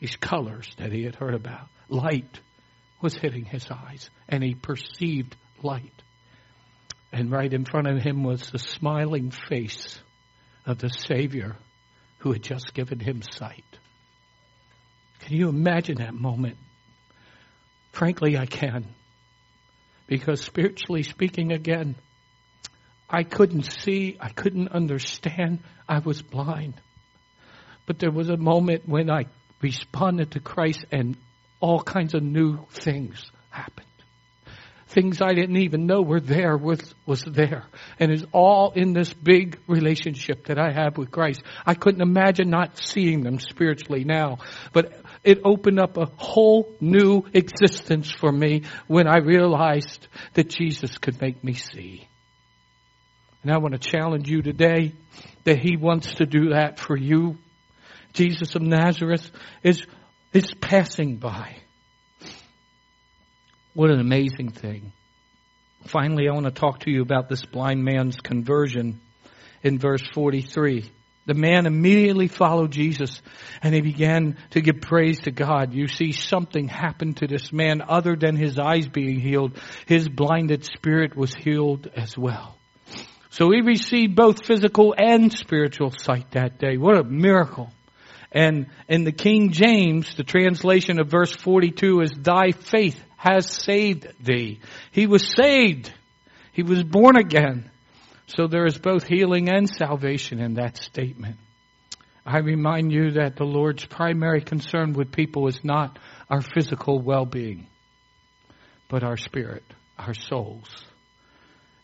These 0.00 0.16
colors 0.16 0.66
that 0.78 0.92
he 0.92 1.02
had 1.02 1.14
heard 1.14 1.34
about. 1.34 1.68
Light 1.90 2.40
was 3.02 3.14
hitting 3.14 3.44
his 3.44 3.70
eyes, 3.70 4.08
and 4.30 4.42
he 4.42 4.54
perceived 4.54 5.36
light. 5.62 5.92
And 7.12 7.30
right 7.30 7.52
in 7.52 7.66
front 7.66 7.86
of 7.86 8.02
him 8.02 8.24
was 8.24 8.48
the 8.48 8.58
smiling 8.58 9.30
face 9.30 10.00
of 10.64 10.78
the 10.78 10.88
Savior 10.88 11.56
who 12.20 12.32
had 12.32 12.42
just 12.42 12.72
given 12.72 12.98
him 12.98 13.20
sight. 13.20 13.78
Can 15.18 15.36
you 15.36 15.50
imagine 15.50 15.96
that 15.98 16.14
moment? 16.14 16.56
Frankly, 17.92 18.38
I 18.38 18.46
can. 18.46 18.86
Because 20.06 20.40
spiritually 20.40 21.02
speaking, 21.02 21.52
again, 21.52 21.94
I 23.12 23.24
couldn't 23.24 23.64
see, 23.64 24.16
I 24.18 24.30
couldn't 24.30 24.68
understand, 24.68 25.58
I 25.86 25.98
was 25.98 26.22
blind. 26.22 26.74
But 27.84 27.98
there 27.98 28.10
was 28.10 28.30
a 28.30 28.38
moment 28.38 28.88
when 28.88 29.10
I 29.10 29.26
responded 29.60 30.32
to 30.32 30.40
Christ 30.40 30.86
and 30.90 31.18
all 31.60 31.82
kinds 31.82 32.14
of 32.14 32.22
new 32.22 32.64
things 32.70 33.30
happened. 33.50 33.86
Things 34.88 35.20
I 35.22 35.32
didn't 35.32 35.58
even 35.58 35.86
know 35.86 36.02
were 36.02 36.20
there 36.20 36.56
was, 36.56 36.94
was 37.06 37.22
there. 37.22 37.64
And 37.98 38.10
it's 38.10 38.24
all 38.32 38.72
in 38.72 38.92
this 38.92 39.12
big 39.12 39.58
relationship 39.66 40.46
that 40.46 40.58
I 40.58 40.70
have 40.70 40.98
with 40.98 41.10
Christ. 41.10 41.42
I 41.66 41.74
couldn't 41.74 42.02
imagine 42.02 42.50
not 42.50 42.78
seeing 42.78 43.22
them 43.22 43.38
spiritually 43.38 44.04
now. 44.04 44.38
But 44.72 45.00
it 45.24 45.40
opened 45.44 45.80
up 45.80 45.96
a 45.96 46.10
whole 46.16 46.74
new 46.80 47.24
existence 47.32 48.10
for 48.10 48.32
me 48.32 48.64
when 48.86 49.06
I 49.06 49.18
realized 49.18 50.08
that 50.34 50.48
Jesus 50.50 50.98
could 50.98 51.20
make 51.20 51.42
me 51.42 51.54
see. 51.54 52.06
And 53.42 53.52
I 53.52 53.58
want 53.58 53.72
to 53.72 53.78
challenge 53.78 54.28
you 54.28 54.42
today 54.42 54.92
that 55.44 55.58
He 55.58 55.76
wants 55.76 56.14
to 56.14 56.26
do 56.26 56.50
that 56.50 56.78
for 56.78 56.96
you. 56.96 57.38
Jesus 58.12 58.54
of 58.54 58.62
Nazareth 58.62 59.30
is, 59.62 59.82
is 60.32 60.52
passing 60.60 61.16
by. 61.16 61.56
What 63.74 63.90
an 63.90 64.00
amazing 64.00 64.50
thing. 64.50 64.92
Finally, 65.86 66.28
I 66.28 66.34
want 66.34 66.46
to 66.46 66.52
talk 66.52 66.80
to 66.80 66.90
you 66.90 67.02
about 67.02 67.28
this 67.28 67.44
blind 67.44 67.82
man's 67.82 68.16
conversion 68.20 69.00
in 69.62 69.78
verse 69.78 70.02
43. 70.14 70.90
The 71.24 71.34
man 71.34 71.66
immediately 71.66 72.28
followed 72.28 72.72
Jesus 72.72 73.22
and 73.62 73.74
he 73.74 73.80
began 73.80 74.36
to 74.50 74.60
give 74.60 74.80
praise 74.80 75.20
to 75.20 75.30
God. 75.30 75.72
You 75.72 75.88
see, 75.88 76.12
something 76.12 76.68
happened 76.68 77.18
to 77.18 77.26
this 77.26 77.52
man 77.52 77.80
other 77.80 78.16
than 78.16 78.36
his 78.36 78.58
eyes 78.58 78.88
being 78.88 79.20
healed. 79.20 79.58
His 79.86 80.08
blinded 80.08 80.64
spirit 80.64 81.16
was 81.16 81.32
healed 81.32 81.88
as 81.96 82.18
well. 82.18 82.58
So 83.32 83.50
he 83.50 83.62
received 83.62 84.14
both 84.14 84.44
physical 84.44 84.94
and 84.94 85.32
spiritual 85.32 85.90
sight 85.90 86.32
that 86.32 86.58
day. 86.58 86.76
What 86.76 86.98
a 86.98 87.02
miracle. 87.02 87.72
And 88.30 88.66
in 88.88 89.04
the 89.04 89.12
King 89.12 89.52
James, 89.52 90.14
the 90.16 90.22
translation 90.22 91.00
of 91.00 91.08
verse 91.08 91.34
42 91.34 92.02
is, 92.02 92.10
Thy 92.10 92.50
faith 92.50 93.02
has 93.16 93.50
saved 93.50 94.06
thee. 94.20 94.60
He 94.90 95.06
was 95.06 95.26
saved. 95.34 95.90
He 96.52 96.62
was 96.62 96.82
born 96.82 97.16
again. 97.16 97.70
So 98.26 98.48
there 98.48 98.66
is 98.66 98.76
both 98.76 99.04
healing 99.04 99.48
and 99.48 99.66
salvation 99.66 100.38
in 100.38 100.54
that 100.54 100.76
statement. 100.76 101.36
I 102.26 102.38
remind 102.40 102.92
you 102.92 103.12
that 103.12 103.36
the 103.36 103.44
Lord's 103.44 103.86
primary 103.86 104.42
concern 104.42 104.92
with 104.92 105.10
people 105.10 105.46
is 105.46 105.64
not 105.64 105.98
our 106.28 106.42
physical 106.42 107.00
well-being, 107.00 107.66
but 108.90 109.02
our 109.02 109.16
spirit, 109.16 109.64
our 109.98 110.12
souls 110.12 110.68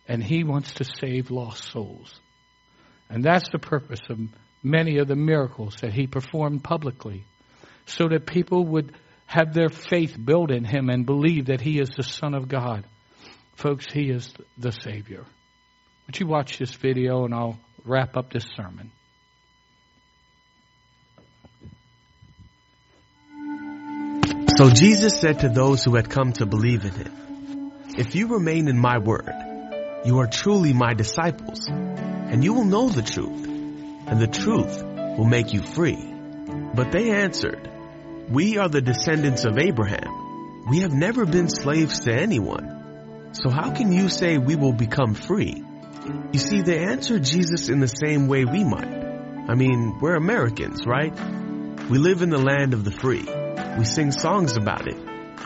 and 0.09 0.24
he 0.24 0.42
wants 0.42 0.74
to 0.74 0.84
save 0.84 1.30
lost 1.30 1.70
souls. 1.70 2.18
And 3.09 3.22
that's 3.22 3.50
the 3.50 3.59
purpose 3.59 4.00
of 4.09 4.18
many 4.62 4.98
of 4.98 5.06
the 5.06 5.16
miracles 5.16 5.76
that 5.82 5.92
he 5.92 6.06
performed 6.06 6.64
publicly, 6.64 7.24
so 7.86 8.09
that 8.09 8.26
people 8.26 8.64
would 8.64 8.94
have 9.26 9.54
their 9.54 9.68
faith 9.68 10.16
built 10.22 10.50
in 10.50 10.64
him 10.64 10.88
and 10.88 11.06
believe 11.06 11.46
that 11.46 11.61
he 11.61 11.78
is 11.78 11.90
the 11.90 12.02
Son 12.02 12.34
of 12.34 12.48
God. 12.48 12.84
Folks, 13.54 13.86
he 13.92 14.11
is 14.11 14.32
the 14.56 14.72
Savior. 14.72 15.24
Would 16.06 16.18
you 16.18 16.26
watch 16.26 16.59
this 16.59 16.72
video 16.72 17.24
and 17.24 17.34
I'll 17.34 17.59
wrap 17.84 18.16
up 18.16 18.30
this 18.30 18.46
sermon. 18.56 18.90
So 24.56 24.70
Jesus 24.70 25.20
said 25.20 25.40
to 25.40 25.48
those 25.48 25.84
who 25.84 25.94
had 25.94 26.11
come 26.11 26.32
to 26.34 26.46
believe 26.46 26.84
in 26.84 26.92
him, 26.92 27.72
If 27.96 28.14
you 28.14 28.28
remain 28.28 28.68
in 28.68 28.78
my 28.78 28.98
word, 28.98 29.32
you 30.05 30.18
are 30.20 30.26
truly 30.26 30.72
my 30.72 30.94
disciples, 30.94 31.66
and 31.68 32.44
you 32.44 32.55
will 32.55 32.64
know 32.64 32.88
the 32.88 33.03
truth, 33.03 33.46
and 33.46 34.20
the 34.20 34.26
truth 34.26 34.82
will 34.82 35.24
make 35.24 35.53
you 35.53 35.61
free. 35.61 36.14
But 36.74 36.92
they 36.92 37.11
answered, 37.11 37.68
We 38.30 38.59
are 38.59 38.68
the 38.68 38.80
descendants 38.80 39.44
of 39.44 39.59
Abraham. 39.59 40.64
We 40.68 40.80
have 40.80 40.92
never 40.92 41.26
been 41.26 41.49
slaves 41.49 42.01
to 42.01 42.12
anyone. 42.12 43.32
So 43.32 43.51
how 43.51 43.74
can 43.74 43.92
you 43.92 44.09
say 44.09 44.38
we 44.38 44.57
will 44.57 44.72
become 44.72 45.14
free? 45.14 45.64
You 46.32 46.38
see, 46.38 46.62
they 46.62 46.78
answered 46.78 47.24
Jesus 47.24 47.68
in 47.68 47.80
the 47.80 47.88
same 47.88 48.28
way 48.28 48.44
we 48.44 48.64
might. 48.64 48.94
I 49.49 49.55
mean, 49.55 49.99
we're 50.01 50.14
Americans, 50.14 50.86
right? 50.86 51.12
We 51.90 51.99
live 51.99 52.22
in 52.22 52.30
the 52.30 52.38
land 52.38 52.74
of 52.74 52.84
the 52.84 52.90
free. 52.90 53.26
We 53.78 53.84
sing 53.84 54.12
songs 54.12 54.57
about 54.57 54.86
it. 54.86 54.96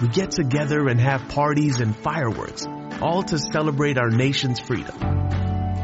We 0.01 0.09
get 0.09 0.33
together 0.33 0.89
and 0.89 1.01
have 1.01 1.29
parties 1.29 1.81
and 1.81 1.97
fireworks 1.97 2.67
all 3.03 3.25
to 3.25 3.37
celebrate 3.37 3.99
our 3.99 4.11
nation's 4.11 4.61
freedom. 4.61 4.97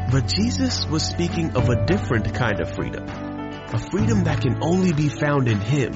But 0.09 0.25
Jesus 0.25 0.85
was 0.87 1.03
speaking 1.03 1.55
of 1.57 1.69
a 1.69 1.85
different 1.85 2.33
kind 2.33 2.61
of 2.61 2.73
freedom, 2.73 3.07
a 3.09 3.77
freedom 3.91 4.23
that 4.23 4.41
can 4.41 4.63
only 4.63 4.93
be 4.93 5.09
found 5.09 5.49
in 5.49 5.59
Him. 5.59 5.93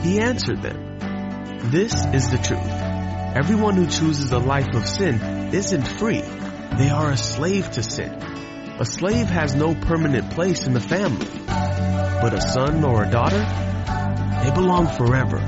He 0.00 0.18
answered 0.18 0.62
them, 0.62 0.98
This 1.70 1.92
is 1.92 2.30
the 2.30 2.38
truth. 2.38 2.72
Everyone 3.36 3.76
who 3.76 3.86
chooses 3.86 4.32
a 4.32 4.38
life 4.38 4.74
of 4.74 4.88
sin 4.88 5.54
isn't 5.54 5.86
free. 5.86 6.22
They 6.22 6.88
are 6.88 7.10
a 7.10 7.16
slave 7.18 7.70
to 7.72 7.82
sin. 7.82 8.10
A 8.80 8.86
slave 8.86 9.26
has 9.26 9.54
no 9.54 9.74
permanent 9.74 10.30
place 10.32 10.66
in 10.66 10.72
the 10.72 10.80
family. 10.80 11.28
But 11.46 12.32
a 12.32 12.40
son 12.40 12.82
or 12.84 13.04
a 13.04 13.10
daughter, 13.10 13.44
they 14.42 14.50
belong 14.50 14.86
forever. 14.96 15.38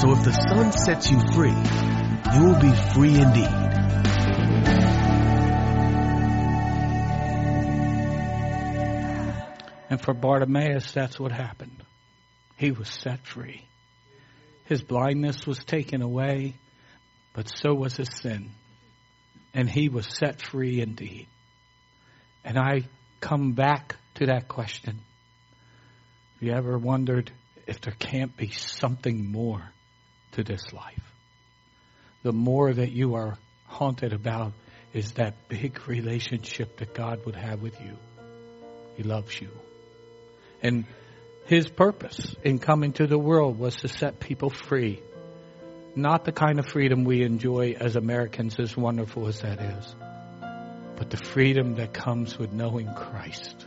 So 0.00 0.12
if 0.12 0.22
the 0.24 0.32
son 0.32 0.72
sets 0.72 1.10
you 1.10 1.20
free, 1.34 1.56
you 2.34 2.44
will 2.44 2.60
be 2.60 2.72
free 2.94 3.20
indeed. 3.20 3.69
And 9.90 10.00
for 10.00 10.14
Bartimaeus, 10.14 10.92
that's 10.92 11.18
what 11.18 11.32
happened. 11.32 11.82
He 12.56 12.70
was 12.70 12.88
set 12.88 13.26
free. 13.26 13.66
His 14.66 14.82
blindness 14.82 15.44
was 15.44 15.58
taken 15.64 16.00
away, 16.00 16.54
but 17.34 17.50
so 17.52 17.74
was 17.74 17.96
his 17.96 18.08
sin. 18.22 18.50
And 19.52 19.68
he 19.68 19.88
was 19.88 20.06
set 20.06 20.40
free 20.40 20.80
indeed. 20.80 21.26
And 22.44 22.56
I 22.56 22.84
come 23.18 23.52
back 23.52 23.96
to 24.14 24.26
that 24.26 24.46
question. 24.46 25.00
Have 26.34 26.42
you 26.48 26.52
ever 26.52 26.78
wondered 26.78 27.32
if 27.66 27.80
there 27.80 27.96
can't 27.98 28.36
be 28.36 28.50
something 28.50 29.30
more 29.30 29.72
to 30.32 30.44
this 30.44 30.72
life? 30.72 31.02
The 32.22 32.32
more 32.32 32.72
that 32.72 32.92
you 32.92 33.16
are 33.16 33.36
haunted 33.66 34.12
about 34.12 34.52
is 34.92 35.12
that 35.12 35.48
big 35.48 35.88
relationship 35.88 36.76
that 36.76 36.94
God 36.94 37.26
would 37.26 37.36
have 37.36 37.60
with 37.60 37.80
you. 37.80 37.96
He 38.96 39.02
loves 39.02 39.40
you. 39.40 39.50
And 40.62 40.84
his 41.46 41.68
purpose 41.68 42.36
in 42.44 42.58
coming 42.58 42.92
to 42.94 43.06
the 43.06 43.18
world 43.18 43.58
was 43.58 43.76
to 43.76 43.88
set 43.88 44.20
people 44.20 44.50
free. 44.50 45.02
Not 45.96 46.24
the 46.24 46.32
kind 46.32 46.58
of 46.58 46.66
freedom 46.66 47.04
we 47.04 47.22
enjoy 47.22 47.74
as 47.78 47.96
Americans, 47.96 48.58
as 48.60 48.76
wonderful 48.76 49.26
as 49.26 49.40
that 49.40 49.60
is, 49.60 49.94
but 50.96 51.10
the 51.10 51.16
freedom 51.16 51.74
that 51.74 51.92
comes 51.92 52.38
with 52.38 52.52
knowing 52.52 52.92
Christ. 52.94 53.66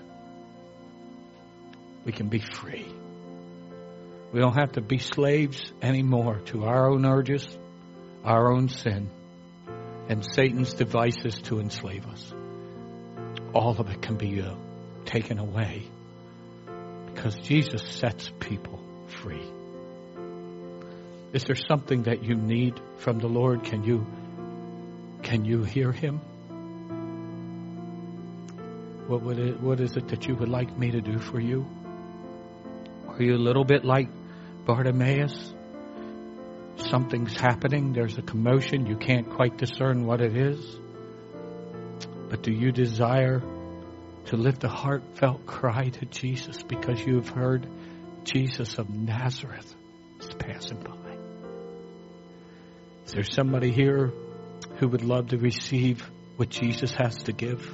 We 2.05 2.13
can 2.13 2.29
be 2.29 2.39
free. 2.39 2.87
We 4.31 4.39
don't 4.39 4.57
have 4.57 4.73
to 4.73 4.81
be 4.81 4.97
slaves 4.97 5.61
anymore 5.81 6.39
to 6.45 6.63
our 6.63 6.89
own 6.89 7.05
urges, 7.05 7.45
our 8.23 8.51
own 8.53 8.69
sin, 8.69 9.09
and 10.07 10.25
Satan's 10.25 10.73
devices 10.73 11.35
to 11.43 11.59
enslave 11.59 12.07
us. 12.07 12.33
All 13.53 13.75
of 13.77 13.89
it 13.89 14.01
can 14.01 14.15
be 14.15 14.41
uh, 14.41 14.55
taken 15.05 15.37
away 15.37 15.83
because 17.13 17.35
Jesus 17.35 17.81
sets 17.83 18.31
people 18.39 18.79
free. 19.07 19.43
Is 21.33 21.43
there 21.45 21.55
something 21.55 22.03
that 22.03 22.23
you 22.23 22.35
need 22.35 22.79
from 22.97 23.19
the 23.19 23.27
Lord? 23.27 23.63
Can 23.63 23.83
you 23.83 24.05
can 25.23 25.45
you 25.45 25.63
hear 25.63 25.91
him? 25.91 26.19
What 29.07 29.21
would 29.23 29.39
it, 29.39 29.59
what 29.59 29.79
is 29.79 29.95
it 29.95 30.09
that 30.09 30.27
you 30.27 30.35
would 30.35 30.49
like 30.49 30.77
me 30.77 30.91
to 30.91 31.01
do 31.01 31.17
for 31.17 31.39
you? 31.39 31.65
Are 33.07 33.21
you 33.21 33.35
a 33.35 33.37
little 33.37 33.63
bit 33.63 33.85
like 33.85 34.09
Bartimaeus? 34.65 35.53
Something's 36.77 37.35
happening, 37.37 37.93
there's 37.93 38.17
a 38.17 38.21
commotion, 38.21 38.85
you 38.85 38.97
can't 38.97 39.29
quite 39.29 39.57
discern 39.57 40.05
what 40.05 40.21
it 40.21 40.35
is. 40.35 40.79
But 42.29 42.43
do 42.43 42.51
you 42.51 42.71
desire 42.71 43.41
to 44.25 44.37
lift 44.37 44.63
a 44.63 44.69
heartfelt 44.69 45.45
cry 45.45 45.89
to 45.89 46.05
Jesus 46.05 46.63
because 46.63 47.05
you 47.05 47.15
have 47.15 47.29
heard 47.29 47.67
Jesus 48.23 48.77
of 48.77 48.89
Nazareth 48.89 49.75
is 50.19 50.33
passing 50.33 50.79
by? 50.79 50.93
Is 53.05 53.11
there 53.11 53.23
somebody 53.23 53.71
here 53.71 54.13
who 54.77 54.87
would 54.87 55.03
love 55.03 55.29
to 55.29 55.37
receive 55.37 56.09
what 56.37 56.49
Jesus 56.49 56.91
has 56.93 57.23
to 57.23 57.33
give? 57.33 57.69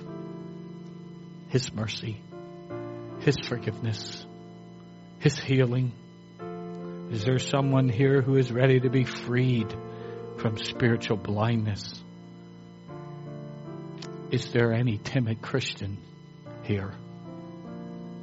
His 1.49 1.71
mercy, 1.73 2.19
His 3.19 3.37
forgiveness, 3.47 4.25
His 5.19 5.37
healing. 5.37 5.91
Is 7.11 7.23
there 7.23 7.39
someone 7.39 7.89
here 7.89 8.21
who 8.21 8.35
is 8.35 8.51
ready 8.51 8.79
to 8.79 8.89
be 8.89 9.03
freed 9.03 9.73
from 10.37 10.57
spiritual 10.57 11.17
blindness? 11.17 12.03
Is 14.31 14.51
there 14.51 14.73
any 14.73 14.97
timid 14.97 15.41
Christian 15.41 15.97
here. 16.69 16.93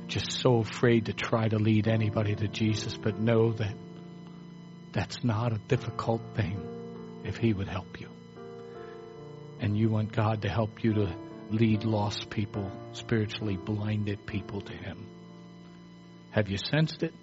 Just 0.07 0.31
so 0.41 0.59
afraid 0.59 1.07
to 1.07 1.13
try 1.13 1.49
to 1.49 1.59
lead 1.59 1.89
anybody 1.89 2.37
to 2.37 2.47
Jesus, 2.47 2.97
but 2.97 3.19
know 3.19 3.53
that 3.53 3.75
that's 4.93 5.25
not 5.25 5.53
a 5.53 5.59
difficult 5.59 6.23
thing 6.37 6.57
if 7.25 7.37
He 7.37 7.53
would 7.53 7.67
help 7.67 8.01
you. 8.01 8.09
And 9.59 9.77
you 9.77 9.89
want 9.89 10.13
God 10.13 10.43
to 10.43 10.49
help 10.49 10.85
you 10.85 10.95
to 10.95 11.17
lead 11.51 11.83
lost 11.83 12.31
people, 12.31 12.71
spiritually 12.93 13.57
blinded 13.57 14.25
people 14.27 14.61
to 14.61 14.73
Him. 14.73 15.09
Have 16.31 16.49
you 16.49 16.59
sensed 16.59 17.03
it? 17.03 17.15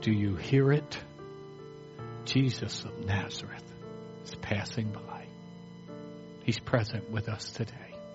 Do 0.00 0.12
you 0.12 0.36
hear 0.36 0.70
it? 0.70 0.98
Jesus 2.24 2.84
of 2.84 3.04
Nazareth 3.04 3.64
is 4.24 4.34
passing 4.36 4.92
by. 4.92 5.26
He's 6.44 6.60
present 6.60 7.10
with 7.10 7.28
us 7.28 7.50
today. 7.50 7.85